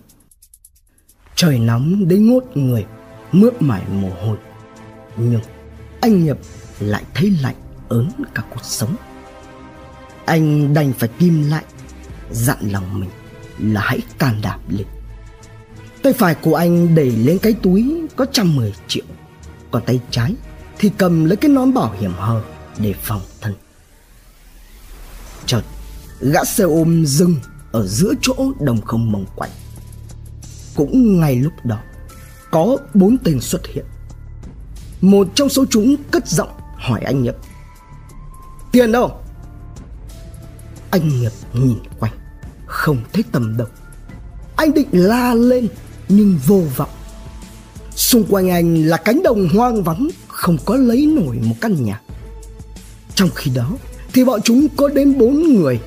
Trời 1.35 1.59
nóng 1.59 2.07
đến 2.07 2.29
ngốt 2.29 2.43
người, 2.55 2.85
mướp 3.31 3.61
mải 3.61 3.81
mồ 3.91 4.09
hôi. 4.09 4.37
Nhưng 5.17 5.41
anh 6.01 6.25
nhập 6.25 6.37
lại 6.79 7.03
thấy 7.13 7.37
lạnh 7.41 7.55
ớn 7.89 8.09
cả 8.35 8.43
cuộc 8.49 8.63
sống. 8.63 8.95
Anh 10.25 10.73
đành 10.73 10.93
phải 10.93 11.09
kim 11.19 11.49
lại, 11.49 11.63
dặn 12.31 12.57
lòng 12.71 12.99
mình 12.99 13.09
là 13.59 13.81
hãy 13.81 13.99
can 14.17 14.41
đảm 14.41 14.59
lên. 14.69 14.87
Tay 16.01 16.13
phải 16.13 16.35
của 16.35 16.55
anh 16.55 16.95
đẩy 16.95 17.11
lên 17.11 17.37
cái 17.41 17.53
túi 17.53 18.07
có 18.15 18.25
trăm 18.31 18.55
mười 18.55 18.73
triệu, 18.87 19.05
còn 19.71 19.83
tay 19.85 19.99
trái 20.09 20.35
thì 20.77 20.91
cầm 20.97 21.25
lấy 21.25 21.37
cái 21.37 21.51
nón 21.51 21.73
bảo 21.73 21.95
hiểm 21.99 22.13
hờ 22.13 22.43
để 22.77 22.93
phòng 22.93 23.21
thân. 23.41 23.55
Chợt, 25.51 25.63
gã 26.21 26.43
xe 26.43 26.63
ôm 26.63 27.05
dừng 27.05 27.35
ở 27.71 27.87
giữa 27.87 28.13
chỗ 28.21 28.33
đồng 28.59 28.81
không 28.81 29.11
mông 29.11 29.25
quạnh. 29.35 29.49
Cũng 30.75 31.19
ngay 31.19 31.35
lúc 31.35 31.53
đó, 31.63 31.77
có 32.51 32.77
bốn 32.93 33.17
tên 33.17 33.39
xuất 33.39 33.67
hiện. 33.67 33.85
Một 35.01 35.27
trong 35.35 35.49
số 35.49 35.65
chúng 35.69 35.95
cất 36.11 36.27
giọng 36.27 36.49
hỏi 36.75 37.01
anh 37.01 37.23
Nghiệp. 37.23 37.35
Tiền 38.71 38.91
đâu? 38.91 39.21
Anh 40.91 41.09
Nghiệp 41.09 41.31
nhìn 41.53 41.77
quanh 41.99 42.13
Không 42.65 42.97
thấy 43.13 43.23
tầm 43.31 43.57
đâu. 43.57 43.67
Anh 44.55 44.73
định 44.73 44.89
la 44.91 45.33
lên 45.33 45.67
Nhưng 46.09 46.39
vô 46.47 46.63
vọng. 46.75 46.89
Xung 47.95 48.23
quanh 48.29 48.49
anh 48.49 48.85
là 48.85 48.97
cánh 48.97 49.23
đồng 49.23 49.49
hoang 49.49 49.83
vắng 49.83 50.07
Không 50.27 50.57
có 50.65 50.75
lấy 50.75 51.05
nổi 51.05 51.39
một 51.41 51.55
căn 51.61 51.83
nhà. 51.83 52.01
Trong 53.15 53.29
khi 53.35 53.51
đó 53.55 53.77
thì 54.13 54.23
bọn 54.23 54.41
chúng 54.41 54.67
có 54.77 54.87
đến 54.87 55.17
bốn 55.17 55.53
người, 55.53 55.79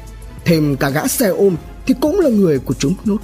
Thêm 0.45 0.77
cả 0.77 0.91
gã 0.91 1.07
xe 1.07 1.29
ôm 1.29 1.57
Thì 1.87 1.95
cũng 2.01 2.21
là 2.21 2.31
người 2.31 2.59
của 2.59 2.75
chúng 2.75 2.95
nốt 3.05 3.19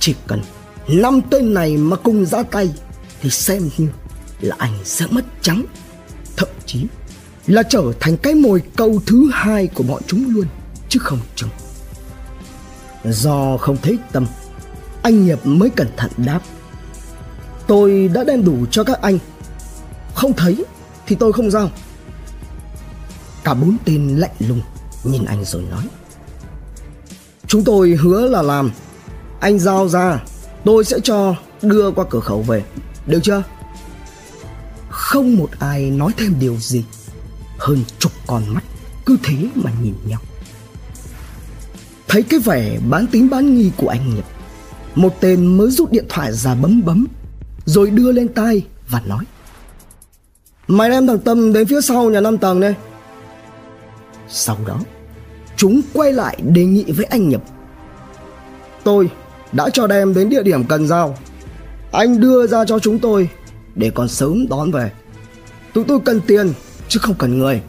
Chỉ 0.00 0.14
cần 0.26 0.42
năm 0.88 1.20
tên 1.30 1.54
này 1.54 1.76
mà 1.76 1.96
cùng 1.96 2.26
ra 2.26 2.42
tay 2.42 2.70
Thì 3.22 3.30
xem 3.30 3.70
như 3.78 3.88
là 4.40 4.56
anh 4.58 4.72
sẽ 4.84 5.06
mất 5.10 5.24
trắng. 5.42 5.64
Thậm 6.36 6.48
chí 6.66 6.86
là 7.46 7.62
trở 7.62 7.82
thành 8.00 8.16
cái 8.16 8.34
mồi 8.34 8.62
câu 8.76 9.00
thứ 9.06 9.30
hai 9.32 9.66
của 9.66 9.82
bọn 9.82 10.02
chúng 10.06 10.34
luôn, 10.34 10.46
chứ 10.88 10.98
không 11.02 11.18
chừng. 11.36 11.50
Do 13.04 13.56
không 13.56 13.76
thấy 13.82 13.98
tâm, 14.12 14.26
anh 15.02 15.26
nghiệp 15.26 15.38
mới 15.46 15.70
cẩn 15.70 15.88
thận 15.96 16.10
đáp. 16.16 16.40
Tôi 17.66 18.10
đã 18.14 18.24
đem 18.24 18.44
đủ 18.44 18.66
cho 18.70 18.84
các 18.84 19.02
anh. 19.02 19.18
Không 20.14 20.32
thấy 20.32 20.64
thì 21.06 21.16
tôi 21.16 21.32
không 21.32 21.50
giao 21.50 21.70
cả 23.48 23.54
bốn 23.54 23.76
tên 23.84 24.16
lạnh 24.16 24.34
lùng 24.38 24.60
nhìn 25.04 25.24
anh 25.24 25.44
rồi 25.44 25.62
nói. 25.70 25.84
Chúng 27.46 27.64
tôi 27.64 27.90
hứa 27.90 28.28
là 28.28 28.42
làm. 28.42 28.70
Anh 29.40 29.58
giao 29.58 29.88
ra, 29.88 30.24
tôi 30.64 30.84
sẽ 30.84 30.98
cho 31.02 31.34
đưa 31.62 31.90
qua 31.90 32.04
cửa 32.10 32.20
khẩu 32.20 32.42
về. 32.42 32.64
Được 33.06 33.18
chưa? 33.22 33.42
Không 34.88 35.36
một 35.36 35.50
ai 35.58 35.90
nói 35.90 36.12
thêm 36.16 36.34
điều 36.40 36.56
gì. 36.56 36.84
Hơn 37.58 37.84
chục 37.98 38.12
con 38.26 38.54
mắt 38.54 38.64
cứ 39.06 39.16
thế 39.22 39.36
mà 39.54 39.70
nhìn 39.82 39.94
nhau. 40.06 40.20
Thấy 42.08 42.22
cái 42.22 42.40
vẻ 42.40 42.78
bán 42.88 43.06
tính 43.06 43.30
bán 43.30 43.56
nghi 43.56 43.70
của 43.76 43.88
anh 43.88 44.14
nghiệp 44.14 44.24
một 44.94 45.20
tên 45.20 45.56
mới 45.56 45.70
rút 45.70 45.92
điện 45.92 46.04
thoại 46.08 46.32
ra 46.32 46.54
bấm 46.54 46.82
bấm, 46.84 47.06
rồi 47.64 47.90
đưa 47.90 48.12
lên 48.12 48.28
tai 48.28 48.66
và 48.88 49.02
nói. 49.06 49.24
Mày 50.68 50.90
đem 50.90 51.06
thằng 51.06 51.18
tâm 51.18 51.52
đến 51.52 51.66
phía 51.66 51.80
sau 51.80 52.10
nhà 52.10 52.20
năm 52.20 52.38
tầng 52.38 52.60
đây 52.60 52.74
sau 54.28 54.58
đó, 54.66 54.80
chúng 55.56 55.80
quay 55.92 56.12
lại 56.12 56.38
đề 56.42 56.64
nghị 56.64 56.84
với 56.84 57.04
anh 57.04 57.28
nhập 57.28 57.42
tôi 58.84 59.10
đã 59.52 59.70
cho 59.72 59.86
đem 59.86 60.14
đến 60.14 60.28
địa 60.28 60.42
điểm 60.42 60.64
cần 60.64 60.88
giao. 60.88 61.18
Anh 61.92 62.20
đưa 62.20 62.46
ra 62.46 62.64
cho 62.64 62.78
chúng 62.78 62.98
tôi 62.98 63.30
để 63.74 63.90
còn 63.94 64.08
sớm 64.08 64.48
đón 64.48 64.70
về. 64.70 64.92
Tụi 65.72 65.84
tôi 65.84 66.00
cần 66.04 66.20
tiền, 66.26 66.52
chứ 66.88 66.98
không 67.02 67.14
cần 67.14 67.38
người. 67.38 67.62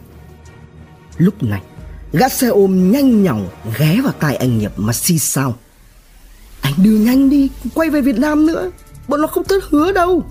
Lúc 1.16 1.42
này 1.42 1.62
gã 2.12 2.28
xe 2.28 2.48
ôm 2.48 2.90
nhanh 2.90 3.22
nhỏng 3.22 3.48
ghé 3.78 4.00
vào 4.04 4.12
tai 4.12 4.36
anh 4.36 4.58
nhập 4.58 4.72
mà 4.76 4.92
si 4.92 5.18
sao 5.18 5.54
anh 6.60 6.74
đưa 6.76 6.98
nhanh 6.98 7.30
đi, 7.30 7.50
quay 7.74 7.90
về 7.90 8.00
việt 8.00 8.18
nam 8.18 8.46
nữa, 8.46 8.70
bọn 9.08 9.20
nó 9.20 9.26
không 9.26 9.44
tất 9.44 9.64
hứa 9.70 9.92
đâu. 9.92 10.24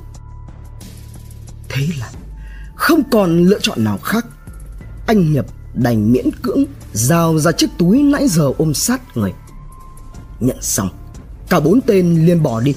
Thế 1.70 1.88
là 2.00 2.12
Không 2.76 3.04
còn 3.12 3.44
lựa 3.44 3.60
chọn 3.60 3.84
nào 3.84 3.98
khác. 3.98 4.26
Anh 5.08 5.34
Nhập 5.34 5.46
đành 5.74 6.12
miễn 6.12 6.30
cưỡng 6.42 6.66
Giao 6.94 7.40
ra 7.40 7.52
chiếc 7.52 7.68
túi 7.78 8.04
nãy 8.04 8.28
giờ 8.28 8.52
ôm 8.58 8.74
sát 8.74 9.18
người. 9.18 9.34
Nhận 10.40 10.58
xong, 10.62 10.90
Cả 11.50 11.60
bốn 11.60 11.82
tên 11.82 12.26
liền 12.26 12.44
bỏ 12.44 12.62
đi. 12.62 12.76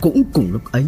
Cũng 0.00 0.22
cùng 0.32 0.52
lúc 0.52 0.62
ấy, 0.72 0.86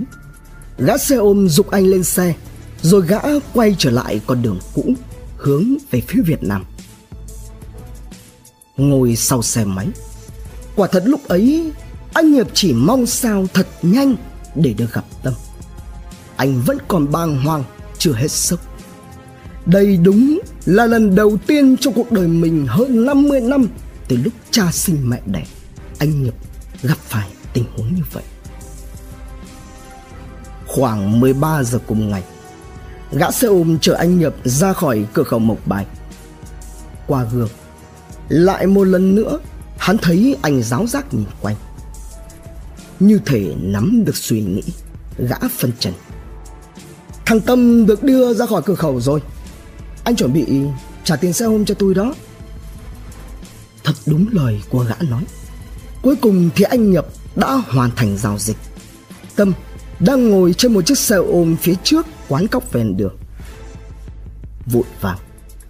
Gã 0.78 0.98
xe 0.98 1.16
ôm 1.16 1.48
dục 1.48 1.70
anh 1.70 1.84
lên 1.84 2.04
xe, 2.04 2.34
Rồi 2.82 3.06
gã 3.06 3.20
quay 3.54 3.76
trở 3.78 3.90
lại 3.90 4.20
con 4.26 4.42
đường 4.42 4.58
cũ, 4.74 4.94
Hướng 5.36 5.76
về 5.90 6.00
phía 6.08 6.22
Việt 6.22 6.42
Nam. 6.42 6.64
Ngồi 8.76 9.16
sau 9.16 9.42
xe 9.42 9.64
máy, 9.64 9.88
Quả 10.76 10.88
thật 10.92 11.02
lúc 11.06 11.28
ấy, 11.28 11.72
Anh 12.14 12.32
Nghiệp 12.32 12.46
chỉ 12.54 12.72
mong 12.72 13.06
sao 13.06 13.46
thật 13.54 13.66
nhanh 13.82 14.14
Để 14.54 14.72
được 14.72 14.92
gặp 14.92 15.04
Tâm. 15.22 15.34
Anh 16.36 16.62
vẫn 16.66 16.78
còn 16.88 17.12
bàng 17.12 17.42
hoàng, 17.44 17.64
Chưa 17.98 18.12
hết 18.12 18.30
sốc. 18.30 18.60
Đây 19.66 19.96
đúng 19.96 20.40
là 20.64 20.86
lần 20.86 21.14
đầu 21.14 21.38
tiên 21.46 21.76
trong 21.76 21.94
cuộc 21.94 22.12
đời 22.12 22.28
mình 22.28 22.66
hơn 22.66 23.06
50 23.06 23.40
năm 23.40 23.68
Từ 24.08 24.16
lúc 24.16 24.32
cha 24.50 24.72
sinh 24.72 25.10
mẹ 25.10 25.20
đẻ, 25.26 25.44
Anh 25.98 26.22
Nghiệp 26.22 26.34
gặp 26.82 26.98
phải 26.98 27.28
tình 27.52 27.64
huống 27.76 27.94
như 27.94 28.02
vậy. 28.12 28.22
Khoảng 30.66 31.20
13 31.20 31.62
giờ 31.62 31.78
cùng 31.86 32.10
ngày, 32.10 32.22
Gã 33.12 33.30
xe 33.30 33.48
ôm 33.48 33.78
chở 33.78 33.94
anh 33.94 34.18
Nhập 34.18 34.34
ra 34.44 34.72
khỏi 34.72 35.06
cửa 35.12 35.22
khẩu 35.22 35.38
Mộc 35.38 35.66
Bài. 35.66 35.86
Qua 37.06 37.24
gương, 37.32 37.48
Lại 38.28 38.66
một 38.66 38.84
lần 38.84 39.14
nữa, 39.14 39.38
Hắn 39.78 39.98
thấy 39.98 40.36
anh 40.42 40.62
giáo 40.62 40.86
giác 40.86 41.14
nhìn 41.14 41.26
quanh. 41.40 41.56
Như 43.00 43.20
thể 43.26 43.54
nắm 43.60 44.02
được 44.04 44.16
suy 44.16 44.40
nghĩ, 44.40 44.62
Gã 45.18 45.36
phân 45.58 45.72
trần. 45.78 45.92
Thằng 47.26 47.40
Tâm 47.40 47.86
được 47.86 48.02
đưa 48.02 48.34
ra 48.34 48.46
khỏi 48.46 48.62
cửa 48.64 48.74
khẩu 48.74 49.00
rồi. 49.00 49.20
Anh 50.10 50.16
chuẩn 50.16 50.32
bị 50.32 50.46
trả 51.04 51.16
tiền 51.16 51.32
xe 51.32 51.44
ôm 51.44 51.64
cho 51.64 51.74
tôi 51.74 51.94
đó 51.94 52.14
Thật 53.84 53.92
đúng 54.06 54.26
lời 54.32 54.60
của 54.70 54.84
gã 54.88 54.94
nói 55.10 55.22
Cuối 56.02 56.16
cùng 56.16 56.50
thì 56.54 56.64
anh 56.64 56.90
Nhập 56.90 57.06
đã 57.36 57.52
hoàn 57.52 57.90
thành 57.96 58.18
giao 58.18 58.38
dịch 58.38 58.56
Tâm 59.36 59.52
đang 60.00 60.30
ngồi 60.30 60.52
trên 60.52 60.74
một 60.74 60.86
chiếc 60.86 60.98
xe 60.98 61.16
ôm 61.16 61.56
phía 61.56 61.74
trước 61.82 62.06
quán 62.28 62.46
cóc 62.46 62.72
ven 62.72 62.96
đường. 62.96 63.16
Vội 64.66 64.82
vàng, 65.00 65.18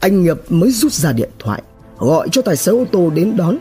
anh 0.00 0.24
Nhập 0.24 0.40
mới 0.48 0.70
rút 0.72 0.92
ra 0.92 1.12
điện 1.12 1.30
thoại, 1.38 1.62
gọi 1.98 2.28
cho 2.32 2.42
tài 2.42 2.56
xế 2.56 2.72
ô 2.72 2.84
tô 2.92 3.10
đến 3.10 3.36
đón, 3.36 3.58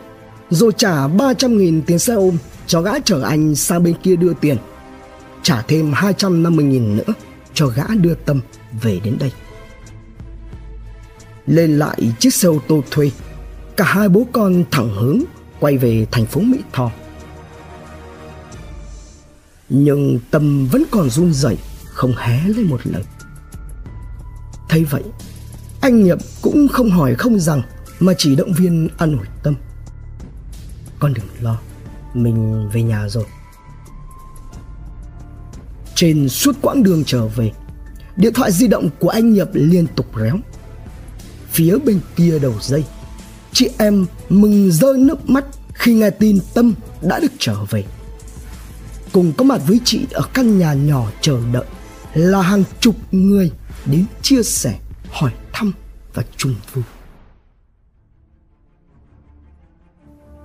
rồi 0.50 0.72
trả 0.76 1.08
300.000 1.08 1.82
tiền 1.86 1.98
xe 1.98 2.14
ôm 2.14 2.36
cho 2.66 2.80
gã 2.82 2.98
chở 3.04 3.22
anh 3.22 3.54
sang 3.54 3.82
bên 3.82 3.94
kia 4.02 4.16
đưa 4.16 4.32
tiền. 4.34 4.56
Trả 5.42 5.62
thêm 5.62 5.92
250.000 5.92 6.96
nữa 6.96 7.12
cho 7.54 7.66
gã 7.66 7.84
đưa 7.94 8.14
Tâm 8.14 8.40
về 8.82 9.00
đến 9.04 9.16
đây. 9.20 9.32
Lên 11.50 11.78
lại 11.78 12.12
chiếc 12.18 12.34
xe 12.34 12.48
ô 12.48 12.58
tô 12.68 12.82
thuê, 12.90 13.10
cả 13.76 13.84
hai 13.84 14.08
bố 14.08 14.26
con 14.32 14.64
thẳng 14.70 14.94
hướng 14.94 15.18
quay 15.60 15.78
về 15.78 16.06
thành 16.10 16.26
phố 16.26 16.40
Mỹ 16.40 16.58
Tho. 16.72 16.90
Nhưng 19.68 20.18
tâm 20.30 20.66
vẫn 20.66 20.84
còn 20.90 21.10
run 21.10 21.32
rẩy 21.32 21.58
không 21.84 22.14
hé 22.16 22.48
lên 22.48 22.66
một 22.66 22.80
lời. 22.84 23.02
Thấy 24.68 24.84
vậy 24.84 25.02
anh 25.80 26.04
Nhậm 26.04 26.18
cũng 26.42 26.68
không 26.68 26.90
hỏi 26.90 27.14
không 27.14 27.40
rằng 27.40 27.62
mà 28.00 28.12
chỉ 28.18 28.36
động 28.36 28.52
viên 28.52 28.88
an 28.98 29.16
ủi 29.18 29.26
tâm. 29.42 29.54
Con 30.98 31.14
đừng 31.14 31.26
lo 31.40 31.58
mình 32.14 32.68
về 32.72 32.82
nhà 32.82 33.08
rồi. 33.08 33.24
Trên 35.94 36.28
suốt 36.28 36.56
quãng 36.62 36.82
đường 36.82 37.04
trở 37.06 37.26
về 37.26 37.52
điện 38.16 38.32
thoại 38.34 38.52
di 38.52 38.68
động 38.68 38.90
của 38.98 39.08
anh 39.08 39.32
Nhậm 39.34 39.48
liên 39.52 39.86
tục 39.96 40.06
réo 40.20 40.36
phía 41.50 41.78
bên 41.78 42.00
kia 42.16 42.38
đầu 42.38 42.54
dây. 42.60 42.84
Chị 43.52 43.70
em 43.78 44.06
mừng 44.28 44.70
rơi 44.72 44.98
nước 44.98 45.30
mắt 45.30 45.44
khi 45.74 45.94
nghe 45.94 46.10
tin 46.10 46.38
tâm 46.54 46.74
đã 47.02 47.20
được 47.20 47.32
trở 47.38 47.64
về. 47.70 47.84
Cùng 49.12 49.32
có 49.36 49.44
mặt 49.44 49.60
với 49.66 49.80
chị 49.84 50.06
ở 50.12 50.22
căn 50.34 50.58
nhà 50.58 50.74
nhỏ 50.74 51.10
chờ 51.20 51.40
đợi, 51.52 51.64
là 52.14 52.42
hàng 52.42 52.64
chục 52.80 52.96
người 53.12 53.52
đến 53.86 54.04
chia 54.22 54.42
sẻ, 54.42 54.78
hỏi 55.10 55.32
thăm 55.52 55.72
và 56.14 56.22
chung 56.36 56.54
vui. 56.74 56.84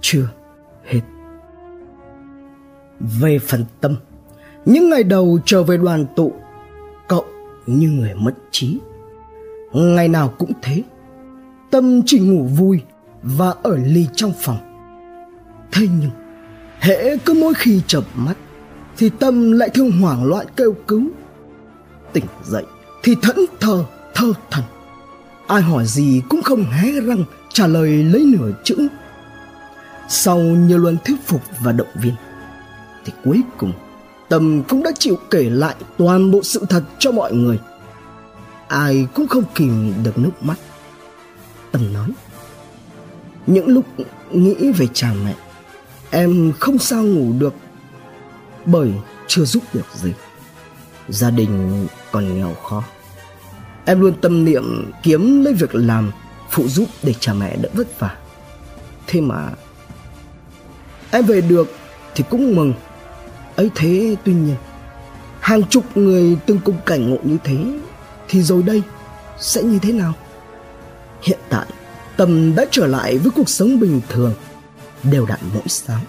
Chưa 0.01 0.30
hết. 0.86 1.01
Về 2.99 3.39
phần 3.39 3.66
tâm, 3.82 3.95
những 4.66 4.89
ngày 4.89 5.03
đầu 5.03 5.39
trở 5.45 5.64
về 5.64 5.78
đoàn 5.78 6.06
tụ, 6.16 6.34
cậu 7.08 7.26
như 7.66 7.89
người 7.89 8.14
mất 8.14 8.34
trí. 8.51 8.80
Ngày 9.74 10.08
nào 10.08 10.34
cũng 10.38 10.51
thế 10.62 10.84
tâm 11.76 12.01
chỉ 12.05 12.19
ngủ 12.19 12.43
vui 12.43 12.82
và 13.23 13.53
ở 13.63 13.78
lì 13.78 14.07
trong 14.15 14.34
phòng. 14.41 14.57
Thế 15.71 15.88
nhưng, 15.99 16.11
hễ 16.80 17.17
cứ 17.17 17.34
mỗi 17.34 17.53
khi 17.53 17.82
chợp 17.88 18.03
mắt, 18.15 18.34
thì 18.97 19.09
tâm 19.09 19.51
lại 19.51 19.69
thương 19.69 19.91
hoảng 19.91 20.26
loạn 20.26 20.47
kêu 20.55 20.76
cứu. 20.88 21.07
Tỉnh 22.13 22.23
dậy 22.43 22.63
thì 23.03 23.15
thẫn 23.21 23.36
thờ, 23.59 23.86
thơ 24.13 24.34
thần 24.51 24.63
ai 25.47 25.61
hỏi 25.61 25.86
gì 25.86 26.21
cũng 26.30 26.41
không 26.41 26.63
hé 26.63 26.91
răng 26.91 27.23
trả 27.53 27.67
lời 27.67 28.03
lấy 28.03 28.26
nửa 28.26 28.51
chữ. 28.63 28.88
Sau 30.09 30.39
nhiều 30.39 30.78
lần 30.78 30.97
thuyết 31.05 31.17
phục 31.26 31.41
và 31.63 31.71
động 31.71 31.95
viên, 32.01 32.13
thì 33.05 33.13
cuối 33.23 33.41
cùng 33.57 33.71
tâm 34.30 34.63
cũng 34.63 34.84
đã 34.84 34.91
chịu 34.99 35.17
kể 35.32 35.49
lại 35.49 35.76
toàn 35.97 36.32
bộ 36.32 36.43
sự 36.43 36.65
thật 36.69 36.84
cho 36.99 37.11
mọi 37.11 37.34
người. 37.34 37.59
Ai 38.67 39.07
cũng 39.13 39.28
không 39.28 39.43
kìm 39.55 39.93
được 40.03 40.17
nước 40.17 40.32
mắt 40.41 40.55
tâm 41.76 41.93
nói. 41.93 42.09
Những 43.47 43.67
lúc 43.67 43.86
nghĩ 44.32 44.71
về 44.71 44.88
cha 44.93 45.13
mẹ, 45.26 45.36
em 46.11 46.53
không 46.59 46.78
sao 46.78 47.03
ngủ 47.03 47.34
được 47.39 47.53
bởi 48.65 48.91
chưa 49.28 49.45
giúp 49.45 49.63
được 49.73 49.86
gì. 49.93 50.13
Gia 51.09 51.30
đình 51.30 51.88
còn 52.11 52.38
nghèo 52.38 52.53
khó. 52.53 52.84
Em 53.86 54.01
luôn 54.01 54.13
tâm 54.21 54.45
niệm 54.45 54.91
kiếm 55.03 55.43
lấy 55.43 55.53
việc 55.53 55.76
làm, 55.76 56.11
phụ 56.49 56.67
giúp 56.67 56.89
để 57.03 57.13
cha 57.19 57.34
mẹ 57.34 57.55
đỡ 57.55 57.69
vất 57.73 57.99
vả. 57.99 58.15
Thế 59.07 59.21
mà 59.21 59.49
em 61.11 61.26
về 61.26 61.41
được 61.41 61.67
thì 62.15 62.23
cũng 62.30 62.55
mừng. 62.55 62.73
Ấy 63.55 63.71
thế 63.76 64.15
tuy 64.23 64.34
nhiên, 64.34 64.55
hàng 65.39 65.63
chục 65.63 65.97
người 65.97 66.38
từng 66.45 66.59
cùng 66.65 66.78
cảnh 66.86 67.09
ngộ 67.09 67.17
như 67.23 67.38
thế 67.43 67.57
thì 68.28 68.41
rồi 68.41 68.63
đây 68.63 68.82
sẽ 69.39 69.63
như 69.63 69.80
thế 69.80 69.93
nào? 69.93 70.13
Hiện 71.26 71.39
tại 71.49 71.65
tâm 72.17 72.55
đã 72.55 72.65
trở 72.71 72.88
lại 72.88 73.17
với 73.17 73.32
cuộc 73.32 73.49
sống 73.49 73.80
bình 73.80 74.01
thường. 74.09 74.34
Đều 75.03 75.26
đặn 75.26 75.39
mỗi 75.53 75.67
sáng 75.67 76.03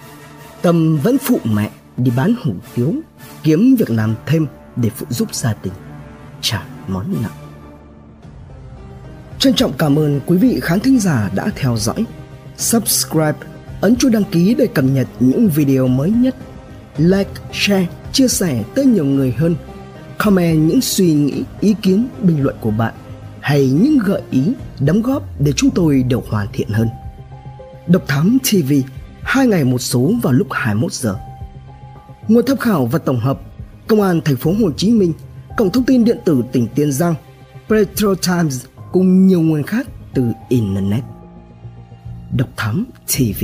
tâm 0.61 0.97
vẫn 0.97 1.17
phụ 1.17 1.39
mẹ 1.43 1.71
đi 1.97 2.11
bán 2.17 2.35
hủ 2.43 2.53
tiếu, 2.75 2.93
kiếm 3.43 3.75
việc 3.79 3.89
làm 3.89 4.15
thêm 4.25 4.47
để 4.75 4.89
phụ 4.89 5.05
giúp 5.09 5.35
gia 5.35 5.55
đình, 5.63 5.73
trả 6.41 6.63
món 6.87 7.13
nợ. 7.21 7.29
Trân 9.39 9.53
trọng 9.53 9.73
cảm 9.77 9.99
ơn 9.99 10.19
quý 10.25 10.37
vị 10.37 10.59
khán 10.61 10.79
thính 10.79 10.99
giả 10.99 11.29
đã 11.35 11.47
theo 11.55 11.77
dõi. 11.77 12.05
Subscribe, 12.57 13.37
ấn 13.81 13.95
chuông 13.95 14.11
đăng 14.11 14.23
ký 14.23 14.53
để 14.53 14.67
cập 14.67 14.85
nhật 14.85 15.07
những 15.19 15.49
video 15.49 15.87
mới 15.87 16.11
nhất. 16.11 16.35
Like, 16.97 17.31
share, 17.53 17.87
chia 18.11 18.27
sẻ 18.27 18.63
tới 18.75 18.85
nhiều 18.85 19.05
người 19.05 19.31
hơn. 19.31 19.55
Comment 20.17 20.69
những 20.69 20.81
suy 20.81 21.13
nghĩ, 21.13 21.43
ý 21.59 21.75
kiến, 21.81 22.07
bình 22.21 22.43
luận 22.43 22.55
của 22.61 22.71
bạn 22.71 22.93
hay 23.47 23.69
những 23.69 23.97
gợi 24.05 24.21
ý 24.31 24.53
đóng 24.79 25.01
góp 25.01 25.23
để 25.39 25.51
chúng 25.55 25.69
tôi 25.69 26.03
được 26.03 26.27
hoàn 26.29 26.47
thiện 26.53 26.69
hơn. 26.69 26.89
Độc 27.87 28.03
thám 28.07 28.37
tv 28.43 28.73
hai 29.21 29.47
ngày 29.47 29.63
một 29.63 29.77
số 29.77 30.11
vào 30.23 30.33
lúc 30.33 30.47
21 30.51 30.93
giờ. 30.93 31.15
Nguồn 32.27 32.45
tham 32.45 32.57
khảo 32.57 32.85
và 32.85 32.99
tổng 32.99 33.19
hợp 33.19 33.39
Công 33.87 34.01
an 34.01 34.21
thành 34.25 34.35
phố 34.35 34.53
Hồ 34.59 34.71
Chí 34.77 34.91
Minh, 34.91 35.13
Cổng 35.57 35.71
thông 35.71 35.83
tin 35.83 36.03
điện 36.03 36.17
tử 36.25 36.43
tỉnh 36.51 36.67
Tiền 36.75 36.91
Giang, 36.91 37.15
Petro 37.69 38.15
Times 38.15 38.65
cùng 38.91 39.27
nhiều 39.27 39.41
nguồn 39.41 39.63
khác 39.63 39.87
từ 40.13 40.31
Internet. 40.49 41.03
Độc 42.37 42.49
Thám 42.57 42.85
TV 43.17 43.43